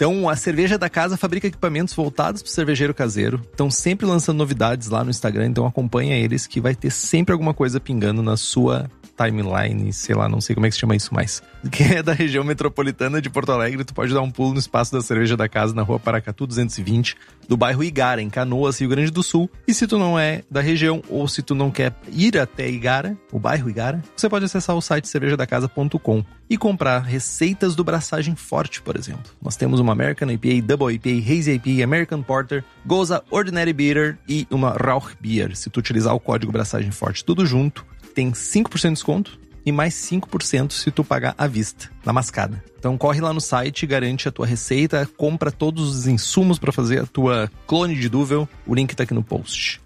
Então, 0.00 0.30
a 0.30 0.34
Cerveja 0.34 0.78
da 0.78 0.88
Casa 0.88 1.18
fabrica 1.18 1.46
equipamentos 1.46 1.92
voltados 1.92 2.40
para 2.40 2.48
o 2.48 2.50
cervejeiro 2.50 2.94
caseiro. 2.94 3.38
Estão 3.50 3.70
sempre 3.70 4.06
lançando 4.06 4.38
novidades 4.38 4.88
lá 4.88 5.04
no 5.04 5.10
Instagram, 5.10 5.48
então 5.48 5.66
acompanha 5.66 6.16
eles 6.16 6.46
que 6.46 6.58
vai 6.58 6.74
ter 6.74 6.90
sempre 6.90 7.34
alguma 7.34 7.52
coisa 7.52 7.78
pingando 7.78 8.22
na 8.22 8.34
sua 8.34 8.90
timeline, 9.20 9.92
sei 9.92 10.14
lá, 10.14 10.28
não 10.28 10.40
sei 10.40 10.54
como 10.54 10.66
é 10.66 10.70
que 10.70 10.74
se 10.74 10.80
chama 10.80 10.96
isso 10.96 11.12
mais. 11.12 11.42
Quem 11.70 11.96
é 11.96 12.02
da 12.02 12.12
região 12.14 12.42
metropolitana 12.42 13.20
de 13.20 13.28
Porto 13.28 13.52
Alegre, 13.52 13.84
tu 13.84 13.92
pode 13.92 14.14
dar 14.14 14.22
um 14.22 14.30
pulo 14.30 14.54
no 14.54 14.58
espaço 14.58 14.92
da 14.92 15.02
Cerveja 15.02 15.36
da 15.36 15.48
Casa 15.48 15.74
na 15.74 15.82
rua 15.82 15.98
Paracatu 15.98 16.46
220, 16.46 17.16
do 17.46 17.56
bairro 17.56 17.84
Igara, 17.84 18.22
em 18.22 18.30
Canoas, 18.30 18.80
Rio 18.80 18.88
Grande 18.88 19.10
do 19.10 19.22
Sul. 19.22 19.50
E 19.66 19.74
se 19.74 19.86
tu 19.86 19.98
não 19.98 20.18
é 20.18 20.42
da 20.50 20.60
região 20.60 21.02
ou 21.08 21.28
se 21.28 21.42
tu 21.42 21.54
não 21.54 21.70
quer 21.70 21.94
ir 22.08 22.38
até 22.38 22.68
Igara, 22.68 23.16
o 23.30 23.38
bairro 23.38 23.68
Igara, 23.68 24.02
você 24.16 24.28
pode 24.28 24.44
acessar 24.44 24.74
o 24.74 24.80
site 24.80 25.08
cervejadacasa.com 25.08 26.24
e 26.48 26.56
comprar 26.56 27.00
receitas 27.00 27.74
do 27.74 27.84
braçagem 27.84 28.34
forte, 28.34 28.80
por 28.80 28.96
exemplo. 28.96 29.30
Nós 29.42 29.56
temos 29.56 29.80
uma 29.80 29.92
American 29.92 30.30
IPA, 30.30 30.66
Double 30.66 30.94
IPA, 30.94 31.32
Hazy 31.32 31.52
IPA, 31.52 31.84
American 31.84 32.22
Porter, 32.22 32.64
Goza 32.86 33.22
Ordinary 33.30 33.72
Beer 33.72 34.18
e 34.28 34.46
uma 34.50 34.70
Rauch 34.70 35.14
Beer, 35.20 35.54
se 35.54 35.68
tu 35.68 35.78
utilizar 35.78 36.14
o 36.14 36.20
código 36.20 36.50
braçagem 36.50 36.90
forte, 36.90 37.24
tudo 37.24 37.44
junto 37.44 37.84
tem 38.14 38.32
5% 38.32 38.82
de 38.82 38.90
desconto 38.94 39.40
e 39.64 39.72
mais 39.72 39.94
5% 39.94 40.72
se 40.72 40.90
tu 40.90 41.04
pagar 41.04 41.34
à 41.36 41.46
vista, 41.46 41.90
na 42.04 42.12
mascada. 42.12 42.62
Então 42.78 42.96
corre 42.96 43.20
lá 43.20 43.32
no 43.32 43.40
site, 43.40 43.86
garante 43.86 44.28
a 44.28 44.32
tua 44.32 44.46
receita, 44.46 45.08
compra 45.16 45.50
todos 45.50 45.88
os 45.88 46.06
insumos 46.06 46.58
para 46.58 46.72
fazer 46.72 47.00
a 47.00 47.06
tua 47.06 47.50
clone 47.66 47.94
de 47.94 48.08
Duvel, 48.08 48.48
o 48.66 48.74
link 48.74 48.94
tá 48.94 49.04
aqui 49.04 49.14
no 49.14 49.22
post. 49.22 49.80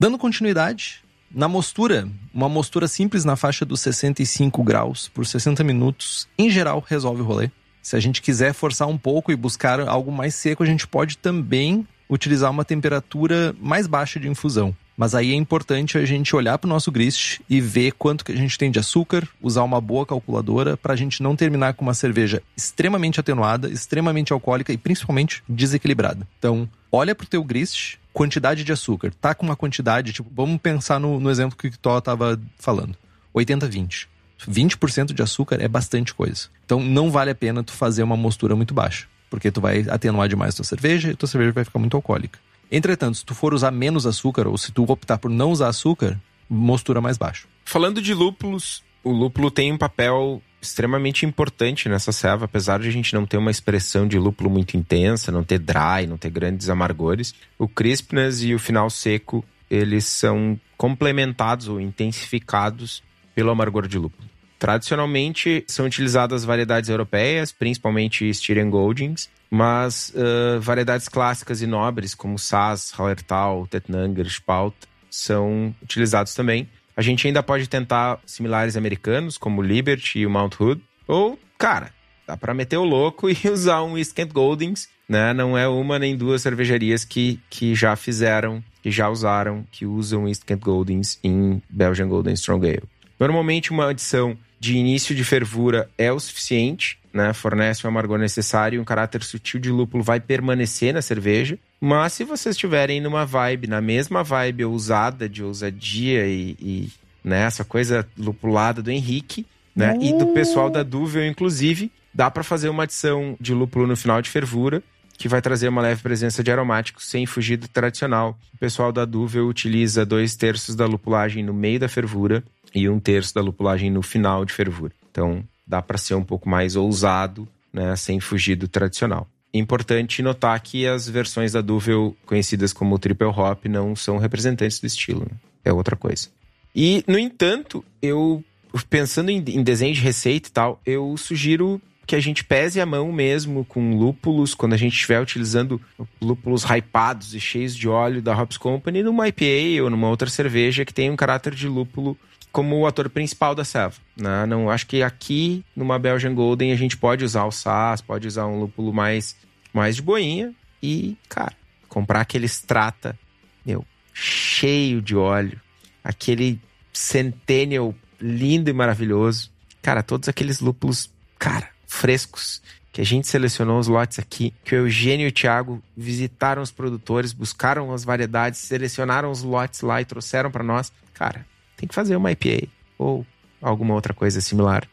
Dando 0.00 0.18
continuidade, 0.18 1.02
na 1.34 1.48
mostura, 1.48 2.08
uma 2.32 2.48
mostura 2.48 2.86
simples 2.86 3.24
na 3.24 3.36
faixa 3.36 3.64
dos 3.64 3.80
65 3.80 4.62
graus 4.62 5.08
por 5.08 5.26
60 5.26 5.64
minutos, 5.64 6.28
em 6.38 6.50
geral 6.50 6.84
resolve 6.86 7.22
o 7.22 7.24
rolê. 7.24 7.50
Se 7.82 7.96
a 7.96 8.00
gente 8.00 8.22
quiser 8.22 8.54
forçar 8.54 8.88
um 8.88 8.96
pouco 8.96 9.32
e 9.32 9.36
buscar 9.36 9.80
algo 9.80 10.12
mais 10.12 10.34
seco, 10.34 10.62
a 10.62 10.66
gente 10.66 10.86
pode 10.86 11.18
também 11.18 11.86
utilizar 12.08 12.50
uma 12.50 12.64
temperatura 12.64 13.54
mais 13.60 13.86
baixa 13.86 14.20
de 14.20 14.28
infusão. 14.28 14.74
Mas 14.96 15.14
aí 15.14 15.32
é 15.32 15.34
importante 15.34 15.98
a 15.98 16.04
gente 16.04 16.36
olhar 16.36 16.56
para 16.56 16.66
o 16.66 16.70
nosso 16.70 16.92
grist 16.92 17.40
e 17.50 17.60
ver 17.60 17.92
quanto 17.92 18.24
que 18.24 18.32
a 18.32 18.36
gente 18.36 18.56
tem 18.56 18.70
de 18.70 18.78
açúcar, 18.78 19.26
usar 19.42 19.62
uma 19.64 19.80
boa 19.80 20.06
calculadora 20.06 20.76
para 20.76 20.92
a 20.92 20.96
gente 20.96 21.22
não 21.22 21.34
terminar 21.34 21.74
com 21.74 21.84
uma 21.84 21.94
cerveja 21.94 22.42
extremamente 22.56 23.18
atenuada, 23.18 23.68
extremamente 23.68 24.32
alcoólica 24.32 24.72
e 24.72 24.78
principalmente 24.78 25.42
desequilibrada. 25.48 26.26
Então, 26.38 26.68
olha 26.92 27.14
para 27.14 27.24
o 27.24 27.28
teu 27.28 27.42
grist, 27.42 27.96
quantidade 28.12 28.62
de 28.62 28.72
açúcar. 28.72 29.12
Tá 29.20 29.34
com 29.34 29.44
uma 29.44 29.56
quantidade, 29.56 30.12
tipo, 30.12 30.30
vamos 30.34 30.60
pensar 30.60 31.00
no, 31.00 31.18
no 31.18 31.30
exemplo 31.30 31.58
que 31.58 31.68
o 31.68 31.78
Tó 31.78 32.00
tava 32.00 32.40
falando. 32.58 32.96
80-20. 33.34 34.06
20% 34.48 35.12
de 35.12 35.22
açúcar 35.22 35.60
é 35.60 35.68
bastante 35.68 36.14
coisa. 36.14 36.48
Então 36.64 36.80
não 36.80 37.10
vale 37.10 37.30
a 37.30 37.34
pena 37.34 37.62
tu 37.62 37.72
fazer 37.72 38.02
uma 38.02 38.16
mostura 38.16 38.54
muito 38.54 38.74
baixa, 38.74 39.06
porque 39.28 39.50
tu 39.50 39.60
vai 39.60 39.84
atenuar 39.88 40.28
demais 40.28 40.54
tua 40.54 40.64
cerveja 40.64 41.10
e 41.10 41.16
tua 41.16 41.28
cerveja 41.28 41.52
vai 41.52 41.64
ficar 41.64 41.78
muito 41.78 41.96
alcoólica. 41.96 42.38
Entretanto, 42.70 43.18
se 43.18 43.24
tu 43.24 43.34
for 43.34 43.54
usar 43.54 43.70
menos 43.70 44.06
açúcar 44.06 44.46
ou 44.46 44.56
se 44.58 44.72
tu 44.72 44.84
optar 44.84 45.18
por 45.18 45.30
não 45.30 45.50
usar 45.50 45.68
açúcar, 45.68 46.20
mostura 46.48 47.00
mais 47.00 47.16
baixo. 47.16 47.48
Falando 47.64 48.02
de 48.02 48.14
lúpulos, 48.14 48.82
o 49.02 49.10
lúpulo 49.10 49.50
tem 49.50 49.72
um 49.72 49.78
papel 49.78 50.42
extremamente 50.60 51.26
importante 51.26 51.88
nessa 51.88 52.10
serva, 52.10 52.46
apesar 52.46 52.80
de 52.80 52.88
a 52.88 52.90
gente 52.90 53.14
não 53.14 53.26
ter 53.26 53.36
uma 53.36 53.50
expressão 53.50 54.08
de 54.08 54.18
lúpulo 54.18 54.48
muito 54.48 54.76
intensa, 54.76 55.30
não 55.30 55.44
ter 55.44 55.58
dry, 55.58 56.06
não 56.08 56.16
ter 56.16 56.30
grandes 56.30 56.70
amargores. 56.70 57.34
O 57.58 57.68
crispness 57.68 58.42
e 58.42 58.54
o 58.54 58.58
final 58.58 58.88
seco, 58.88 59.44
eles 59.70 60.06
são 60.06 60.58
complementados 60.76 61.68
ou 61.68 61.80
intensificados 61.80 63.02
pelo 63.34 63.50
amargor 63.50 63.86
de 63.86 63.98
lúpulo. 63.98 64.28
Tradicionalmente, 64.58 65.62
são 65.66 65.84
utilizadas 65.84 66.44
variedades 66.44 66.88
europeias, 66.88 67.52
principalmente 67.52 68.28
Styrian 68.30 68.70
Goldings, 68.70 69.28
mas 69.54 70.12
uh, 70.16 70.60
variedades 70.60 71.08
clássicas 71.08 71.62
e 71.62 71.66
nobres, 71.66 72.12
como 72.12 72.36
Saaz, 72.36 72.90
Hallertau, 72.90 73.68
Tettnanger, 73.68 74.26
Spalt, 74.26 74.74
são 75.08 75.72
utilizados 75.80 76.34
também. 76.34 76.68
A 76.96 77.00
gente 77.00 77.24
ainda 77.28 77.40
pode 77.40 77.68
tentar 77.68 78.18
similares 78.26 78.76
americanos, 78.76 79.38
como 79.38 79.62
Liberty 79.62 80.18
e 80.18 80.26
o 80.26 80.30
Mount 80.30 80.54
Hood. 80.58 80.82
Ou, 81.06 81.38
cara, 81.56 81.92
dá 82.26 82.36
para 82.36 82.52
meter 82.52 82.78
o 82.78 82.84
louco 82.84 83.30
e 83.30 83.48
usar 83.48 83.84
um 83.84 83.94
Kent 83.94 84.32
Goldings, 84.32 84.88
né? 85.08 85.32
Não 85.32 85.56
é 85.56 85.68
uma 85.68 86.00
nem 86.00 86.16
duas 86.16 86.42
cervejarias 86.42 87.04
que, 87.04 87.40
que 87.48 87.76
já 87.76 87.94
fizeram, 87.94 88.60
que 88.82 88.90
já 88.90 89.08
usaram, 89.08 89.64
que 89.70 89.86
usam 89.86 90.24
Kent 90.44 90.60
Goldings 90.60 91.20
em 91.22 91.62
Belgian 91.70 92.08
Golden 92.08 92.34
Strong 92.34 92.66
Ale. 92.66 92.82
Normalmente 93.20 93.70
uma 93.70 93.90
adição 93.90 94.36
de 94.64 94.78
início 94.78 95.14
de 95.14 95.22
fervura 95.22 95.90
é 95.98 96.10
o 96.10 96.18
suficiente, 96.18 96.98
né? 97.12 97.34
Fornece 97.34 97.84
o 97.84 97.88
amargor 97.88 98.18
necessário 98.18 98.78
e 98.78 98.80
um 98.80 98.84
caráter 98.84 99.22
sutil 99.22 99.60
de 99.60 99.70
lúpulo 99.70 100.02
vai 100.02 100.18
permanecer 100.18 100.94
na 100.94 101.02
cerveja. 101.02 101.58
Mas 101.78 102.14
se 102.14 102.24
vocês 102.24 102.54
estiverem 102.54 102.98
numa 102.98 103.26
vibe, 103.26 103.66
na 103.66 103.82
mesma 103.82 104.24
vibe 104.24 104.64
ousada 104.64 105.28
de 105.28 105.44
ousadia 105.44 106.26
e, 106.26 106.56
e 106.58 106.88
né, 107.22 107.42
essa 107.42 107.62
coisa 107.62 108.08
lupulada 108.16 108.82
do 108.82 108.90
Henrique, 108.90 109.44
né? 109.76 109.92
Uh. 109.98 110.02
E 110.02 110.12
do 110.14 110.28
pessoal 110.28 110.70
da 110.70 110.82
Duvel, 110.82 111.26
inclusive, 111.26 111.92
dá 112.14 112.30
para 112.30 112.42
fazer 112.42 112.70
uma 112.70 112.84
adição 112.84 113.36
de 113.38 113.52
lúpulo 113.52 113.86
no 113.86 113.98
final 113.98 114.22
de 114.22 114.30
fervura, 114.30 114.82
que 115.18 115.28
vai 115.28 115.42
trazer 115.42 115.68
uma 115.68 115.82
leve 115.82 116.02
presença 116.02 116.42
de 116.42 116.50
aromáticos 116.50 117.04
sem 117.10 117.26
fugir 117.26 117.58
do 117.58 117.68
tradicional. 117.68 118.38
O 118.54 118.56
pessoal 118.56 118.90
da 118.90 119.04
Duvel 119.04 119.46
utiliza 119.46 120.06
dois 120.06 120.34
terços 120.34 120.74
da 120.74 120.86
lupulagem 120.86 121.44
no 121.44 121.52
meio 121.52 121.78
da 121.78 121.88
fervura 121.88 122.42
e 122.74 122.88
um 122.88 122.98
terço 122.98 123.34
da 123.34 123.40
lupulagem 123.40 123.90
no 123.90 124.02
final 124.02 124.44
de 124.44 124.52
fervura. 124.52 124.92
Então 125.10 125.44
dá 125.66 125.80
para 125.80 125.96
ser 125.96 126.14
um 126.14 126.24
pouco 126.24 126.48
mais 126.48 126.76
ousado, 126.76 127.48
né, 127.72 127.94
sem 127.96 128.20
fugir 128.20 128.56
do 128.56 128.68
tradicional. 128.68 129.28
Importante 129.52 130.20
notar 130.20 130.58
que 130.60 130.86
as 130.86 131.08
versões 131.08 131.52
da 131.52 131.60
Duvel, 131.60 132.16
conhecidas 132.26 132.72
como 132.72 132.98
Triple 132.98 133.28
Hop, 133.28 133.66
não 133.66 133.94
são 133.94 134.18
representantes 134.18 134.80
do 134.80 134.86
estilo. 134.86 135.20
Né? 135.20 135.36
É 135.64 135.72
outra 135.72 135.94
coisa. 135.94 136.28
E, 136.74 137.04
no 137.06 137.16
entanto, 137.16 137.84
eu, 138.02 138.42
pensando 138.90 139.30
em, 139.30 139.36
em 139.36 139.62
desenho 139.62 139.94
de 139.94 140.00
receita 140.00 140.48
e 140.48 140.52
tal, 140.52 140.80
eu 140.84 141.16
sugiro 141.16 141.80
que 142.04 142.16
a 142.16 142.20
gente 142.20 142.44
pese 142.44 142.80
a 142.80 142.86
mão 142.86 143.10
mesmo 143.12 143.64
com 143.64 143.96
lúpulos, 143.96 144.54
quando 144.54 144.74
a 144.74 144.76
gente 144.76 144.94
estiver 144.94 145.20
utilizando 145.20 145.80
lúpulos 146.20 146.64
hypados 146.64 147.34
e 147.34 147.40
cheios 147.40 147.74
de 147.74 147.88
óleo 147.88 148.20
da 148.20 148.38
Hops 148.38 148.56
Company, 148.56 149.02
numa 149.02 149.28
IPA 149.28 149.82
ou 149.84 149.88
numa 149.88 150.08
outra 150.08 150.28
cerveja 150.28 150.84
que 150.84 150.92
tem 150.92 151.10
um 151.10 151.16
caráter 151.16 151.54
de 151.54 151.68
lúpulo 151.68 152.18
como 152.54 152.78
o 152.78 152.86
ator 152.86 153.10
principal 153.10 153.52
da 153.52 153.64
selva. 153.64 153.96
Né? 154.16 154.46
Não, 154.46 154.70
acho 154.70 154.86
que 154.86 155.02
aqui, 155.02 155.64
numa 155.74 155.98
Belgian 155.98 156.32
Golden, 156.32 156.72
a 156.72 156.76
gente 156.76 156.96
pode 156.96 157.24
usar 157.24 157.44
o 157.46 157.50
SAS, 157.50 158.00
pode 158.00 158.28
usar 158.28 158.46
um 158.46 158.60
lúpulo 158.60 158.92
mais, 158.92 159.36
mais 159.72 159.96
de 159.96 160.02
boinha 160.02 160.54
e, 160.80 161.16
cara, 161.28 161.52
comprar 161.88 162.20
aquele 162.20 162.46
strata, 162.46 163.18
meu, 163.66 163.84
cheio 164.12 165.02
de 165.02 165.16
óleo, 165.16 165.60
aquele 166.04 166.60
Centennial 166.92 167.92
lindo 168.20 168.70
e 168.70 168.72
maravilhoso. 168.72 169.50
Cara, 169.82 170.00
todos 170.00 170.28
aqueles 170.28 170.60
lúpulos, 170.60 171.10
cara, 171.36 171.70
frescos, 171.88 172.62
que 172.92 173.00
a 173.00 173.04
gente 173.04 173.26
selecionou 173.26 173.80
os 173.80 173.88
lotes 173.88 174.20
aqui, 174.20 174.54
que 174.62 174.76
o 174.76 174.86
Eugênio 174.86 175.26
e 175.26 175.30
o 175.30 175.32
Thiago 175.32 175.82
visitaram 175.96 176.62
os 176.62 176.70
produtores, 176.70 177.32
buscaram 177.32 177.92
as 177.92 178.04
variedades, 178.04 178.60
selecionaram 178.60 179.32
os 179.32 179.42
lotes 179.42 179.80
lá 179.80 180.00
e 180.00 180.04
trouxeram 180.04 180.52
para 180.52 180.62
nós. 180.62 180.92
Cara, 181.12 181.44
tem 181.76 181.88
que 181.88 181.94
fazer 181.94 182.16
uma 182.16 182.30
IPA 182.32 182.68
ou 182.98 183.26
alguma 183.60 183.94
outra 183.94 184.12
coisa 184.12 184.40
similar. 184.40 184.86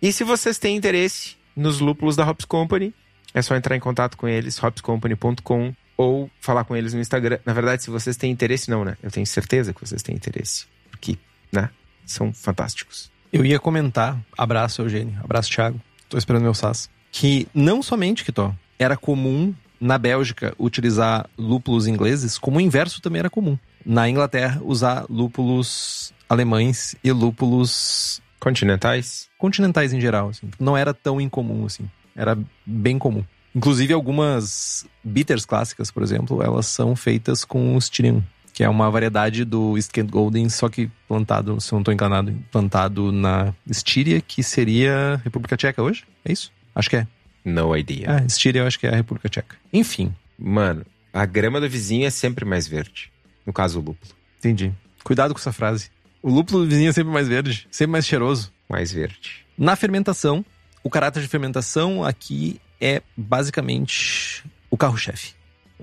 E 0.00 0.12
se 0.12 0.24
vocês 0.24 0.58
têm 0.58 0.76
interesse 0.76 1.36
nos 1.54 1.80
lúpulos 1.80 2.16
da 2.16 2.28
Hops 2.28 2.44
Company, 2.44 2.92
é 3.32 3.42
só 3.42 3.54
entrar 3.56 3.76
em 3.76 3.80
contato 3.80 4.16
com 4.16 4.28
eles, 4.28 4.62
hopscompany.com, 4.62 5.74
ou 5.96 6.30
falar 6.40 6.64
com 6.64 6.76
eles 6.76 6.92
no 6.92 7.00
Instagram. 7.00 7.38
Na 7.44 7.52
verdade, 7.52 7.82
se 7.82 7.90
vocês 7.90 8.16
têm 8.16 8.30
interesse, 8.30 8.70
não, 8.70 8.84
né? 8.84 8.96
Eu 9.02 9.10
tenho 9.10 9.26
certeza 9.26 9.72
que 9.72 9.80
vocês 9.80 10.02
têm 10.02 10.14
interesse. 10.14 10.66
Porque, 10.90 11.18
né? 11.50 11.70
São 12.04 12.32
fantásticos. 12.32 13.10
Eu 13.32 13.44
ia 13.44 13.58
comentar, 13.58 14.18
abraço 14.36 14.82
Eugênio, 14.82 15.18
abraço 15.22 15.50
Thiago, 15.50 15.80
tô 16.08 16.16
esperando 16.16 16.44
meu 16.44 16.54
SAS, 16.54 16.88
que 17.10 17.48
não 17.52 17.82
somente 17.82 18.24
que 18.24 18.30
tô, 18.30 18.52
era 18.78 18.96
comum 18.96 19.52
na 19.80 19.98
Bélgica 19.98 20.54
utilizar 20.58 21.28
lúpulos 21.36 21.86
ingleses, 21.86 22.38
como 22.38 22.58
o 22.58 22.60
inverso 22.60 23.02
também 23.02 23.18
era 23.18 23.28
comum. 23.28 23.58
Na 23.84 24.08
Inglaterra, 24.08 24.60
usar 24.64 25.04
lúpulos 25.10 26.14
alemães 26.28 26.94
e 27.02 27.10
lúpulos 27.12 28.20
continentais. 28.38 29.28
Continentais 29.38 29.92
em 29.92 30.00
geral, 30.00 30.28
assim. 30.28 30.48
Não 30.58 30.76
era 30.76 30.92
tão 30.94 31.20
incomum 31.20 31.66
assim. 31.66 31.88
Era 32.14 32.38
bem 32.64 32.98
comum. 32.98 33.24
Inclusive 33.54 33.94
algumas 33.94 34.86
bitters 35.02 35.46
clássicas, 35.46 35.90
por 35.90 36.02
exemplo, 36.02 36.42
elas 36.42 36.66
são 36.66 36.94
feitas 36.94 37.42
com 37.42 37.74
o 37.74 37.78
Styrian, 37.78 38.22
que 38.52 38.62
é 38.62 38.68
uma 38.68 38.90
variedade 38.90 39.44
do 39.46 39.78
Skent 39.78 40.10
Golden, 40.10 40.48
só 40.50 40.68
que 40.68 40.90
plantado, 41.08 41.58
se 41.60 41.72
não 41.72 41.80
estou 41.80 41.92
enganado, 41.94 42.34
plantado 42.52 43.10
na 43.10 43.54
Styria, 43.70 44.20
que 44.20 44.42
seria 44.42 45.20
República 45.24 45.56
Tcheca 45.56 45.82
hoje? 45.82 46.04
É 46.22 46.32
isso? 46.32 46.52
Acho 46.74 46.90
que 46.90 46.96
é. 46.96 47.06
No 47.42 47.74
idea. 47.74 48.10
É, 48.10 48.26
Styria 48.26 48.60
eu 48.60 48.66
acho 48.66 48.78
que 48.78 48.86
é 48.86 48.90
a 48.90 48.96
República 48.96 49.28
Tcheca. 49.28 49.56
Enfim. 49.72 50.14
Mano, 50.38 50.84
a 51.12 51.24
grama 51.24 51.58
do 51.58 51.68
vizinho 51.68 52.06
é 52.06 52.10
sempre 52.10 52.44
mais 52.44 52.68
verde. 52.68 53.10
No 53.46 53.52
caso, 53.52 53.78
o 53.78 53.82
lúpulo. 53.82 54.12
Entendi. 54.38 54.70
Cuidado 55.02 55.32
com 55.32 55.40
essa 55.40 55.52
frase. 55.52 55.90
O 56.26 56.28
lúpulo 56.28 56.64
do 56.64 56.68
vizinho 56.68 56.90
é 56.90 56.92
sempre 56.92 57.12
mais 57.12 57.28
verde, 57.28 57.68
sempre 57.70 57.92
mais 57.92 58.04
cheiroso. 58.04 58.52
Mais 58.68 58.90
verde. 58.90 59.46
Na 59.56 59.76
fermentação, 59.76 60.44
o 60.82 60.90
caráter 60.90 61.22
de 61.22 61.28
fermentação 61.28 62.02
aqui 62.02 62.60
é 62.80 63.00
basicamente 63.16 64.44
o 64.68 64.76
carro-chefe. 64.76 65.34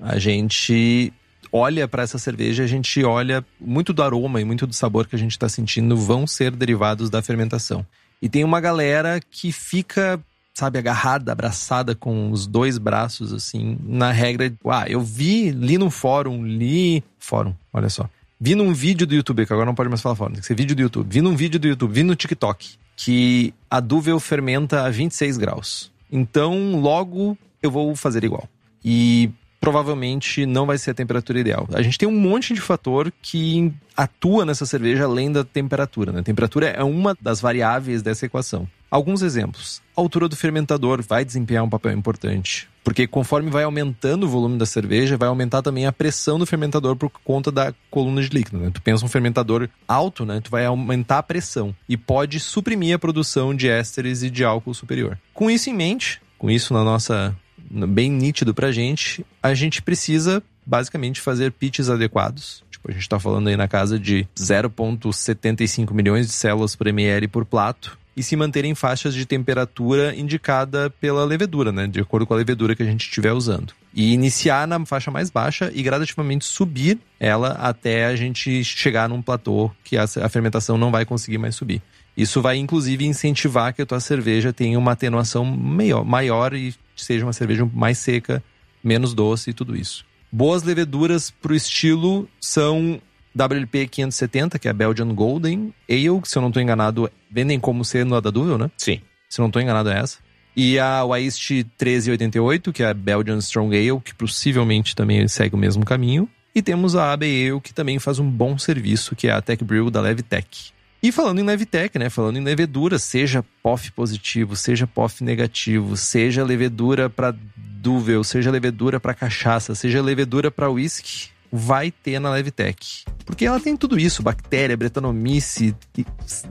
A 0.01 0.19
gente 0.19 1.13
olha 1.49 1.87
para 1.87 2.03
essa 2.03 2.19
cerveja, 2.19 2.61
a 2.61 2.67
gente 2.67 3.01
olha 3.05 3.45
muito 3.57 3.93
do 3.93 4.03
aroma 4.03 4.41
e 4.41 4.43
muito 4.43 4.67
do 4.67 4.73
sabor 4.73 5.07
que 5.07 5.15
a 5.15 5.19
gente 5.19 5.31
está 5.31 5.47
sentindo 5.47 5.95
vão 5.95 6.27
ser 6.27 6.51
derivados 6.51 7.09
da 7.09 7.21
fermentação. 7.21 7.85
E 8.21 8.27
tem 8.27 8.43
uma 8.43 8.59
galera 8.59 9.21
que 9.31 9.49
fica, 9.49 10.19
sabe, 10.53 10.77
agarrada, 10.77 11.31
abraçada 11.31 11.95
com 11.95 12.31
os 12.31 12.45
dois 12.45 12.77
braços, 12.77 13.31
assim, 13.31 13.77
na 13.81 14.11
regra. 14.11 14.53
Ah, 14.65 14.89
eu 14.89 14.99
vi, 14.99 15.51
li 15.51 15.77
no 15.77 15.89
fórum, 15.89 16.45
li. 16.45 17.01
Fórum, 17.17 17.55
olha 17.71 17.87
só. 17.87 18.09
Vi 18.45 18.55
num 18.55 18.73
vídeo 18.73 19.07
do 19.07 19.15
YouTube, 19.15 19.45
que 19.45 19.53
agora 19.53 19.65
não 19.65 19.73
pode 19.73 19.87
mais 19.87 20.01
falar 20.01 20.15
fora, 20.15 20.33
tem 20.33 20.41
que 20.41 20.45
ser 20.45 20.53
vídeo 20.53 20.75
do 20.75 20.81
YouTube. 20.81 21.07
Vi 21.09 21.21
num 21.21 21.33
vídeo 21.33 21.57
do 21.57 21.65
YouTube, 21.65 21.93
vi 21.93 22.03
no 22.03 22.13
TikTok, 22.13 22.71
que 22.93 23.53
a 23.71 23.79
Duvel 23.79 24.19
fermenta 24.19 24.83
a 24.83 24.89
26 24.89 25.37
graus. 25.37 25.89
Então, 26.11 26.75
logo 26.75 27.37
eu 27.61 27.71
vou 27.71 27.95
fazer 27.95 28.21
igual. 28.25 28.43
E 28.83 29.31
provavelmente 29.61 30.45
não 30.45 30.65
vai 30.65 30.77
ser 30.77 30.91
a 30.91 30.93
temperatura 30.93 31.39
ideal. 31.39 31.69
A 31.71 31.81
gente 31.81 31.97
tem 31.97 32.05
um 32.05 32.19
monte 32.19 32.53
de 32.53 32.59
fator 32.59 33.13
que 33.21 33.71
atua 33.95 34.43
nessa 34.43 34.65
cerveja 34.65 35.05
além 35.05 35.31
da 35.31 35.45
temperatura. 35.45 36.11
Né? 36.11 36.19
A 36.19 36.23
temperatura 36.23 36.67
é 36.67 36.83
uma 36.83 37.15
das 37.21 37.39
variáveis 37.39 38.01
dessa 38.01 38.25
equação. 38.25 38.67
Alguns 38.93 39.23
exemplos. 39.23 39.81
A 39.97 40.01
altura 40.01 40.29
do 40.29 40.35
fermentador 40.35 41.01
vai 41.01 41.25
desempenhar 41.25 41.63
um 41.63 41.69
papel 41.69 41.93
importante. 41.93 42.69
Porque 42.83 43.07
conforme 43.07 43.49
vai 43.49 43.63
aumentando 43.63 44.25
o 44.27 44.29
volume 44.29 44.55
da 44.55 44.67
cerveja, 44.67 45.17
vai 45.17 45.27
aumentar 45.27 45.63
também 45.63 45.87
a 45.87 45.91
pressão 45.91 46.37
do 46.37 46.45
fermentador 46.45 46.95
por 46.95 47.09
conta 47.09 47.51
da 47.51 47.73
coluna 47.89 48.21
de 48.21 48.29
líquido. 48.29 48.59
Né? 48.59 48.69
Tu 48.71 48.79
pensa 48.83 49.03
um 49.03 49.07
fermentador 49.07 49.67
alto, 49.87 50.25
né? 50.25 50.39
Tu 50.41 50.51
vai 50.51 50.67
aumentar 50.67 51.17
a 51.17 51.23
pressão 51.23 51.75
e 51.89 51.97
pode 51.97 52.39
suprimir 52.39 52.93
a 52.93 52.99
produção 52.99 53.55
de 53.55 53.67
ésteres 53.67 54.21
e 54.21 54.29
de 54.29 54.43
álcool 54.43 54.75
superior. 54.75 55.17
Com 55.33 55.49
isso 55.49 55.71
em 55.71 55.73
mente, 55.73 56.21
com 56.37 56.51
isso 56.51 56.71
na 56.71 56.83
nossa 56.83 57.35
bem 57.71 58.11
nítido 58.11 58.53
pra 58.53 58.71
gente, 58.71 59.25
a 59.41 59.55
gente 59.55 59.81
precisa 59.81 60.43
basicamente 60.63 61.19
fazer 61.19 61.51
pitches 61.51 61.89
adequados. 61.89 62.63
Tipo, 62.69 62.91
a 62.91 62.93
gente 62.93 63.01
está 63.01 63.19
falando 63.19 63.47
aí 63.47 63.57
na 63.57 63.67
casa 63.67 63.97
de 63.97 64.27
0,75 64.37 65.91
milhões 65.93 66.27
de 66.27 66.33
células 66.33 66.75
por 66.75 66.85
ml 66.85 67.27
por 67.27 67.43
plato 67.43 67.97
e 68.15 68.21
se 68.21 68.35
manter 68.35 68.63
em 68.65 68.75
faixas 68.75 69.13
de 69.13 69.25
temperatura 69.25 70.15
indicada 70.15 70.89
pela 70.89 71.25
levedura, 71.25 71.71
né? 71.71 71.87
De 71.87 71.99
acordo 71.99 72.25
com 72.25 72.33
a 72.33 72.37
levedura 72.37 72.75
que 72.75 72.83
a 72.83 72.85
gente 72.85 73.05
estiver 73.05 73.31
usando. 73.31 73.73
E 73.93 74.13
iniciar 74.13 74.67
na 74.67 74.83
faixa 74.85 75.11
mais 75.11 75.29
baixa 75.29 75.71
e 75.73 75.81
gradativamente 75.81 76.45
subir 76.45 76.99
ela 77.19 77.49
até 77.53 78.05
a 78.05 78.15
gente 78.15 78.63
chegar 78.63 79.09
num 79.09 79.21
platô 79.21 79.71
que 79.83 79.97
a, 79.97 80.07
fermentação 80.29 80.77
não 80.77 80.91
vai 80.91 81.05
conseguir 81.05 81.37
mais 81.37 81.55
subir. 81.55 81.81
Isso 82.15 82.41
vai, 82.41 82.57
inclusive, 82.57 83.05
incentivar 83.05 83.73
que 83.73 83.81
a 83.81 83.85
tua 83.85 83.99
cerveja 83.99 84.53
tenha 84.53 84.77
uma 84.77 84.91
atenuação 84.91 85.43
maior, 85.43 86.05
maior 86.05 86.53
e 86.53 86.75
seja 86.95 87.25
uma 87.25 87.33
cerveja 87.33 87.67
mais 87.73 87.97
seca, 87.97 88.43
menos 88.83 89.13
doce 89.15 89.49
e 89.49 89.53
tudo 89.53 89.75
isso. 89.75 90.05
Boas 90.31 90.63
leveduras 90.63 91.31
para 91.31 91.53
o 91.53 91.55
estilo 91.55 92.27
são 92.39 92.99
WLP 93.35 93.87
570, 93.87 94.59
que 94.59 94.67
é 94.67 94.71
a 94.71 94.73
Belgian 94.73 95.13
Golden 95.13 95.73
Ale, 95.89 96.21
que 96.21 96.29
se 96.29 96.37
eu 96.37 96.41
não 96.41 96.49
estou 96.49 96.61
enganado, 96.61 97.09
vendem 97.31 97.59
como 97.59 97.83
sendo 97.83 98.15
a 98.15 98.19
da 98.19 98.29
Duvel, 98.29 98.57
né? 98.57 98.69
Sim. 98.77 99.01
Se 99.29 99.41
eu 99.41 99.43
não 99.43 99.49
estou 99.49 99.61
enganado 99.61 99.89
é 99.89 99.99
essa. 99.99 100.19
E 100.55 100.77
a 100.77 101.03
Waist 101.03 101.49
1388, 101.49 102.71
que 102.71 102.83
é 102.83 102.89
a 102.89 102.93
Belgian 102.93 103.39
Strong 103.39 103.75
Ale, 103.75 103.99
que 104.01 104.13
possivelmente 104.13 104.95
também 104.95 105.27
segue 105.27 105.55
o 105.55 105.57
mesmo 105.57 105.83
caminho. 105.83 106.29
E 106.53 106.61
temos 106.61 106.95
a 106.95 107.11
AB 107.11 107.25
Ale, 107.25 107.59
que 107.59 107.73
também 107.73 107.97
faz 107.97 108.19
um 108.19 108.29
bom 108.29 108.57
serviço, 108.57 109.15
que 109.15 109.27
é 109.27 109.31
a 109.31 109.41
Tech 109.41 109.63
Brew 109.63 109.89
da 109.89 109.99
Levtech. 109.99 110.71
E 111.01 111.11
falando 111.11 111.39
em 111.39 111.43
Levtech, 111.43 111.97
né? 111.97 112.09
Falando 112.09 112.37
em 112.37 112.43
levedura, 112.43 112.99
seja 112.99 113.43
POF 113.63 113.91
positivo, 113.91 114.55
seja 114.55 114.85
POF 114.85 115.23
negativo, 115.23 115.97
seja 115.97 116.45
levedura 116.45 117.09
para 117.09 117.35
Duvel, 117.57 118.23
seja 118.23 118.49
levedura 118.49 118.99
para 118.99 119.13
cachaça, 119.13 119.75
seja 119.75 120.01
levedura 120.01 120.49
para 120.49 120.69
whisky, 120.69 121.32
vai 121.55 121.91
ter 121.91 122.17
na 122.19 122.31
Levtech. 122.31 123.05
Porque 123.23 123.45
ela 123.45 123.59
tem 123.59 123.77
tudo 123.77 123.99
isso: 123.99 124.23
bactéria, 124.23 124.75
bretanomice, 124.75 125.75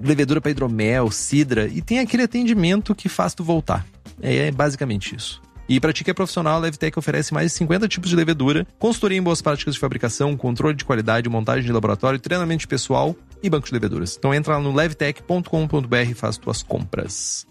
levedura 0.00 0.40
para 0.40 0.52
hidromel, 0.52 1.10
sidra, 1.10 1.66
e 1.66 1.82
tem 1.82 1.98
aquele 1.98 2.22
atendimento 2.22 2.94
que 2.94 3.08
faz 3.08 3.34
tu 3.34 3.42
voltar. 3.42 3.84
É 4.22 4.50
basicamente 4.52 5.16
isso. 5.16 5.42
E 5.68 5.80
para 5.80 5.92
ti 5.92 6.04
que 6.04 6.10
é 6.10 6.14
profissional, 6.14 6.56
a 6.56 6.58
Levtech 6.58 6.98
oferece 6.98 7.32
mais 7.32 7.50
de 7.50 7.58
50 7.58 7.88
tipos 7.88 8.10
de 8.10 8.16
levedura, 8.16 8.66
consultoria 8.78 9.18
em 9.18 9.22
boas 9.22 9.40
práticas 9.40 9.74
de 9.74 9.80
fabricação, 9.80 10.36
controle 10.36 10.76
de 10.76 10.84
qualidade, 10.84 11.28
montagem 11.28 11.64
de 11.64 11.72
laboratório, 11.72 12.18
treinamento 12.18 12.68
pessoal 12.68 13.16
e 13.42 13.48
banco 13.48 13.66
de 13.66 13.72
leveduras. 13.72 14.16
Então 14.16 14.34
entra 14.34 14.56
lá 14.56 14.62
no 14.62 14.74
levtech.com.br 14.74 16.10
e 16.10 16.14
faz 16.14 16.36
tuas 16.36 16.62
compras. 16.62 17.46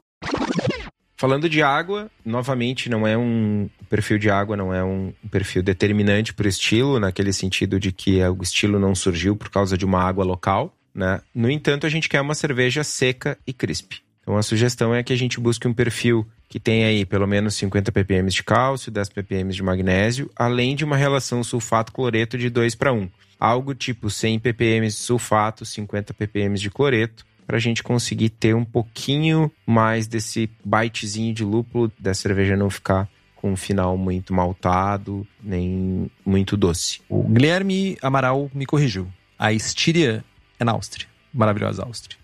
Falando 1.22 1.48
de 1.48 1.62
água, 1.62 2.10
novamente 2.26 2.90
não 2.90 3.06
é 3.06 3.16
um 3.16 3.70
perfil 3.88 4.18
de 4.18 4.28
água 4.28 4.58
não 4.58 4.74
é 4.74 4.84
um 4.84 5.14
perfil 5.30 5.62
determinante 5.62 6.34
para 6.34 6.48
o 6.48 6.50
estilo, 6.50 7.00
naquele 7.00 7.32
sentido 7.32 7.80
de 7.80 7.92
que 7.92 8.20
o 8.24 8.42
estilo 8.42 8.80
não 8.80 8.96
surgiu 8.96 9.36
por 9.36 9.52
causa 9.52 9.78
de 9.78 9.86
uma 9.86 10.02
água 10.02 10.26
local, 10.26 10.76
né? 10.96 11.22
No 11.36 11.48
entanto, 11.48 11.86
a 11.86 11.90
gente 11.92 12.10
quer 12.10 12.22
uma 12.22 12.34
cerveja 12.34 12.84
seca 12.84 13.38
e 13.46 13.54
crisp. 13.54 14.00
Então 14.24 14.36
a 14.36 14.42
sugestão 14.42 14.96
é 14.96 15.04
que 15.04 15.14
a 15.14 15.16
gente 15.16 15.40
busque 15.40 15.68
um 15.68 15.74
perfil 15.76 16.26
que 16.50 16.60
tenha 16.60 16.88
aí 16.88 17.06
pelo 17.06 17.28
menos 17.28 17.54
50 17.54 17.92
ppm 17.92 18.28
de 18.28 18.42
cálcio, 18.42 18.92
10 18.92 19.10
ppm 19.10 19.54
de 19.54 19.62
magnésio, 19.62 20.28
além 20.36 20.76
de 20.76 20.84
uma 20.84 20.98
relação 20.98 21.44
sulfato-cloreto 21.44 22.36
de 22.36 22.50
2 22.50 22.74
para 22.74 22.94
1. 22.94 23.08
Algo 23.40 23.76
tipo 23.76 24.10
100 24.10 24.40
ppm 24.40 24.88
de 24.88 24.94
sulfato, 24.94 25.66
50 25.66 26.16
ppm 26.16 26.56
de 26.56 26.72
cloreto, 26.72 27.24
para 27.52 27.58
a 27.58 27.60
gente 27.60 27.84
conseguir 27.84 28.30
ter 28.30 28.56
um 28.56 28.64
pouquinho 28.64 29.52
mais 29.66 30.08
desse 30.08 30.50
bitezinho 30.64 31.34
de 31.34 31.44
lúpulo 31.44 31.92
da 32.00 32.14
cerveja 32.14 32.56
não 32.56 32.70
ficar 32.70 33.10
com 33.36 33.52
um 33.52 33.58
final 33.58 33.98
muito 33.98 34.34
maltado, 34.34 35.28
nem 35.44 36.10
muito 36.26 36.56
doce. 36.56 37.02
O 37.10 37.24
Guilherme 37.24 37.98
Amaral 38.02 38.50
me 38.54 38.66
corrigiu. 38.66 39.06
A 39.38 39.52
Estíria 39.52 40.24
é 40.58 40.64
na 40.64 40.72
Áustria. 40.72 41.06
Maravilhosa 41.34 41.84
Áustria. 41.84 42.18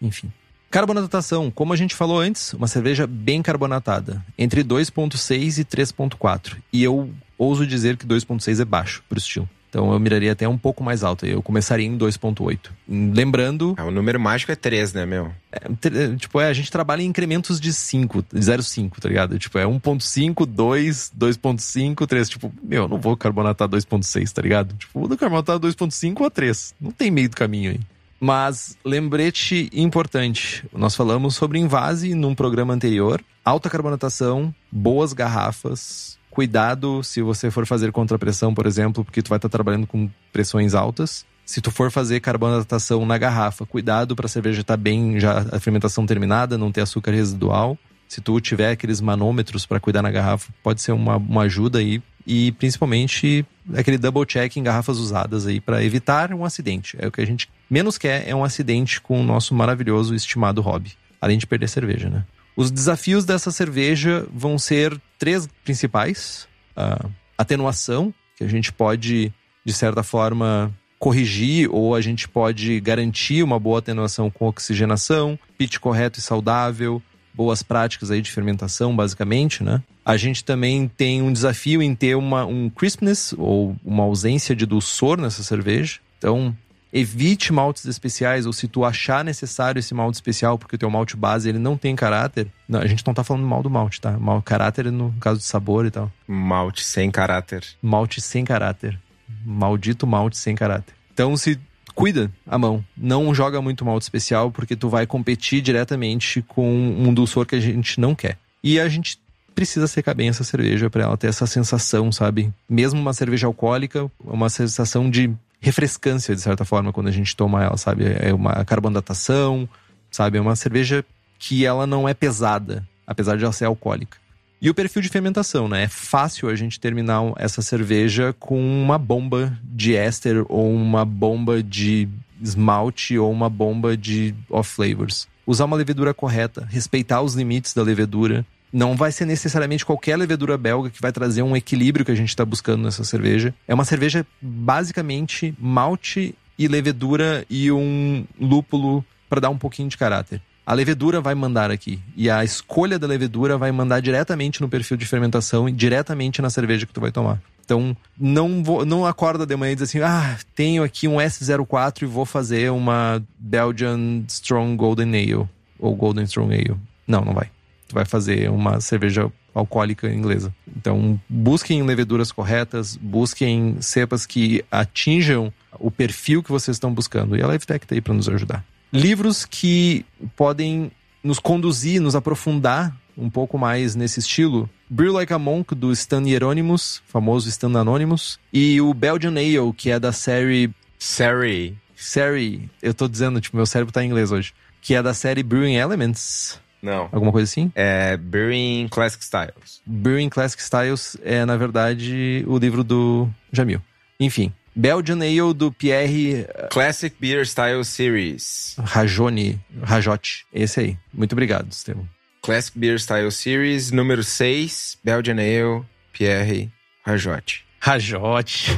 Enfim. 0.00 0.32
Carbonatação, 0.68 1.48
como 1.48 1.72
a 1.72 1.76
gente 1.76 1.94
falou 1.94 2.18
antes, 2.18 2.52
uma 2.52 2.66
cerveja 2.66 3.06
bem 3.06 3.40
carbonatada, 3.40 4.20
entre 4.36 4.64
2.6 4.64 5.58
e 5.58 5.64
3.4. 5.64 6.56
E 6.72 6.82
eu 6.82 7.08
ouso 7.38 7.64
dizer 7.64 7.96
que 7.96 8.04
2.6 8.04 8.58
é 8.58 8.64
baixo 8.64 9.00
para 9.08 9.14
o 9.14 9.20
estilo. 9.20 9.48
Então 9.72 9.90
eu 9.90 9.98
miraria 9.98 10.32
até 10.32 10.46
um 10.46 10.58
pouco 10.58 10.84
mais 10.84 11.02
alto. 11.02 11.24
Eu 11.24 11.40
começaria 11.40 11.86
em 11.86 11.96
2.8. 11.96 12.58
Lembrando. 12.86 13.74
Ah, 13.78 13.86
o 13.86 13.90
número 13.90 14.20
mágico 14.20 14.52
é 14.52 14.54
3, 14.54 14.92
né, 14.92 15.06
meu? 15.06 15.32
É, 15.50 16.14
tipo, 16.14 16.38
é, 16.38 16.48
a 16.48 16.52
gente 16.52 16.70
trabalha 16.70 17.00
em 17.00 17.06
incrementos 17.06 17.58
de 17.58 17.72
5, 17.72 18.22
0,5, 18.34 19.00
tá 19.00 19.08
ligado? 19.08 19.38
Tipo, 19.38 19.58
é 19.58 19.64
1.5, 19.64 20.44
2, 20.44 21.12
2.5, 21.18 22.06
3. 22.06 22.28
Tipo, 22.28 22.52
meu, 22.62 22.82
eu 22.82 22.88
não 22.88 23.00
vou 23.00 23.16
carbonatar 23.16 23.66
2.6, 23.66 24.30
tá 24.30 24.42
ligado? 24.42 24.74
Tipo, 24.76 25.08
vou 25.08 25.16
carbonatar 25.16 25.58
2.5 25.58 26.26
a 26.26 26.28
3. 26.28 26.74
Não 26.78 26.90
tem 26.90 27.10
meio 27.10 27.30
do 27.30 27.36
caminho 27.36 27.70
aí. 27.70 27.80
Mas 28.20 28.76
lembrete 28.84 29.70
importante: 29.72 30.66
nós 30.70 30.94
falamos 30.94 31.34
sobre 31.34 31.58
invase 31.58 32.14
num 32.14 32.34
programa 32.34 32.74
anterior. 32.74 33.24
Alta 33.42 33.70
carbonatação, 33.70 34.54
boas 34.70 35.14
garrafas, 35.14 36.18
Cuidado 36.32 37.04
se 37.04 37.20
você 37.20 37.50
for 37.50 37.66
fazer 37.66 37.92
contrapressão, 37.92 38.54
por 38.54 38.64
exemplo, 38.64 39.04
porque 39.04 39.20
tu 39.20 39.28
vai 39.28 39.36
estar 39.36 39.50
trabalhando 39.50 39.86
com 39.86 40.08
pressões 40.32 40.72
altas. 40.72 41.26
Se 41.44 41.60
tu 41.60 41.70
for 41.70 41.90
fazer 41.90 42.20
carbonatação 42.20 43.04
na 43.04 43.18
garrafa, 43.18 43.66
cuidado 43.66 44.16
para 44.16 44.24
a 44.24 44.28
cerveja 44.30 44.62
estar 44.62 44.72
tá 44.72 44.82
bem 44.82 45.20
já 45.20 45.44
a 45.52 45.60
fermentação 45.60 46.06
terminada, 46.06 46.56
não 46.56 46.72
ter 46.72 46.80
açúcar 46.80 47.10
residual. 47.10 47.76
Se 48.08 48.22
tu 48.22 48.40
tiver 48.40 48.70
aqueles 48.70 48.98
manômetros 48.98 49.66
para 49.66 49.78
cuidar 49.78 50.00
na 50.00 50.10
garrafa, 50.10 50.50
pode 50.62 50.80
ser 50.80 50.92
uma, 50.92 51.18
uma 51.18 51.42
ajuda 51.42 51.80
aí. 51.80 52.02
E 52.26 52.52
principalmente 52.52 53.44
aquele 53.74 53.98
double 53.98 54.24
check 54.24 54.56
em 54.56 54.62
garrafas 54.62 54.96
usadas 54.96 55.46
aí 55.46 55.60
para 55.60 55.84
evitar 55.84 56.32
um 56.32 56.46
acidente. 56.46 56.96
É 56.98 57.06
o 57.08 57.12
que 57.12 57.20
a 57.20 57.26
gente 57.26 57.46
menos 57.68 57.98
quer 57.98 58.26
é 58.26 58.34
um 58.34 58.42
acidente 58.42 59.02
com 59.02 59.20
o 59.20 59.24
nosso 59.24 59.54
maravilhoso 59.54 60.14
estimado 60.14 60.62
hobby. 60.62 60.92
Além 61.20 61.36
de 61.36 61.46
perder 61.46 61.68
cerveja, 61.68 62.08
né? 62.08 62.24
Os 62.56 62.70
desafios 62.70 63.24
dessa 63.24 63.50
cerveja 63.50 64.26
vão 64.32 64.58
ser 64.58 65.00
três 65.18 65.48
principais: 65.64 66.46
a 66.76 67.06
atenuação, 67.36 68.12
que 68.36 68.44
a 68.44 68.48
gente 68.48 68.72
pode, 68.72 69.32
de 69.64 69.72
certa 69.72 70.02
forma, 70.02 70.72
corrigir 70.98 71.68
ou 71.70 71.94
a 71.94 72.00
gente 72.00 72.28
pode 72.28 72.78
garantir 72.80 73.42
uma 73.42 73.58
boa 73.58 73.80
atenuação 73.80 74.30
com 74.30 74.46
oxigenação, 74.46 75.38
pitch 75.58 75.78
correto 75.78 76.18
e 76.18 76.22
saudável, 76.22 77.02
boas 77.34 77.62
práticas 77.62 78.10
aí 78.10 78.20
de 78.20 78.30
fermentação, 78.30 78.94
basicamente, 78.94 79.64
né? 79.64 79.82
A 80.04 80.16
gente 80.16 80.44
também 80.44 80.88
tem 80.88 81.22
um 81.22 81.32
desafio 81.32 81.82
em 81.82 81.94
ter 81.94 82.14
uma, 82.14 82.44
um 82.44 82.68
crispness 82.68 83.34
ou 83.38 83.76
uma 83.84 84.02
ausência 84.02 84.54
de 84.54 84.66
dulçor 84.66 85.20
nessa 85.20 85.42
cerveja. 85.42 86.00
Então, 86.18 86.56
evite 86.92 87.52
maltes 87.52 87.86
especiais, 87.86 88.44
ou 88.44 88.52
se 88.52 88.68
tu 88.68 88.84
achar 88.84 89.24
necessário 89.24 89.78
esse 89.78 89.94
malte 89.94 90.16
especial, 90.16 90.58
porque 90.58 90.76
o 90.76 90.78
teu 90.78 90.90
malte 90.90 91.16
base 91.16 91.48
ele 91.48 91.58
não 91.58 91.76
tem 91.76 91.96
caráter. 91.96 92.48
Não, 92.68 92.80
a 92.80 92.86
gente 92.86 93.06
não 93.06 93.14
tá 93.14 93.24
falando 93.24 93.46
mal 93.46 93.62
do 93.62 93.70
malte, 93.70 94.00
tá? 94.00 94.12
Mal 94.18 94.42
caráter 94.42 94.90
no 94.92 95.12
caso 95.20 95.38
de 95.38 95.46
sabor 95.46 95.86
e 95.86 95.90
tal. 95.90 96.12
Malte 96.26 96.84
sem 96.84 97.10
caráter. 97.10 97.64
Malte 97.80 98.20
sem 98.20 98.44
caráter. 98.44 98.98
Maldito 99.44 100.06
malte 100.06 100.36
sem 100.36 100.54
caráter. 100.54 100.94
Então 101.12 101.36
se 101.36 101.58
cuida 101.94 102.30
a 102.46 102.58
mão. 102.58 102.84
Não 102.96 103.34
joga 103.34 103.62
muito 103.62 103.84
malte 103.84 104.02
especial, 104.02 104.50
porque 104.50 104.76
tu 104.76 104.88
vai 104.88 105.06
competir 105.06 105.62
diretamente 105.62 106.42
com 106.42 106.70
um 106.70 107.12
dulçor 107.14 107.46
que 107.46 107.54
a 107.54 107.60
gente 107.60 107.98
não 108.00 108.14
quer. 108.14 108.38
E 108.62 108.78
a 108.78 108.88
gente 108.88 109.18
precisa 109.54 109.86
secar 109.86 110.14
bem 110.14 110.28
essa 110.28 110.44
cerveja 110.44 110.88
para 110.88 111.04
ela 111.04 111.16
ter 111.16 111.28
essa 111.28 111.46
sensação, 111.46 112.10
sabe? 112.10 112.52
Mesmo 112.68 113.00
uma 113.00 113.12
cerveja 113.12 113.46
alcoólica, 113.46 114.10
uma 114.24 114.48
sensação 114.48 115.10
de 115.10 115.32
refrescância, 115.62 116.34
de 116.34 116.40
certa 116.42 116.64
forma, 116.64 116.92
quando 116.92 117.06
a 117.06 117.12
gente 117.12 117.34
toma 117.36 117.62
ela, 117.62 117.76
sabe? 117.76 118.04
É 118.18 118.34
uma 118.34 118.64
carbonatação, 118.64 119.68
sabe? 120.10 120.36
É 120.36 120.40
uma 120.40 120.56
cerveja 120.56 121.04
que 121.38 121.64
ela 121.64 121.86
não 121.86 122.08
é 122.08 122.12
pesada, 122.12 122.86
apesar 123.06 123.36
de 123.36 123.44
ela 123.44 123.52
ser 123.52 123.66
alcoólica. 123.66 124.18
E 124.60 124.68
o 124.68 124.74
perfil 124.74 125.02
de 125.02 125.08
fermentação, 125.08 125.68
né? 125.68 125.84
É 125.84 125.88
fácil 125.88 126.48
a 126.48 126.54
gente 126.56 126.78
terminar 126.78 127.32
essa 127.36 127.62
cerveja 127.62 128.34
com 128.38 128.60
uma 128.60 128.98
bomba 128.98 129.56
de 129.62 129.94
éster 129.94 130.44
ou 130.48 130.72
uma 130.72 131.04
bomba 131.04 131.62
de 131.62 132.08
esmalte 132.40 133.16
ou 133.16 133.30
uma 133.30 133.48
bomba 133.48 133.96
de 133.96 134.34
off 134.50 134.68
flavors. 134.68 135.28
Usar 135.46 135.64
uma 135.64 135.76
levedura 135.76 136.12
correta, 136.12 136.66
respeitar 136.70 137.22
os 137.22 137.34
limites 137.34 137.72
da 137.72 137.82
levedura, 137.82 138.44
não 138.72 138.96
vai 138.96 139.12
ser 139.12 139.26
necessariamente 139.26 139.84
qualquer 139.84 140.16
levedura 140.16 140.56
belga 140.56 140.88
que 140.88 141.02
vai 141.02 141.12
trazer 141.12 141.42
um 141.42 141.54
equilíbrio 141.54 142.04
que 142.04 142.10
a 142.10 142.16
gente 142.16 142.30
está 142.30 142.44
buscando 142.44 142.82
nessa 142.82 143.04
cerveja. 143.04 143.54
É 143.68 143.74
uma 143.74 143.84
cerveja 143.84 144.26
basicamente 144.40 145.54
malte 145.58 146.34
e 146.58 146.66
levedura 146.66 147.44
e 147.50 147.70
um 147.70 148.24
lúpulo 148.40 149.04
para 149.28 149.40
dar 149.40 149.50
um 149.50 149.58
pouquinho 149.58 149.88
de 149.88 149.98
caráter. 149.98 150.40
A 150.64 150.74
levedura 150.74 151.20
vai 151.20 151.34
mandar 151.34 151.70
aqui. 151.70 151.98
E 152.16 152.30
a 152.30 152.44
escolha 152.44 152.98
da 152.98 153.06
levedura 153.06 153.58
vai 153.58 153.72
mandar 153.72 154.00
diretamente 154.00 154.60
no 154.60 154.68
perfil 154.68 154.96
de 154.96 155.04
fermentação 155.04 155.68
e 155.68 155.72
diretamente 155.72 156.40
na 156.40 156.50
cerveja 156.50 156.86
que 156.86 156.92
tu 156.92 157.00
vai 157.00 157.10
tomar. 157.10 157.42
Então, 157.64 157.96
não, 158.18 158.62
vou, 158.62 158.84
não 158.84 159.04
acorda 159.04 159.44
de 159.44 159.56
manhã 159.56 159.72
e 159.72 159.74
diz 159.74 159.82
assim: 159.82 160.00
ah, 160.00 160.38
tenho 160.54 160.84
aqui 160.84 161.08
um 161.08 161.16
S04 161.16 162.02
e 162.02 162.06
vou 162.06 162.24
fazer 162.24 162.70
uma 162.70 163.22
Belgian 163.38 164.22
Strong 164.28 164.76
Golden 164.76 165.08
Ale. 165.08 165.48
Ou 165.80 165.96
Golden 165.96 166.24
Strong 166.24 166.54
Ale. 166.54 166.76
Não, 167.08 167.24
não 167.24 167.34
vai 167.34 167.50
tu 167.92 167.94
vai 167.94 168.06
fazer 168.06 168.50
uma 168.50 168.80
cerveja 168.80 169.30
alcoólica 169.54 170.10
inglesa. 170.10 170.52
Então, 170.76 171.20
busquem 171.28 171.82
leveduras 171.82 172.32
corretas, 172.32 172.96
busquem 172.96 173.76
cepas 173.80 174.24
que 174.24 174.64
atinjam 174.70 175.52
o 175.78 175.90
perfil 175.90 176.42
que 176.42 176.50
vocês 176.50 176.76
estão 176.76 176.92
buscando. 176.92 177.36
E 177.36 177.42
a 177.42 177.46
LiveTech 177.46 177.84
está 177.84 177.94
aí 177.94 178.00
para 178.00 178.14
nos 178.14 178.28
ajudar. 178.28 178.64
Livros 178.90 179.44
que 179.44 180.06
podem 180.34 180.90
nos 181.22 181.38
conduzir, 181.38 182.00
nos 182.00 182.16
aprofundar 182.16 182.96
um 183.16 183.28
pouco 183.28 183.58
mais 183.58 183.94
nesse 183.94 184.20
estilo. 184.20 184.68
Brew 184.88 185.12
Like 185.12 185.32
a 185.32 185.38
Monk, 185.38 185.74
do 185.74 185.92
Stan 185.92 186.22
Hieronymus, 186.22 187.02
famoso 187.06 187.48
Stan 187.48 187.78
Anonymous. 187.78 188.38
E 188.52 188.80
o 188.80 188.94
Belgian 188.94 189.32
Ale, 189.32 189.72
que 189.76 189.90
é 189.90 190.00
da 190.00 190.12
série... 190.12 190.70
Sorry. 190.98 191.76
Série... 191.94 192.70
Eu 192.80 192.94
tô 192.94 193.06
dizendo, 193.06 193.38
tipo, 193.40 193.56
meu 193.56 193.66
cérebro 193.66 193.92
tá 193.92 194.02
em 194.02 194.06
inglês 194.06 194.32
hoje. 194.32 194.54
Que 194.80 194.94
é 194.94 195.02
da 195.02 195.12
série 195.12 195.42
Brewing 195.42 195.74
Elements. 195.74 196.58
Não. 196.82 197.08
Alguma 197.12 197.30
coisa 197.30 197.48
assim? 197.48 197.70
É 197.74 198.16
Brewing 198.16 198.88
Classic 198.90 199.22
Styles. 199.22 199.80
Brewing 199.86 200.28
Classic 200.28 200.60
Styles 200.60 201.16
é, 201.22 201.44
na 201.44 201.56
verdade, 201.56 202.44
o 202.48 202.58
livro 202.58 202.82
do 202.82 203.28
Jamil. 203.52 203.80
Enfim. 204.18 204.52
Belgian 204.74 205.18
Ale 205.18 205.54
do 205.54 205.70
Pierre 205.70 206.46
Classic 206.70 207.14
Beer 207.20 207.46
Style 207.46 207.84
Series. 207.84 208.74
Rajone, 208.78 209.60
Rajote. 209.82 210.46
Esse 210.52 210.80
aí. 210.80 210.98
Muito 211.12 211.32
obrigado, 211.32 211.70
Estevam. 211.70 212.08
Classic 212.40 212.76
Beer 212.76 212.98
Style 212.98 213.30
Series, 213.30 213.92
número 213.92 214.24
6, 214.24 214.98
Belgian 215.04 215.36
Ale, 215.36 215.84
Pierre 216.12 216.70
Rajote. 217.04 217.64
Rajote. 217.78 218.70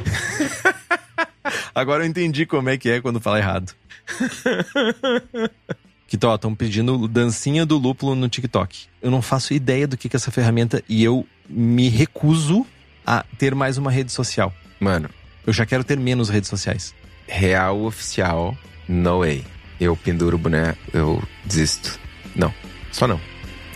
Agora 1.75 2.05
eu 2.05 2.09
entendi 2.09 2.45
como 2.45 2.69
é 2.69 2.77
que 2.77 2.91
é 2.91 3.01
quando 3.01 3.21
fala 3.21 3.39
errado. 3.39 3.73
que 6.19 6.35
estão 6.35 6.55
pedindo 6.55 7.09
dancinha 7.09 7.67
do 7.67 7.77
lúpulo 7.79 8.15
no 8.15 8.29
TikTok. 8.29 8.87
Eu 9.03 9.11
não 9.11 9.21
faço 9.23 9.53
ideia 9.53 9.87
do 9.87 9.97
que, 9.97 10.09
que 10.09 10.17
é 10.17 10.19
essa 10.19 10.31
ferramenta 10.31 10.83
e 10.89 11.03
eu 11.03 11.27
me 11.49 11.89
recuso 11.89 12.67
a 13.07 13.25
ter 13.39 13.55
mais 13.55 13.77
uma 13.79 13.91
rede 13.91 14.13
social. 14.13 14.53
Mano, 14.81 15.09
Eu 15.47 15.53
já 15.53 15.67
quero 15.67 15.85
ter 15.85 15.99
menos 15.99 16.29
redes 16.31 16.49
sociais. 16.49 16.95
real 17.27 17.83
oficial, 17.85 18.57
no 18.89 19.21
way. 19.21 19.45
Eu 19.81 19.97
penduro 19.97 20.37
o 20.37 20.39
boné, 20.39 20.75
eu 20.93 21.23
desisto. 21.45 21.99
Não, 22.35 22.53
só 22.93 23.07
não. 23.07 23.21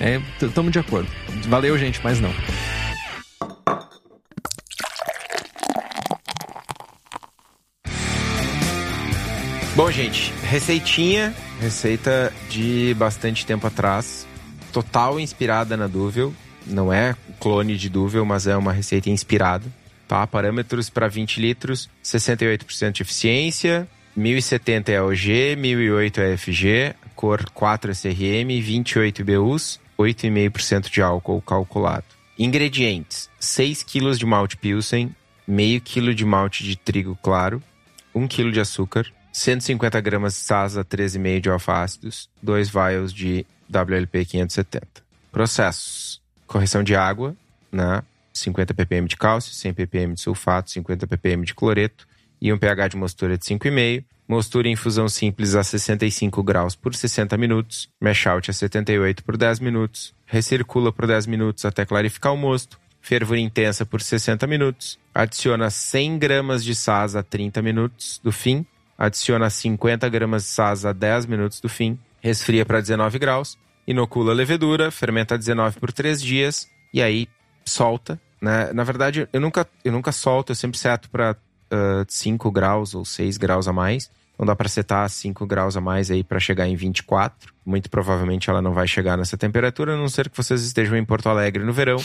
É, 0.01 0.21
tamo 0.55 0.71
de 0.71 0.79
acordo. 0.79 1.09
Valeu, 1.49 1.77
gente, 1.79 2.01
mas 2.05 2.21
não. 2.21 2.33
Bom, 9.75 9.91
gente, 9.91 10.33
receitinha, 10.43 11.35
receita 11.61 12.33
de 12.49 12.95
bastante 12.95 13.45
tempo 13.45 13.67
atrás, 13.67 14.27
total 14.73 15.19
inspirada 15.19 15.77
na 15.77 15.87
Duvel. 15.87 16.33
Não 16.67 16.93
é 16.93 17.17
clone 17.41 17.77
de 17.77 17.89
Duvel, 17.89 18.25
mas 18.25 18.47
é 18.47 18.57
uma 18.57 18.73
receita 18.73 19.11
inspirada. 19.11 19.65
Tá? 20.07 20.27
Parâmetros 20.27 20.89
para 20.89 21.09
20 21.09 21.41
litros, 21.41 21.89
68% 22.03 22.93
de 22.93 23.03
eficiência, 23.03 23.89
1070 24.17 24.93
é 24.93 25.03
OG, 25.03 25.57
1008 25.57 26.21
é 26.21 26.37
FG, 26.37 26.95
cor 27.15 27.49
4 27.51 27.93
SRM, 27.93 28.61
28 28.61 29.25
BUs, 29.25 29.81
8,5% 29.99 30.91
de 30.91 31.03
álcool 31.03 31.43
calculado. 31.43 32.05
Ingredientes: 32.39 33.29
6 33.39 33.83
kg 33.83 34.17
de 34.17 34.25
malte 34.25 34.57
Pilsen, 34.57 35.15
meio 35.47 35.81
quilo 35.81 36.15
de 36.15 36.25
malte 36.25 36.65
de 36.65 36.77
trigo 36.77 37.19
claro, 37.23 37.63
1 38.15 38.27
kg 38.29 38.51
de 38.51 38.61
açúcar, 38.61 39.07
150 39.39 40.01
gramas 40.01 40.35
de 40.35 40.41
sasa 40.41 40.85
13,5 40.85 41.41
de 41.41 41.49
alfa-ácidos, 41.49 42.29
2 42.43 42.69
vials 42.69 43.13
de 43.13 43.47
WLP 43.71 44.25
570. 44.25 44.87
Processos: 45.31 46.21
correção 46.45 46.83
de 46.83 46.97
água, 46.97 47.37
né? 47.71 48.03
50 48.33 48.75
ppm 48.75 49.07
de 49.07 49.17
cálcio, 49.17 49.53
100 49.53 49.75
ppm 49.75 50.15
de 50.15 50.21
sulfato, 50.21 50.71
50 50.73 51.07
ppm 51.07 51.45
de 51.45 51.55
cloreto 51.55 52.07
e 52.41 52.53
um 52.53 52.59
pH 52.59 52.89
de 52.89 52.97
mostura 52.97 53.39
de 53.39 53.45
5,5. 53.45 54.05
Mostura 54.27 54.69
em 54.69 54.73
infusão 54.73 55.09
simples 55.09 55.55
a 55.55 55.63
65 55.63 56.43
graus 56.43 56.75
por 56.75 56.95
60 56.95 57.37
minutos. 57.37 57.89
Mash 58.01 58.27
out 58.27 58.51
a 58.51 58.53
78 58.53 59.25
por 59.25 59.37
10 59.37 59.61
minutos. 59.61 60.15
Recircula 60.27 60.93
por 60.93 61.07
10 61.07 61.27
minutos 61.27 61.65
até 61.65 61.87
clarificar 61.87 62.35
o 62.35 62.37
mosto. 62.37 62.79
Fervura 63.01 63.39
intensa 63.39 63.87
por 63.87 64.03
60 64.03 64.47
minutos. 64.47 64.99
Adiciona 65.15 65.71
100 65.71 66.19
gramas 66.19 66.63
de 66.63 66.75
sas 66.75 67.17
a 67.17 67.23
30 67.23 67.63
minutos 67.63 68.21
do 68.23 68.33
fim. 68.33 68.67
Adiciona 68.99 69.49
50 69.49 70.09
gramas 70.09 70.43
de 70.43 70.49
sas 70.49 70.85
a 70.85 70.93
10 70.93 71.27
minutos 71.27 71.61
do 71.61 71.69
fim. 71.69 71.97
Resfria 72.21 72.67
para 72.67 72.81
19 72.81 73.19
graus. 73.19 73.57
Inocula 73.87 74.33
a 74.33 74.35
levedura. 74.35 74.91
Fermenta 74.91 75.37
a 75.37 75.39
19 75.39 75.79
por 75.79 75.93
3 75.93 76.21
dias. 76.21 76.69
E 76.93 77.01
aí 77.01 77.29
solta. 77.65 78.21
Né? 78.43 78.73
Na 78.73 78.83
verdade, 78.83 79.29
eu 79.33 79.41
nunca, 79.41 79.67
eu 79.85 79.93
nunca 79.93 80.11
solto. 80.11 80.51
Eu 80.51 80.57
sempre 80.57 80.77
seto 80.77 81.09
para 81.09 81.37
5 82.09 82.51
graus 82.51 82.95
ou 82.95 83.05
6 83.05 83.37
graus 83.37 83.69
a 83.69 83.73
mais. 83.73 84.11
Então 84.35 84.47
dá 84.47 84.55
para 84.55 84.69
setar 84.69 85.09
5 85.09 85.45
graus 85.47 85.77
a 85.77 85.81
mais 85.81 86.13
aí 86.13 86.23
para 86.23 86.39
chegar 86.39 86.69
em 86.69 86.77
24. 86.77 87.53
Muito 87.67 87.91
provavelmente 87.91 88.49
ela 88.49 88.63
não 88.63 88.73
vai 88.73 88.87
chegar 88.87 89.17
nessa 89.17 89.37
temperatura, 89.37 89.95
a 89.95 89.97
não 89.97 90.09
ser 90.09 90.31
que 90.31 90.37
vocês 90.37 90.63
estejam 90.63 90.97
em 90.97 91.05
Porto 91.05 91.29
Alegre 91.29 91.65
no 91.65 91.73
verão, 91.73 91.99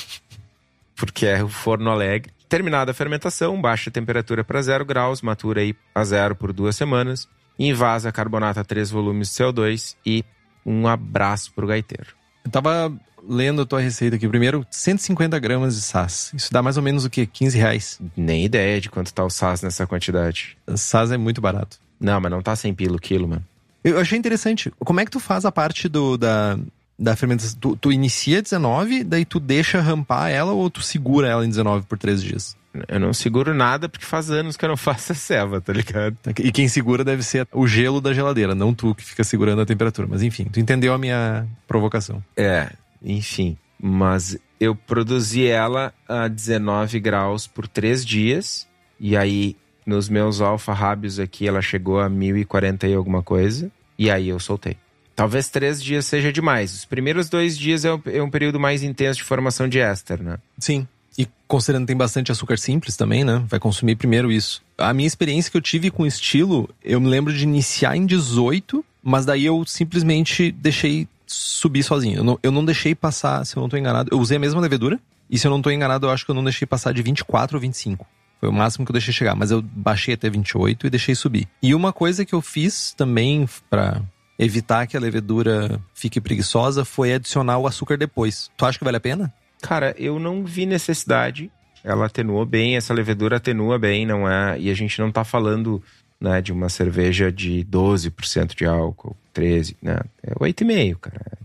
porque 0.95 1.27
é 1.27 1.43
o 1.43 1.47
forno 1.47 1.91
alegre. 1.91 2.33
Terminada 2.53 2.91
a 2.91 2.93
fermentação, 2.93 3.59
baixa 3.59 3.89
a 3.89 3.91
temperatura 3.91 4.43
para 4.43 4.61
0 4.61 4.85
graus, 4.85 5.23
matura 5.23 5.61
aí 5.61 5.75
a 5.95 6.03
zero 6.03 6.35
por 6.35 6.53
duas 6.53 6.75
semanas, 6.75 7.27
invasa 7.57 8.11
carbonato 8.11 8.59
a 8.59 8.63
3 8.63 8.91
volumes 8.91 9.29
de 9.29 9.33
CO2 9.37 9.95
e 10.05 10.23
um 10.63 10.87
abraço 10.87 11.51
pro 11.51 11.65
gaiteiro. 11.65 12.13
Eu 12.45 12.51
tava 12.51 12.93
lendo 13.27 13.63
a 13.63 13.65
tua 13.65 13.79
receita 13.79 14.17
aqui. 14.17 14.27
Primeiro, 14.27 14.63
150 14.69 15.39
gramas 15.39 15.73
de 15.73 15.81
SAS. 15.81 16.31
Isso 16.35 16.53
dá 16.53 16.61
mais 16.61 16.77
ou 16.77 16.83
menos 16.83 17.05
o 17.05 17.09
quê? 17.09 17.25
15 17.25 17.57
reais. 17.57 17.99
Nem 18.15 18.45
ideia 18.45 18.79
de 18.79 18.87
quanto 18.87 19.11
tá 19.11 19.25
o 19.25 19.31
SAS 19.31 19.63
nessa 19.63 19.87
quantidade. 19.87 20.55
SAS 20.75 21.11
é 21.11 21.17
muito 21.17 21.41
barato. 21.41 21.79
Não, 21.99 22.21
mas 22.21 22.31
não 22.31 22.43
tá 22.43 22.55
100 22.55 22.75
pila 22.75 22.97
o 22.97 23.01
quilo, 23.01 23.27
mano. 23.27 23.43
Eu 23.83 23.99
achei 23.99 24.15
interessante. 24.15 24.71
Como 24.77 24.99
é 24.99 25.05
que 25.05 25.11
tu 25.11 25.19
faz 25.19 25.43
a 25.43 25.51
parte 25.51 25.89
do, 25.89 26.19
da, 26.19 26.59
da 26.97 27.15
fermentação? 27.15 27.59
Tu, 27.59 27.75
tu 27.75 27.91
inicia 27.91 28.41
19, 28.41 29.03
daí 29.03 29.25
tu 29.25 29.39
deixa 29.39 29.81
rampar 29.81 30.29
ela 30.29 30.51
ou 30.51 30.69
tu 30.69 30.81
segura 30.81 31.27
ela 31.27 31.45
em 31.45 31.49
19 31.49 31.85
por 31.85 31.97
3 31.97 32.21
dias? 32.21 32.57
Eu 32.87 32.99
não 32.99 33.13
seguro 33.13 33.53
nada 33.53 33.87
porque 33.87 34.05
faz 34.05 34.31
anos 34.31 34.57
que 34.57 34.65
eu 34.65 34.69
não 34.69 34.77
faço 34.77 35.11
a 35.11 35.15
ceva, 35.15 35.61
tá 35.61 35.71
ligado? 35.71 36.17
E 36.39 36.51
quem 36.51 36.67
segura 36.67 37.03
deve 37.03 37.21
ser 37.23 37.47
o 37.51 37.67
gelo 37.67 38.01
da 38.01 38.13
geladeira, 38.13 38.55
não 38.55 38.73
tu 38.73 38.95
que 38.95 39.03
fica 39.03 39.23
segurando 39.23 39.61
a 39.61 39.65
temperatura. 39.65 40.07
Mas 40.09 40.23
enfim, 40.23 40.45
tu 40.45 40.59
entendeu 40.59 40.93
a 40.93 40.97
minha 40.97 41.47
provocação. 41.67 42.23
É, 42.35 42.71
enfim. 43.03 43.57
Mas 43.79 44.37
eu 44.59 44.75
produzi 44.75 45.45
ela 45.45 45.93
a 46.07 46.27
19 46.27 46.99
graus 46.99 47.47
por 47.47 47.67
3 47.67 48.05
dias. 48.05 48.67
E 48.99 49.17
aí, 49.17 49.55
nos 49.85 50.07
meus 50.07 50.41
alfarrábios 50.41 51.19
aqui, 51.19 51.47
ela 51.47 51.61
chegou 51.61 51.99
a 51.99 52.09
1040 52.09 52.87
e 52.87 52.93
alguma 52.93 53.21
coisa. 53.21 53.69
E 53.97 54.09
aí 54.09 54.29
eu 54.29 54.39
soltei. 54.39 54.77
Talvez 55.15 55.49
três 55.49 55.81
dias 55.81 56.05
seja 56.05 56.31
demais. 56.31 56.73
Os 56.73 56.85
primeiros 56.85 57.29
dois 57.29 57.57
dias 57.57 57.85
é 57.85 57.93
um, 57.93 58.01
é 58.05 58.21
um 58.21 58.29
período 58.29 58.59
mais 58.59 58.83
intenso 58.83 59.17
de 59.17 59.23
formação 59.23 59.67
de 59.67 59.79
éster, 59.79 60.21
né? 60.21 60.37
Sim. 60.57 60.87
E 61.17 61.27
considerando 61.47 61.83
que 61.83 61.87
tem 61.87 61.97
bastante 61.97 62.31
açúcar 62.31 62.57
simples 62.57 62.97
também, 62.97 63.23
né? 63.23 63.43
Vai 63.47 63.59
consumir 63.59 63.95
primeiro 63.95 64.31
isso. 64.31 64.63
A 64.77 64.93
minha 64.93 65.07
experiência 65.07 65.51
que 65.51 65.57
eu 65.57 65.61
tive 65.61 65.91
com 65.91 66.05
estilo, 66.05 66.67
eu 66.83 66.99
me 66.99 67.07
lembro 67.07 67.31
de 67.31 67.43
iniciar 67.43 67.95
em 67.95 68.05
18, 68.05 68.83
mas 69.03 69.25
daí 69.25 69.45
eu 69.45 69.63
simplesmente 69.65 70.51
deixei 70.51 71.07
subir 71.27 71.83
sozinho. 71.83 72.17
Eu 72.17 72.23
não, 72.23 72.39
eu 72.41 72.51
não 72.51 72.65
deixei 72.65 72.95
passar, 72.95 73.45
se 73.45 73.55
eu 73.55 73.61
não 73.61 73.69
tô 73.69 73.77
enganado. 73.77 74.09
Eu 74.11 74.19
usei 74.19 74.37
a 74.37 74.39
mesma 74.39 74.59
levedura, 74.59 74.99
e 75.29 75.37
se 75.37 75.45
eu 75.45 75.51
não 75.51 75.61
tô 75.61 75.69
enganado, 75.69 76.07
eu 76.07 76.11
acho 76.11 76.25
que 76.25 76.31
eu 76.31 76.35
não 76.35 76.43
deixei 76.43 76.65
passar 76.65 76.93
de 76.93 77.01
24 77.01 77.57
ou 77.57 77.61
25. 77.61 78.05
Foi 78.39 78.49
o 78.49 78.53
máximo 78.53 78.85
que 78.85 78.91
eu 78.91 78.93
deixei 78.93 79.13
chegar, 79.13 79.35
mas 79.35 79.51
eu 79.51 79.61
baixei 79.61 80.15
até 80.15 80.29
28 80.29 80.87
e 80.87 80.89
deixei 80.89 81.15
subir. 81.15 81.47
E 81.61 81.73
uma 81.73 81.93
coisa 81.93 82.25
que 82.25 82.33
eu 82.33 82.41
fiz 82.41 82.93
também 82.93 83.47
para 83.69 84.01
evitar 84.37 84.87
que 84.87 84.97
a 84.97 84.99
levedura 84.99 85.79
fique 85.93 86.19
preguiçosa 86.19 86.83
foi 86.83 87.13
adicionar 87.13 87.57
o 87.57 87.67
açúcar 87.67 87.97
depois. 87.97 88.49
Tu 88.57 88.65
acha 88.65 88.77
que 88.77 88.83
vale 88.83 88.97
a 88.97 89.01
pena? 89.01 89.33
Cara, 89.61 89.95
eu 89.97 90.19
não 90.19 90.43
vi 90.43 90.65
necessidade. 90.65 91.51
Ela 91.83 92.05
atenuou 92.05 92.45
bem, 92.45 92.75
essa 92.75 92.93
levedura 92.93 93.37
atenua 93.37 93.77
bem, 93.77 94.05
não 94.05 94.29
é? 94.29 94.59
E 94.59 94.69
a 94.69 94.73
gente 94.73 94.99
não 94.99 95.11
tá 95.11 95.23
falando 95.23 95.81
né, 96.19 96.41
de 96.41 96.51
uma 96.51 96.69
cerveja 96.69 97.31
de 97.31 97.65
12% 97.65 98.55
de 98.55 98.65
álcool, 98.65 99.15
13%, 99.35 99.75
né? 99.81 99.99
É 100.21 100.33
8,5%, 100.35 100.97
cara. 100.99 101.43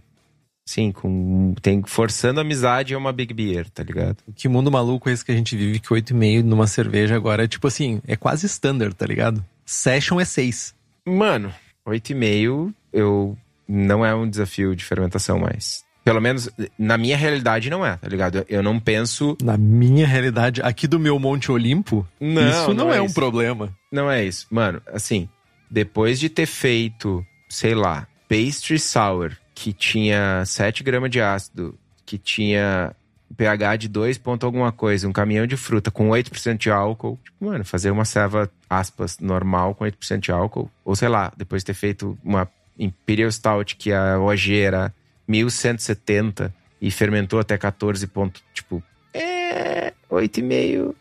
Sim, 0.64 0.93
com, 0.93 1.55
tem, 1.62 1.82
forçando 1.82 2.41
a 2.41 2.43
amizade 2.43 2.93
é 2.93 2.97
uma 2.97 3.11
Big 3.11 3.32
Beer, 3.32 3.70
tá 3.70 3.82
ligado? 3.82 4.18
Que 4.36 4.49
mundo 4.49 4.70
maluco 4.70 5.09
é 5.09 5.12
esse 5.12 5.24
que 5.24 5.32
a 5.32 5.34
gente 5.34 5.57
vive 5.57 5.80
que 5.80 5.89
8,5 5.89 6.43
numa 6.43 6.66
cerveja 6.66 7.16
agora 7.16 7.45
é 7.45 7.49
tipo 7.49 7.66
assim, 7.66 8.03
é 8.07 8.16
quase 8.16 8.45
standard, 8.47 8.95
tá 8.95 9.07
ligado? 9.07 9.43
Session 9.64 10.20
é 10.20 10.26
6. 10.26 10.74
Mano, 11.07 11.51
8,5 11.89 12.72
eu 12.93 13.36
não 13.68 14.05
é 14.05 14.14
um 14.14 14.28
desafio 14.28 14.74
de 14.74 14.84
fermentação 14.84 15.39
mais. 15.39 15.84
Pelo 16.05 16.20
menos 16.22 16.49
na 16.78 16.97
minha 16.97 17.16
realidade 17.16 17.68
não 17.68 17.84
é, 17.84 17.97
tá 17.97 18.09
ligado? 18.09 18.45
Eu 18.49 18.62
não 18.62 18.80
penso. 18.80 19.36
Na 19.43 19.59
minha 19.59 20.07
realidade, 20.07 20.62
aqui 20.62 20.86
do 20.86 20.99
meu 20.99 21.18
Monte 21.18 21.53
Olimpo, 21.53 22.07
Não, 22.18 22.49
isso 22.49 22.68
não, 22.68 22.86
não 22.86 22.93
é, 22.93 22.97
é 22.97 23.03
um 23.03 23.07
isso. 23.07 23.14
problema. 23.14 23.76
Não 23.93 24.11
é 24.11 24.24
isso. 24.24 24.47
Mano, 24.51 24.80
assim, 24.86 25.28
depois 25.70 26.18
de 26.18 26.30
ter 26.30 26.47
feito, 26.47 27.24
sei 27.49 27.74
lá, 27.74 28.07
pastry 28.26 28.78
sour, 28.78 29.32
que 29.55 29.72
tinha 29.72 30.43
7 30.47 30.82
gramas 30.82 31.11
de 31.11 31.20
ácido, 31.20 31.74
que 32.07 32.16
tinha 32.16 32.95
pH 33.36 33.76
de 33.76 33.89
2 33.89 34.16
ponto 34.16 34.47
alguma 34.47 34.72
coisa, 34.72 35.07
um 35.07 35.12
caminhão 35.12 35.47
de 35.47 35.57
fruta 35.57 35.91
com 35.91 36.09
8% 36.09 36.57
de 36.57 36.70
álcool. 36.70 37.18
Tipo, 37.22 37.45
mano, 37.45 37.64
fazer 37.64 37.91
uma 37.91 38.07
ceva, 38.07 38.51
aspas, 38.68 39.18
normal 39.18 39.74
com 39.74 39.84
8% 39.84 40.20
de 40.20 40.32
álcool. 40.32 40.70
Ou 40.84 40.94
sei 40.94 41.08
lá, 41.08 41.32
depois 41.36 41.62
de 41.62 41.66
ter 41.66 41.74
feito 41.74 42.18
uma 42.22 42.48
Imperial 42.78 43.30
Stout 43.30 43.76
que 43.76 43.92
a 43.92 44.18
OG 44.20 44.60
era 44.60 44.94
1170 45.26 46.54
e 46.80 46.90
fermentou 46.90 47.40
até 47.40 47.58
14 47.58 48.06
ponto, 48.06 48.40
tipo, 48.54 48.82
é 49.12 49.92
8,5, 50.10 50.94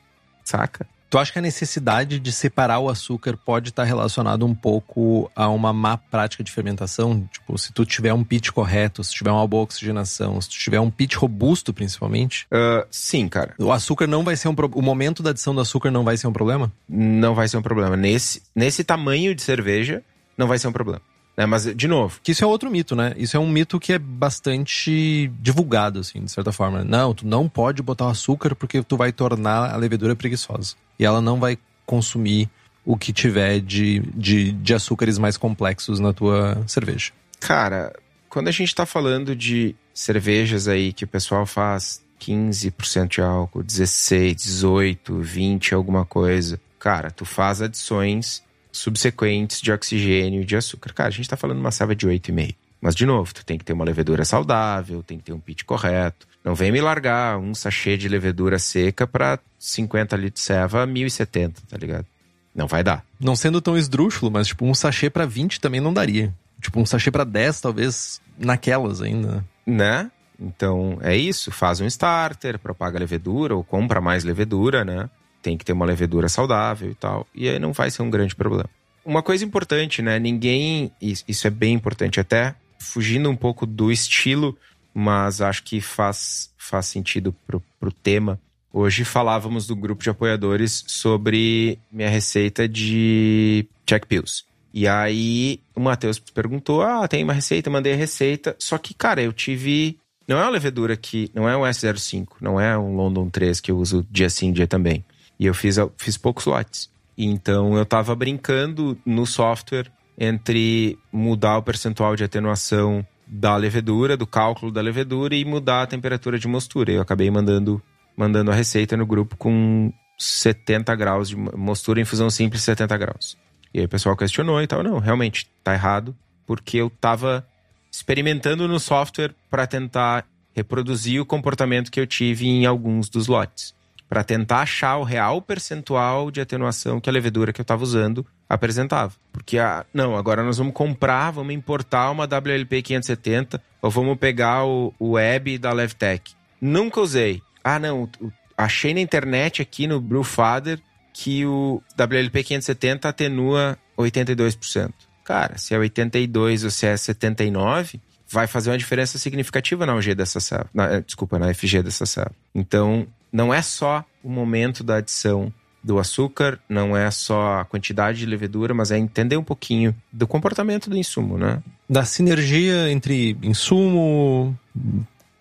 saca? 0.43 0.87
Tu 1.09 1.17
acha 1.17 1.31
que 1.31 1.39
a 1.39 1.41
necessidade 1.41 2.19
de 2.19 2.31
separar 2.31 2.79
o 2.79 2.89
açúcar 2.89 3.37
pode 3.37 3.69
estar 3.69 3.85
relacionado 3.85 4.45
um 4.45 4.53
pouco 4.53 5.31
a 5.35 5.47
uma 5.47 5.71
má 5.71 5.97
prática 5.97 6.43
de 6.43 6.51
fermentação? 6.51 7.27
Tipo, 7.31 7.57
se 7.57 7.71
tu 7.71 7.85
tiver 7.85 8.13
um 8.13 8.23
pitch 8.23 8.49
correto, 8.49 9.03
se 9.03 9.13
tiver 9.13 9.31
uma 9.31 9.47
boa 9.47 9.63
oxigenação, 9.63 10.39
se 10.41 10.49
tu 10.49 10.55
tiver 10.55 10.79
um 10.79 10.91
pitch 10.91 11.15
robusto, 11.15 11.73
principalmente, 11.73 12.45
Uh, 12.51 12.85
sim, 12.89 13.27
cara. 13.27 13.53
o 13.59 13.71
açúcar 13.71 14.07
não 14.07 14.23
vai 14.23 14.35
ser 14.35 14.47
um 14.47 14.55
pro... 14.55 14.69
o 14.73 14.81
momento 14.81 15.23
da 15.23 15.29
adição 15.29 15.53
do 15.55 15.61
açúcar 15.61 15.91
não 15.91 16.03
vai 16.03 16.17
ser 16.17 16.27
um 16.27 16.33
problema? 16.33 16.71
Não 16.89 17.33
vai 17.33 17.47
ser 17.47 17.57
um 17.57 17.61
problema. 17.61 17.95
Nesse, 17.95 18.41
nesse 18.55 18.83
tamanho 18.83 19.33
de 19.33 19.41
cerveja, 19.41 20.03
não 20.37 20.47
vai 20.47 20.59
ser 20.59 20.67
um 20.67 20.71
problema. 20.71 21.01
Né? 21.37 21.45
Mas, 21.45 21.65
de 21.75 21.87
novo, 21.87 22.19
Que 22.23 22.31
isso 22.31 22.43
é 22.43 22.47
outro 22.47 22.71
mito, 22.71 22.95
né? 22.95 23.13
Isso 23.15 23.37
é 23.37 23.39
um 23.39 23.47
mito 23.47 23.79
que 23.79 23.93
é 23.93 23.99
bastante 23.99 25.31
divulgado, 25.39 25.99
assim, 25.99 26.21
de 26.21 26.31
certa 26.31 26.51
forma. 26.51 26.83
Não, 26.83 27.13
tu 27.13 27.27
não 27.27 27.47
pode 27.47 27.83
botar 27.83 28.05
o 28.05 28.09
açúcar 28.09 28.55
porque 28.55 28.81
tu 28.81 28.97
vai 28.97 29.11
tornar 29.11 29.71
a 29.71 29.77
levedura 29.77 30.15
preguiçosa. 30.15 30.75
E 30.97 31.05
ela 31.05 31.21
não 31.21 31.39
vai 31.39 31.57
consumir 31.85 32.49
o 32.83 32.97
que 32.97 33.13
tiver 33.13 33.59
de, 33.59 33.99
de, 34.15 34.51
de 34.53 34.73
açúcares 34.73 35.17
mais 35.17 35.37
complexos 35.37 35.99
na 35.99 36.11
tua 36.11 36.63
cerveja. 36.65 37.11
cara, 37.39 37.93
quando 38.29 38.47
a 38.47 38.51
gente 38.51 38.73
tá 38.73 38.85
falando 38.85 39.35
de 39.35 39.75
cervejas 39.93 40.67
aí 40.67 40.93
que 40.93 41.03
o 41.03 41.07
pessoal 41.07 41.45
faz 41.45 42.01
15% 42.21 43.07
de 43.07 43.21
álcool, 43.21 43.63
16, 43.63 44.35
18, 44.35 45.19
20, 45.19 45.73
alguma 45.73 46.05
coisa, 46.05 46.59
cara, 46.79 47.09
tu 47.11 47.25
faz 47.25 47.61
adições 47.61 48.43
subsequentes 48.71 49.61
de 49.61 49.71
oxigênio 49.71 50.41
e 50.41 50.45
de 50.45 50.55
açúcar. 50.55 50.93
Cara, 50.93 51.09
a 51.09 51.11
gente 51.11 51.29
tá 51.29 51.37
falando 51.37 51.57
de 51.57 51.63
uma 51.63 51.71
selva 51.71 51.95
de 51.95 52.07
8,5. 52.07 52.55
Mas, 52.79 52.95
de 52.95 53.05
novo, 53.05 53.33
tu 53.33 53.43
tem 53.43 53.57
que 53.57 53.65
ter 53.65 53.73
uma 53.73 53.83
levedura 53.83 54.23
saudável, 54.23 55.01
tem 55.01 55.17
que 55.17 55.23
ter 55.23 55.33
um 55.33 55.39
pitch 55.39 55.63
correto. 55.63 56.27
Não 56.43 56.53
vem 56.53 56.71
me 56.71 56.79
largar 56.79 57.37
um 57.37 57.53
sachê 57.55 57.97
de 57.97 58.07
levedura 58.07 58.59
seca 58.59 59.07
pra 59.07 59.39
50 59.57 60.15
litros 60.15 60.41
de 60.41 60.45
ceva 60.45 60.83
a 60.83 60.87
1.070, 60.87 61.55
tá 61.67 61.77
ligado? 61.77 62.05
Não 62.53 62.67
vai 62.67 62.83
dar. 62.83 63.03
Não 63.19 63.35
sendo 63.35 63.59
tão 63.61 63.77
esdrúxulo, 63.77 64.31
mas 64.31 64.47
tipo, 64.47 64.65
um 64.65 64.73
sachê 64.73 65.09
pra 65.09 65.25
20 65.25 65.59
também 65.59 65.81
não 65.81 65.93
daria. 65.93 66.33
Tipo, 66.61 66.79
um 66.79 66.85
sachê 66.85 67.11
pra 67.11 67.23
10, 67.23 67.61
talvez, 67.61 68.21
naquelas 68.37 69.01
ainda. 69.01 69.43
né? 69.65 70.09
Então 70.39 70.99
é 71.01 71.15
isso, 71.15 71.51
faz 71.51 71.81
um 71.81 71.85
starter, 71.87 72.59
propaga 72.59 72.99
levedura 72.99 73.55
ou 73.55 73.63
compra 73.63 73.99
mais 73.99 74.23
levedura, 74.23 74.85
né? 74.85 75.09
Tem 75.47 75.55
que 75.55 75.63
ter 75.63 75.71
uma 75.71 75.85
levedura 75.85 76.27
saudável 76.27 76.91
e 76.91 76.93
tal. 76.93 77.25
E 77.33 77.47
aí 77.47 77.57
não 77.57 77.71
vai 77.71 77.89
ser 77.89 78.01
um 78.01 78.09
grande 78.09 78.35
problema. 78.35 78.69
Uma 79.05 79.23
coisa 79.23 79.45
importante, 79.45 80.01
né? 80.01 80.19
Ninguém. 80.19 80.91
Isso 81.01 81.47
é 81.47 81.49
bem 81.49 81.73
importante, 81.73 82.19
até 82.19 82.53
fugindo 82.77 83.29
um 83.29 83.35
pouco 83.35 83.65
do 83.65 83.89
estilo, 83.89 84.57
mas 84.93 85.39
acho 85.39 85.63
que 85.63 85.79
faz, 85.79 86.51
faz 86.57 86.87
sentido 86.87 87.33
pro, 87.47 87.63
pro 87.79 87.93
tema. 87.93 88.37
Hoje 88.73 89.05
falávamos 89.05 89.65
do 89.65 89.73
grupo 89.73 90.03
de 90.03 90.09
apoiadores 90.09 90.83
sobre 90.85 91.79
minha 91.89 92.09
receita 92.09 92.67
de 92.67 93.65
check 93.85 94.05
pills. 94.05 94.43
E 94.73 94.85
aí 94.85 95.61
o 95.73 95.79
Matheus 95.79 96.19
perguntou: 96.19 96.81
Ah, 96.81 97.07
tem 97.07 97.23
uma 97.23 97.31
receita, 97.31 97.69
mandei 97.69 97.93
a 97.93 97.95
receita. 97.95 98.53
Só 98.59 98.77
que, 98.77 98.93
cara, 98.93 99.21
eu 99.21 99.31
tive. 99.31 99.97
Não 100.27 100.37
é 100.37 100.41
uma 100.41 100.49
levedura 100.49 100.97
que. 100.97 101.31
Não 101.33 101.47
é 101.47 101.55
um 101.55 101.61
S05, 101.61 102.27
não 102.41 102.59
é 102.59 102.77
um 102.77 102.97
London 102.97 103.29
3 103.29 103.61
que 103.61 103.71
eu 103.71 103.77
uso 103.77 104.05
dia 104.11 104.29
sim, 104.29 104.51
dia 104.51 104.67
também. 104.67 105.05
E 105.39 105.45
eu 105.45 105.53
fiz, 105.53 105.77
fiz 105.97 106.17
poucos 106.17 106.45
lotes. 106.45 106.89
Então 107.17 107.77
eu 107.77 107.85
tava 107.85 108.15
brincando 108.15 108.97
no 109.05 109.25
software 109.25 109.91
entre 110.17 110.97
mudar 111.11 111.57
o 111.57 111.63
percentual 111.63 112.15
de 112.15 112.23
atenuação 112.23 113.05
da 113.27 113.55
levedura, 113.55 114.15
do 114.15 114.25
cálculo 114.25 114.71
da 114.71 114.81
levedura 114.81 115.35
e 115.35 115.43
mudar 115.43 115.83
a 115.83 115.87
temperatura 115.87 116.39
de 116.39 116.47
mostura. 116.47 116.91
Eu 116.91 117.01
acabei 117.01 117.29
mandando, 117.29 117.81
mandando 118.15 118.51
a 118.51 118.55
receita 118.55 118.95
no 118.95 119.05
grupo 119.05 119.35
com 119.35 119.91
70 120.17 120.95
graus 120.95 121.29
de 121.29 121.35
mostura, 121.35 122.01
infusão 122.01 122.29
simples 122.29 122.63
70 122.63 122.97
graus. 122.97 123.37
E 123.73 123.79
aí 123.79 123.85
o 123.85 123.89
pessoal 123.89 124.15
questionou 124.15 124.61
e 124.61 124.67
tal. 124.67 124.81
Não, 124.81 124.97
realmente, 124.97 125.47
tá 125.63 125.73
errado, 125.73 126.15
porque 126.45 126.77
eu 126.77 126.89
tava 126.89 127.45
experimentando 127.91 128.67
no 128.67 128.79
software 128.79 129.35
para 129.49 129.67
tentar 129.67 130.25
reproduzir 130.55 131.21
o 131.21 131.25
comportamento 131.25 131.91
que 131.91 131.99
eu 131.99 132.07
tive 132.07 132.47
em 132.47 132.65
alguns 132.65 133.09
dos 133.09 133.27
lotes. 133.27 133.75
Para 134.09 134.23
tentar 134.23 134.61
achar 134.61 134.97
o 134.97 135.03
real 135.03 135.41
percentual 135.41 136.31
de 136.31 136.39
atenuação 136.39 136.99
que 136.99 137.09
a 137.09 137.13
levedura 137.13 137.51
que 137.51 137.59
eu 137.59 137.63
estava 137.63 137.83
usando 137.83 138.25
apresentava. 138.47 139.13
Porque, 139.33 139.59
a, 139.59 139.85
não, 139.93 140.15
agora 140.15 140.43
nós 140.43 140.57
vamos 140.57 140.73
comprar, 140.73 141.31
vamos 141.31 141.53
importar 141.53 142.11
uma 142.11 142.25
WLP 142.25 142.81
570 142.81 143.61
ou 143.81 143.91
vamos 143.91 144.17
pegar 144.17 144.65
o, 144.65 144.93
o 144.97 145.11
Web 145.11 145.57
da 145.57 145.73
Levtech. 145.73 146.33
Nunca 146.61 147.01
usei. 147.01 147.41
Ah, 147.63 147.77
não, 147.77 148.09
achei 148.57 148.93
na 148.93 149.01
internet 149.01 149.61
aqui 149.61 149.87
no 149.87 149.99
Brewfather 149.99 150.79
que 151.13 151.45
o 151.45 151.81
WLP 151.97 152.43
570 152.43 153.09
atenua 153.09 153.77
82%. 153.97 154.93
Cara, 155.23 155.57
se 155.57 155.73
é 155.73 155.77
82 155.77 156.63
ou 156.63 156.69
se 156.69 156.85
é 156.85 156.95
79, 156.95 157.99
vai 158.29 158.47
fazer 158.47 158.69
uma 158.69 158.77
diferença 158.77 159.17
significativa 159.17 159.85
na 159.85 159.95
UG 159.95 160.15
dessa 160.15 160.39
eh, 160.77 161.01
desculpa, 161.01 161.39
na 161.39 161.53
FG 161.53 161.81
dessa 161.81 162.05
célula. 162.05 162.35
Então, 162.53 163.07
não 163.31 163.53
é 163.53 163.61
só 163.61 164.03
o 164.23 164.29
momento 164.29 164.83
da 164.83 164.97
adição 164.97 165.51
do 165.83 165.99
açúcar, 165.99 166.59
não 166.67 166.97
é 166.97 167.09
só 167.11 167.59
a 167.61 167.65
quantidade 167.65 168.17
de 168.19 168.25
levedura, 168.25 168.73
mas 168.73 168.91
é 168.91 168.97
entender 168.97 169.37
um 169.37 169.43
pouquinho 169.43 169.95
do 170.11 170.27
comportamento 170.27 170.89
do 170.89 170.97
insumo, 170.97 171.37
né? 171.37 171.61
Da 171.89 172.03
sinergia 172.03 172.91
entre 172.91 173.37
insumo, 173.41 174.57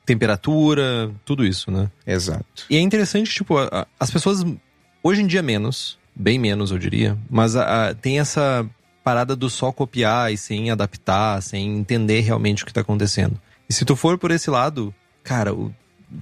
temperatura, 0.05 1.11
tudo 1.25 1.45
isso, 1.45 1.71
né? 1.71 1.91
Exato. 2.07 2.45
E 2.71 2.77
é 2.77 2.81
interessante, 2.81 3.33
tipo, 3.33 3.59
a- 3.59 3.69
a- 3.73 3.87
as 3.99 4.11
pessoas, 4.11 4.45
hoje 5.03 5.23
em 5.23 5.27
dia 5.27 5.43
menos, 5.43 5.99
bem 6.15 6.39
menos 6.39 6.71
eu 6.71 6.79
diria, 6.79 7.17
mas 7.29 7.57
a- 7.57 7.95
tem 7.95 8.21
essa 8.21 8.65
parada 9.03 9.35
do 9.35 9.49
só 9.51 9.73
copiar 9.73 10.33
e 10.33 10.37
sem 10.37 10.71
adaptar, 10.71 11.43
sem 11.43 11.77
entender 11.79 12.21
realmente 12.21 12.63
o 12.63 12.67
que 12.67 12.73
tá 12.73 12.81
acontecendo. 12.83 13.41
E 13.69 13.73
se 13.73 13.85
tu 13.85 13.97
for 13.97 14.17
por 14.19 14.31
esse 14.31 14.49
lado, 14.51 14.95
cara, 15.25 15.53
o 15.53 15.73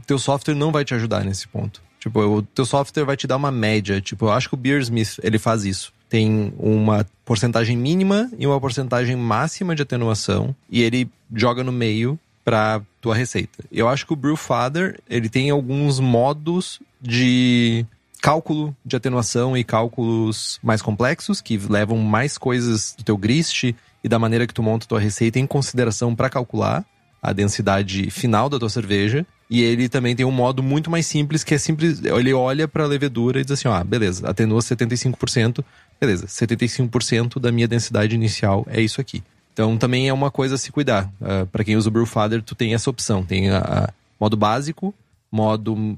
teu 0.06 0.18
software 0.18 0.54
não 0.54 0.72
vai 0.72 0.84
te 0.84 0.94
ajudar 0.94 1.24
nesse 1.24 1.46
ponto. 1.48 1.82
Tipo, 1.98 2.20
o 2.20 2.42
teu 2.42 2.66
software 2.66 3.04
vai 3.04 3.16
te 3.16 3.26
dar 3.26 3.36
uma 3.36 3.50
média. 3.50 4.00
Tipo, 4.00 4.26
eu 4.26 4.32
acho 4.32 4.48
que 4.48 4.54
o 4.54 4.58
Beersmith, 4.58 5.18
ele 5.22 5.38
faz 5.38 5.64
isso. 5.64 5.92
Tem 6.08 6.52
uma 6.58 7.06
porcentagem 7.24 7.76
mínima 7.76 8.30
e 8.38 8.46
uma 8.46 8.60
porcentagem 8.60 9.16
máxima 9.16 9.74
de 9.74 9.82
atenuação 9.82 10.54
e 10.70 10.82
ele 10.82 11.08
joga 11.34 11.64
no 11.64 11.72
meio 11.72 12.18
pra 12.44 12.82
tua 13.00 13.14
receita. 13.14 13.64
Eu 13.72 13.88
acho 13.88 14.06
que 14.06 14.12
o 14.12 14.16
Brewfather, 14.16 15.00
ele 15.08 15.30
tem 15.30 15.48
alguns 15.48 15.98
modos 15.98 16.78
de 17.00 17.86
cálculo 18.20 18.76
de 18.84 18.96
atenuação 18.96 19.56
e 19.56 19.64
cálculos 19.64 20.58
mais 20.62 20.82
complexos 20.82 21.40
que 21.40 21.56
levam 21.56 21.98
mais 21.98 22.38
coisas 22.38 22.94
do 22.96 23.02
teu 23.04 23.16
grist 23.16 23.64
e 23.64 24.08
da 24.08 24.18
maneira 24.18 24.46
que 24.46 24.54
tu 24.54 24.62
monta 24.62 24.86
tua 24.86 25.00
receita 25.00 25.38
em 25.38 25.46
consideração 25.46 26.14
para 26.14 26.30
calcular 26.30 26.84
a 27.24 27.32
densidade 27.32 28.10
final 28.10 28.50
da 28.50 28.58
tua 28.58 28.68
cerveja. 28.68 29.26
E 29.48 29.62
ele 29.62 29.88
também 29.88 30.14
tem 30.14 30.26
um 30.26 30.30
modo 30.30 30.62
muito 30.62 30.90
mais 30.90 31.06
simples, 31.06 31.42
que 31.42 31.54
é 31.54 31.58
simples. 31.58 32.02
Ele 32.04 32.32
olha 32.34 32.68
para 32.68 32.84
a 32.84 32.86
levedura 32.86 33.40
e 33.40 33.44
diz 33.44 33.52
assim: 33.52 33.68
ó, 33.68 33.74
ah, 33.74 33.84
beleza, 33.84 34.28
atenua 34.28 34.60
75%, 34.60 35.64
beleza, 36.00 36.26
75% 36.26 37.40
da 37.40 37.50
minha 37.50 37.66
densidade 37.68 38.14
inicial 38.14 38.66
é 38.68 38.80
isso 38.80 39.00
aqui. 39.00 39.22
Então 39.52 39.78
também 39.78 40.08
é 40.08 40.12
uma 40.12 40.30
coisa 40.30 40.56
a 40.56 40.58
se 40.58 40.70
cuidar. 40.70 41.10
para 41.50 41.64
quem 41.64 41.76
usa 41.76 41.88
o 41.88 41.92
Brewfather, 41.92 42.42
tu 42.42 42.54
tem 42.54 42.74
essa 42.74 42.90
opção. 42.90 43.24
Tem 43.24 43.50
a, 43.50 43.58
a 43.58 43.92
modo 44.18 44.36
básico, 44.36 44.92
modo 45.30 45.96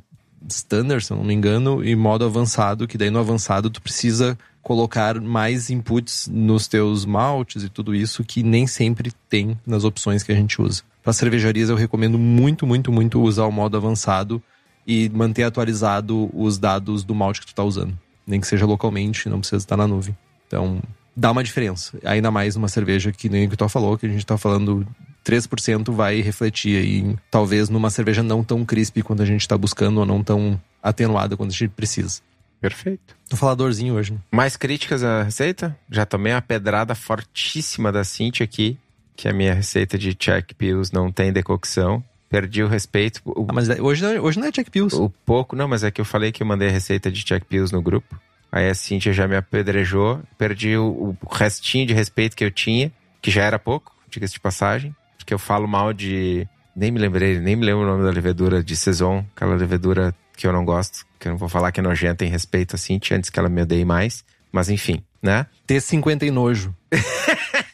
standard, 0.48 1.04
se 1.04 1.12
não 1.12 1.24
me 1.24 1.34
engano, 1.34 1.84
e 1.84 1.96
modo 1.96 2.24
avançado, 2.24 2.86
que 2.86 2.98
daí 2.98 3.10
no 3.10 3.18
avançado 3.18 3.70
tu 3.70 3.80
precisa 3.80 4.38
colocar 4.62 5.20
mais 5.20 5.70
inputs 5.70 6.28
nos 6.28 6.66
teus 6.66 7.04
maltes 7.04 7.62
e 7.62 7.68
tudo 7.68 7.94
isso 7.94 8.24
que 8.24 8.42
nem 8.42 8.66
sempre 8.66 9.12
tem 9.28 9.56
nas 9.64 9.84
opções 9.84 10.24
que 10.24 10.32
a 10.32 10.34
gente 10.34 10.60
usa. 10.60 10.82
Para 11.06 11.12
cervejarias 11.12 11.68
eu 11.68 11.76
recomendo 11.76 12.18
muito, 12.18 12.66
muito, 12.66 12.90
muito 12.90 13.22
usar 13.22 13.44
o 13.44 13.52
modo 13.52 13.76
avançado 13.76 14.42
e 14.84 15.08
manter 15.10 15.44
atualizado 15.44 16.28
os 16.34 16.58
dados 16.58 17.04
do 17.04 17.14
malte 17.14 17.42
que 17.42 17.46
tu 17.46 17.54
tá 17.54 17.62
usando. 17.62 17.96
Nem 18.26 18.40
que 18.40 18.46
seja 18.48 18.66
localmente, 18.66 19.28
não 19.28 19.38
precisa 19.38 19.58
estar 19.58 19.76
na 19.76 19.86
nuvem. 19.86 20.18
Então, 20.48 20.82
dá 21.16 21.30
uma 21.30 21.44
diferença. 21.44 21.96
Ainda 22.04 22.28
mais 22.32 22.56
numa 22.56 22.66
cerveja 22.66 23.12
que 23.12 23.28
nem 23.28 23.46
o 23.46 23.50
que 23.50 23.56
tu 23.56 23.68
falou, 23.68 23.96
que 23.96 24.04
a 24.04 24.08
gente 24.08 24.26
tá 24.26 24.36
falando 24.36 24.84
3% 25.24 25.92
vai 25.92 26.20
refletir 26.22 26.76
aí, 26.76 27.16
talvez 27.30 27.68
numa 27.68 27.88
cerveja 27.88 28.24
não 28.24 28.42
tão 28.42 28.64
crisp 28.64 29.00
quanto 29.02 29.22
a 29.22 29.26
gente 29.26 29.46
tá 29.46 29.56
buscando 29.56 30.00
ou 30.00 30.06
não 30.06 30.24
tão 30.24 30.60
atenuada 30.82 31.36
quanto 31.36 31.50
a 31.50 31.56
gente 31.56 31.68
precisa. 31.68 32.20
Perfeito. 32.60 33.14
Tô 33.28 33.36
faladorzinho 33.36 33.94
hoje. 33.94 34.12
né? 34.12 34.18
Mais 34.32 34.56
críticas 34.56 35.04
à 35.04 35.22
receita? 35.22 35.78
Já 35.88 36.04
tomei 36.04 36.32
uma 36.32 36.42
pedrada 36.42 36.96
fortíssima 36.96 37.92
da 37.92 38.02
Cintia 38.02 38.42
aqui, 38.42 38.76
que 39.16 39.28
a 39.28 39.32
minha 39.32 39.54
receita 39.54 39.96
de 39.98 40.14
check 40.14 40.52
pills 40.54 40.92
não 40.92 41.10
tem 41.10 41.32
decocção. 41.32 42.02
Perdi 42.28 42.62
o 42.62 42.68
respeito. 42.68 43.20
O, 43.24 43.46
Ah, 43.48 43.52
mas 43.54 43.68
hoje, 43.68 44.02
não 44.02 44.10
é- 44.10 44.20
hoje 44.20 44.38
não 44.38 44.46
é 44.48 44.50
Jack 44.50 44.70
Pills. 44.70 44.94
o 44.96 45.08
pouco, 45.24 45.54
não, 45.56 45.66
mas 45.68 45.82
é 45.84 45.90
que 45.90 46.00
eu 46.00 46.04
falei 46.04 46.32
que 46.32 46.42
eu 46.42 46.46
mandei 46.46 46.68
a 46.68 46.72
receita 46.72 47.10
de 47.10 47.24
check 47.24 47.44
pills 47.44 47.72
no 47.72 47.80
grupo. 47.80 48.18
Aí 48.50 48.68
a 48.68 48.74
Cintia 48.74 49.12
já 49.12 49.26
me 49.28 49.36
apedrejou. 49.36 50.20
Perdi 50.36 50.76
o, 50.76 51.16
o 51.22 51.34
restinho 51.34 51.86
de 51.86 51.94
respeito 51.94 52.36
que 52.36 52.44
eu 52.44 52.50
tinha, 52.50 52.90
que 53.22 53.30
já 53.30 53.42
era 53.44 53.58
pouco, 53.58 53.92
diga-se 54.10 54.34
de 54.34 54.40
passagem. 54.40 54.94
Porque 55.18 55.32
eu 55.32 55.38
falo 55.38 55.66
mal 55.68 55.92
de 55.92 56.46
Nem 56.74 56.90
me 56.90 56.98
lembrei, 56.98 57.38
nem 57.40 57.56
me 57.56 57.64
lembro 57.64 57.82
o 57.84 57.86
nome 57.86 58.04
da 58.04 58.10
levedura 58.10 58.62
de 58.62 58.76
Saison, 58.76 59.24
aquela 59.34 59.54
levedura 59.54 60.14
que 60.36 60.46
eu 60.46 60.52
não 60.52 60.64
gosto, 60.64 61.06
que 61.18 61.26
eu 61.28 61.30
não 61.32 61.38
vou 61.38 61.48
falar 61.48 61.72
que 61.72 61.80
é 61.80 61.82
nojenta 61.82 62.24
em 62.24 62.28
respeito 62.28 62.74
a 62.76 62.78
Cintia, 62.78 63.16
antes 63.16 63.30
que 63.30 63.38
ela 63.38 63.48
me 63.48 63.62
odeie 63.62 63.84
mais. 63.84 64.24
Mas 64.52 64.68
enfim, 64.68 65.02
né? 65.22 65.46
T50 65.66 66.22
e 66.24 66.30
nojo. 66.30 66.74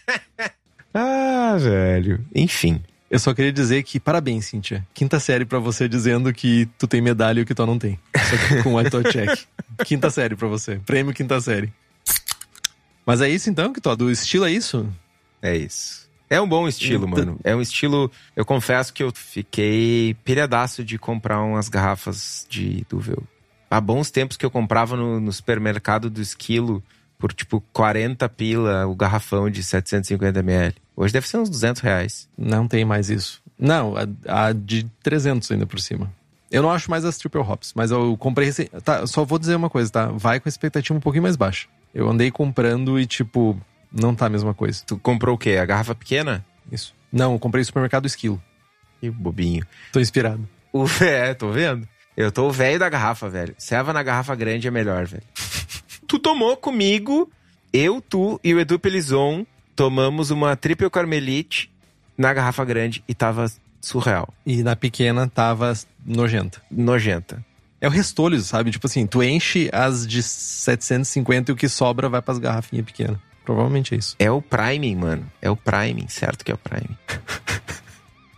ah, 0.94 1.56
velho. 1.58 2.24
Enfim. 2.34 2.82
Eu 3.10 3.18
só 3.18 3.34
queria 3.34 3.52
dizer 3.52 3.82
que 3.82 4.00
parabéns, 4.00 4.46
Cintia. 4.46 4.86
Quinta 4.94 5.20
série 5.20 5.44
para 5.44 5.58
você 5.58 5.86
dizendo 5.86 6.32
que 6.32 6.66
tu 6.78 6.86
tem 6.86 7.02
medalha 7.02 7.40
e 7.40 7.42
o 7.42 7.46
que 7.46 7.54
tu 7.54 7.66
não 7.66 7.78
tem. 7.78 7.98
Só 8.16 8.36
que 8.36 8.62
com 8.62 8.74
o 8.74 9.12
check. 9.12 9.46
Quinta 9.84 10.08
série 10.08 10.34
para 10.34 10.48
você. 10.48 10.80
Prêmio 10.86 11.12
quinta 11.12 11.38
série. 11.40 11.72
Mas 13.04 13.20
é 13.20 13.28
isso 13.28 13.50
então, 13.50 13.72
que 13.72 13.80
do 13.80 14.10
estilo 14.10 14.46
é 14.46 14.50
isso? 14.52 14.88
É 15.42 15.56
isso. 15.56 16.08
É 16.30 16.40
um 16.40 16.48
bom 16.48 16.66
estilo, 16.66 17.06
então... 17.06 17.26
mano. 17.26 17.40
É 17.44 17.54
um 17.54 17.60
estilo. 17.60 18.10
Eu 18.34 18.44
confesso 18.46 18.92
que 18.94 19.02
eu 19.02 19.12
fiquei 19.14 20.16
pilhadaço 20.24 20.82
de 20.82 20.98
comprar 20.98 21.42
umas 21.42 21.68
garrafas 21.68 22.46
de 22.48 22.86
Duvel. 22.88 23.22
Há 23.70 23.80
bons 23.80 24.10
tempos 24.10 24.38
que 24.38 24.46
eu 24.46 24.50
comprava 24.50 24.96
no, 24.96 25.20
no 25.20 25.32
supermercado 25.32 26.08
do 26.08 26.22
esquilo 26.22 26.82
por 27.22 27.32
tipo 27.32 27.62
40 27.72 28.28
pila 28.30 28.84
o 28.88 28.96
garrafão 28.96 29.48
de 29.48 29.62
750ml. 29.62 30.74
Hoje 30.96 31.12
deve 31.12 31.28
ser 31.28 31.36
uns 31.36 31.48
200 31.48 31.80
reais. 31.80 32.28
Não 32.36 32.66
tem 32.66 32.84
mais 32.84 33.10
isso. 33.10 33.40
Não, 33.56 33.94
a, 33.96 34.48
a 34.48 34.52
de 34.52 34.90
300 35.04 35.52
ainda 35.52 35.64
por 35.64 35.78
cima. 35.78 36.12
Eu 36.50 36.62
não 36.62 36.70
acho 36.72 36.90
mais 36.90 37.04
as 37.04 37.16
triple 37.16 37.40
hops, 37.40 37.74
mas 37.76 37.92
eu 37.92 38.16
comprei 38.16 38.48
recém. 38.48 38.66
Tá, 38.82 39.06
só 39.06 39.24
vou 39.24 39.38
dizer 39.38 39.54
uma 39.54 39.70
coisa, 39.70 39.88
tá? 39.88 40.06
Vai 40.06 40.40
com 40.40 40.48
a 40.48 40.50
expectativa 40.50 40.98
um 40.98 41.00
pouquinho 41.00 41.22
mais 41.22 41.36
baixa. 41.36 41.68
Eu 41.94 42.10
andei 42.10 42.28
comprando 42.28 42.98
e, 42.98 43.06
tipo, 43.06 43.56
não 43.92 44.16
tá 44.16 44.26
a 44.26 44.28
mesma 44.28 44.52
coisa. 44.52 44.82
Tu 44.84 44.98
comprou 44.98 45.36
o 45.36 45.38
quê? 45.38 45.58
A 45.58 45.64
garrafa 45.64 45.94
pequena? 45.94 46.44
Isso. 46.72 46.92
Não, 47.12 47.34
eu 47.34 47.38
comprei 47.38 47.60
no 47.60 47.66
supermercado 47.66 48.04
Esquilo. 48.04 48.42
Que 49.00 49.08
bobinho. 49.08 49.64
Tô 49.92 50.00
inspirado. 50.00 50.46
O, 50.72 50.86
é, 51.00 51.34
tô 51.34 51.52
vendo. 51.52 51.86
Eu 52.16 52.32
tô 52.32 52.48
o 52.48 52.52
velho 52.52 52.80
da 52.80 52.88
garrafa, 52.88 53.28
velho. 53.28 53.54
Serva 53.56 53.92
na 53.92 54.02
garrafa 54.02 54.34
grande 54.34 54.66
é 54.66 54.72
melhor, 54.72 55.06
velho. 55.06 55.22
Tu 56.12 56.18
tomou 56.18 56.54
comigo, 56.58 57.30
eu, 57.72 57.98
tu 58.02 58.38
e 58.44 58.52
o 58.52 58.60
Edu 58.60 58.78
Pelizon 58.78 59.46
tomamos 59.74 60.30
uma 60.30 60.54
triple 60.54 60.90
carmelite 60.90 61.72
na 62.18 62.34
garrafa 62.34 62.62
grande 62.66 63.02
e 63.08 63.14
tava 63.14 63.50
surreal. 63.80 64.28
E 64.44 64.62
na 64.62 64.76
pequena 64.76 65.26
tava 65.26 65.72
nojenta. 66.04 66.60
Nojenta. 66.70 67.42
É 67.80 67.88
o 67.88 67.90
restolho, 67.90 68.38
sabe? 68.42 68.70
Tipo 68.70 68.86
assim, 68.88 69.06
tu 69.06 69.22
enche 69.22 69.70
as 69.72 70.06
de 70.06 70.22
750 70.22 71.50
e 71.50 71.54
o 71.54 71.56
que 71.56 71.66
sobra 71.66 72.10
vai 72.10 72.20
pras 72.20 72.38
garrafinhas 72.38 72.84
pequenas. 72.84 73.16
Provavelmente 73.42 73.94
é 73.94 73.96
isso. 73.96 74.14
É 74.18 74.30
o 74.30 74.42
priming, 74.42 74.96
mano. 74.96 75.32
É 75.40 75.50
o 75.50 75.56
priming, 75.56 76.08
certo 76.08 76.44
que 76.44 76.52
é 76.52 76.54
o 76.54 76.58
priming. 76.58 76.98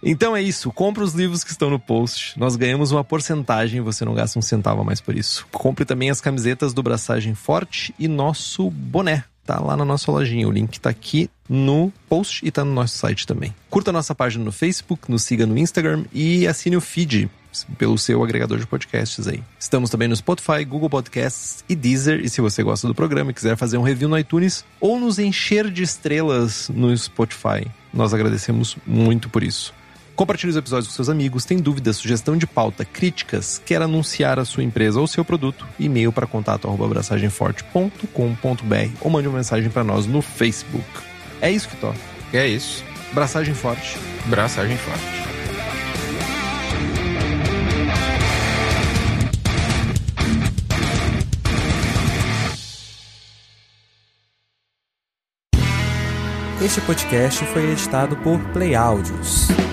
então 0.05 0.37
é 0.37 0.43
isso. 0.43 0.71
Compre 0.73 1.03
os 1.03 1.15
livros 1.15 1.43
que 1.43 1.51
estão 1.51 1.71
no 1.71 1.79
post. 1.79 2.39
Nós 2.39 2.57
ganhamos 2.57 2.93
uma 2.93 3.05
porcentagem 3.05 3.81
você 3.81 4.05
não 4.05 4.15
gasta 4.15 4.39
um 4.39 4.43
centavo 4.43 4.81
a 4.81 4.85
mais 4.85 5.01
por 5.01 5.17
isso. 5.17 5.47
Compre 5.53 5.85
também 5.85 6.11
as 6.11 6.21
camisetas 6.21 6.73
do 6.73 6.83
Braçagem 6.83 7.35
Forte 7.35 7.95
e 7.99 8.09
nosso 8.09 8.71
boné 8.71 9.25
tá 9.45 9.61
lá 9.61 9.77
na 9.77 9.85
nossa 9.85 10.11
lojinha. 10.11 10.49
O 10.49 10.51
link 10.51 10.81
tá 10.81 10.91
aqui 10.91 11.31
no 11.49 11.93
post 12.09 12.45
e 12.45 12.51
tá 12.51 12.65
no 12.65 12.73
nosso 12.73 12.97
site 12.97 13.27
também. 13.27 13.55
Curta 13.71 13.93
nossa 13.93 14.15
página 14.15 14.45
no 14.45 14.53
Facebook, 14.53 15.11
nos 15.11 15.23
siga 15.23 15.47
no 15.47 15.57
Instagram 15.59 16.05
e 16.13 16.47
assine 16.47 16.77
o 16.77 16.81
feed 16.81 17.31
pelo 17.79 17.97
seu 17.97 18.23
agregador 18.25 18.59
de 18.59 18.67
podcasts 18.67 19.29
aí. 19.29 19.43
Estamos 19.61 19.91
também 19.91 20.09
no 20.09 20.17
Spotify, 20.17 20.65
Google 20.65 20.91
Podcasts 20.91 21.65
e 21.69 21.77
Deezer. 21.77 22.21
E 22.25 22.29
se 22.29 22.41
você 22.41 22.63
gosta 22.63 22.89
do 22.89 22.95
programa 22.95 23.31
e 23.31 23.35
quiser 23.35 23.57
fazer 23.57 23.79
um 23.79 23.83
review 23.83 24.09
no 24.09 24.19
iTunes 24.19 24.65
ou 24.81 24.99
nos 24.99 25.19
encher 25.19 25.71
de 25.71 25.83
estrelas 25.83 26.69
no 26.69 26.97
Spotify, 26.97 27.67
nós 27.93 28.13
agradecemos 28.13 28.77
muito 28.87 29.29
por 29.29 29.45
isso. 29.45 29.73
Compartilhe 30.15 30.51
os 30.51 30.57
episódios 30.57 30.89
com 30.89 30.95
seus 30.95 31.09
amigos. 31.09 31.45
Tem 31.45 31.59
dúvidas, 31.59 31.97
sugestão 31.97 32.37
de 32.37 32.47
pauta, 32.47 32.85
críticas, 32.85 33.61
quer 33.65 33.83
anunciar 33.83 34.39
a 34.39 34.45
sua 34.45 34.63
empresa 34.63 35.01
ou 35.01 35.07
seu 35.07 35.25
produto? 35.25 35.67
E-mail 35.79 36.13
para 36.13 36.27
contato 36.27 36.69
abraçagemforte.com.br 36.69 38.99
ou 39.01 39.11
mande 39.11 39.29
uma 39.29 39.39
mensagem 39.39 39.71
para 39.71 39.83
nós 39.83 40.07
no 40.07 40.23
Facebook. 40.23 40.85
É 41.41 41.51
isso 41.51 41.69
que 41.69 41.77
toca. 41.77 41.99
É 42.33 42.47
isso. 42.47 42.85
Braçagem 43.13 43.55
forte. 43.55 43.99
Braçagem 44.27 44.77
forte. 44.77 45.25
Este 56.65 56.81
podcast 56.81 57.45
foi 57.47 57.73
editado 57.73 58.17
por 58.19 58.41
Play 58.53 58.75
Áudios. 58.75 59.64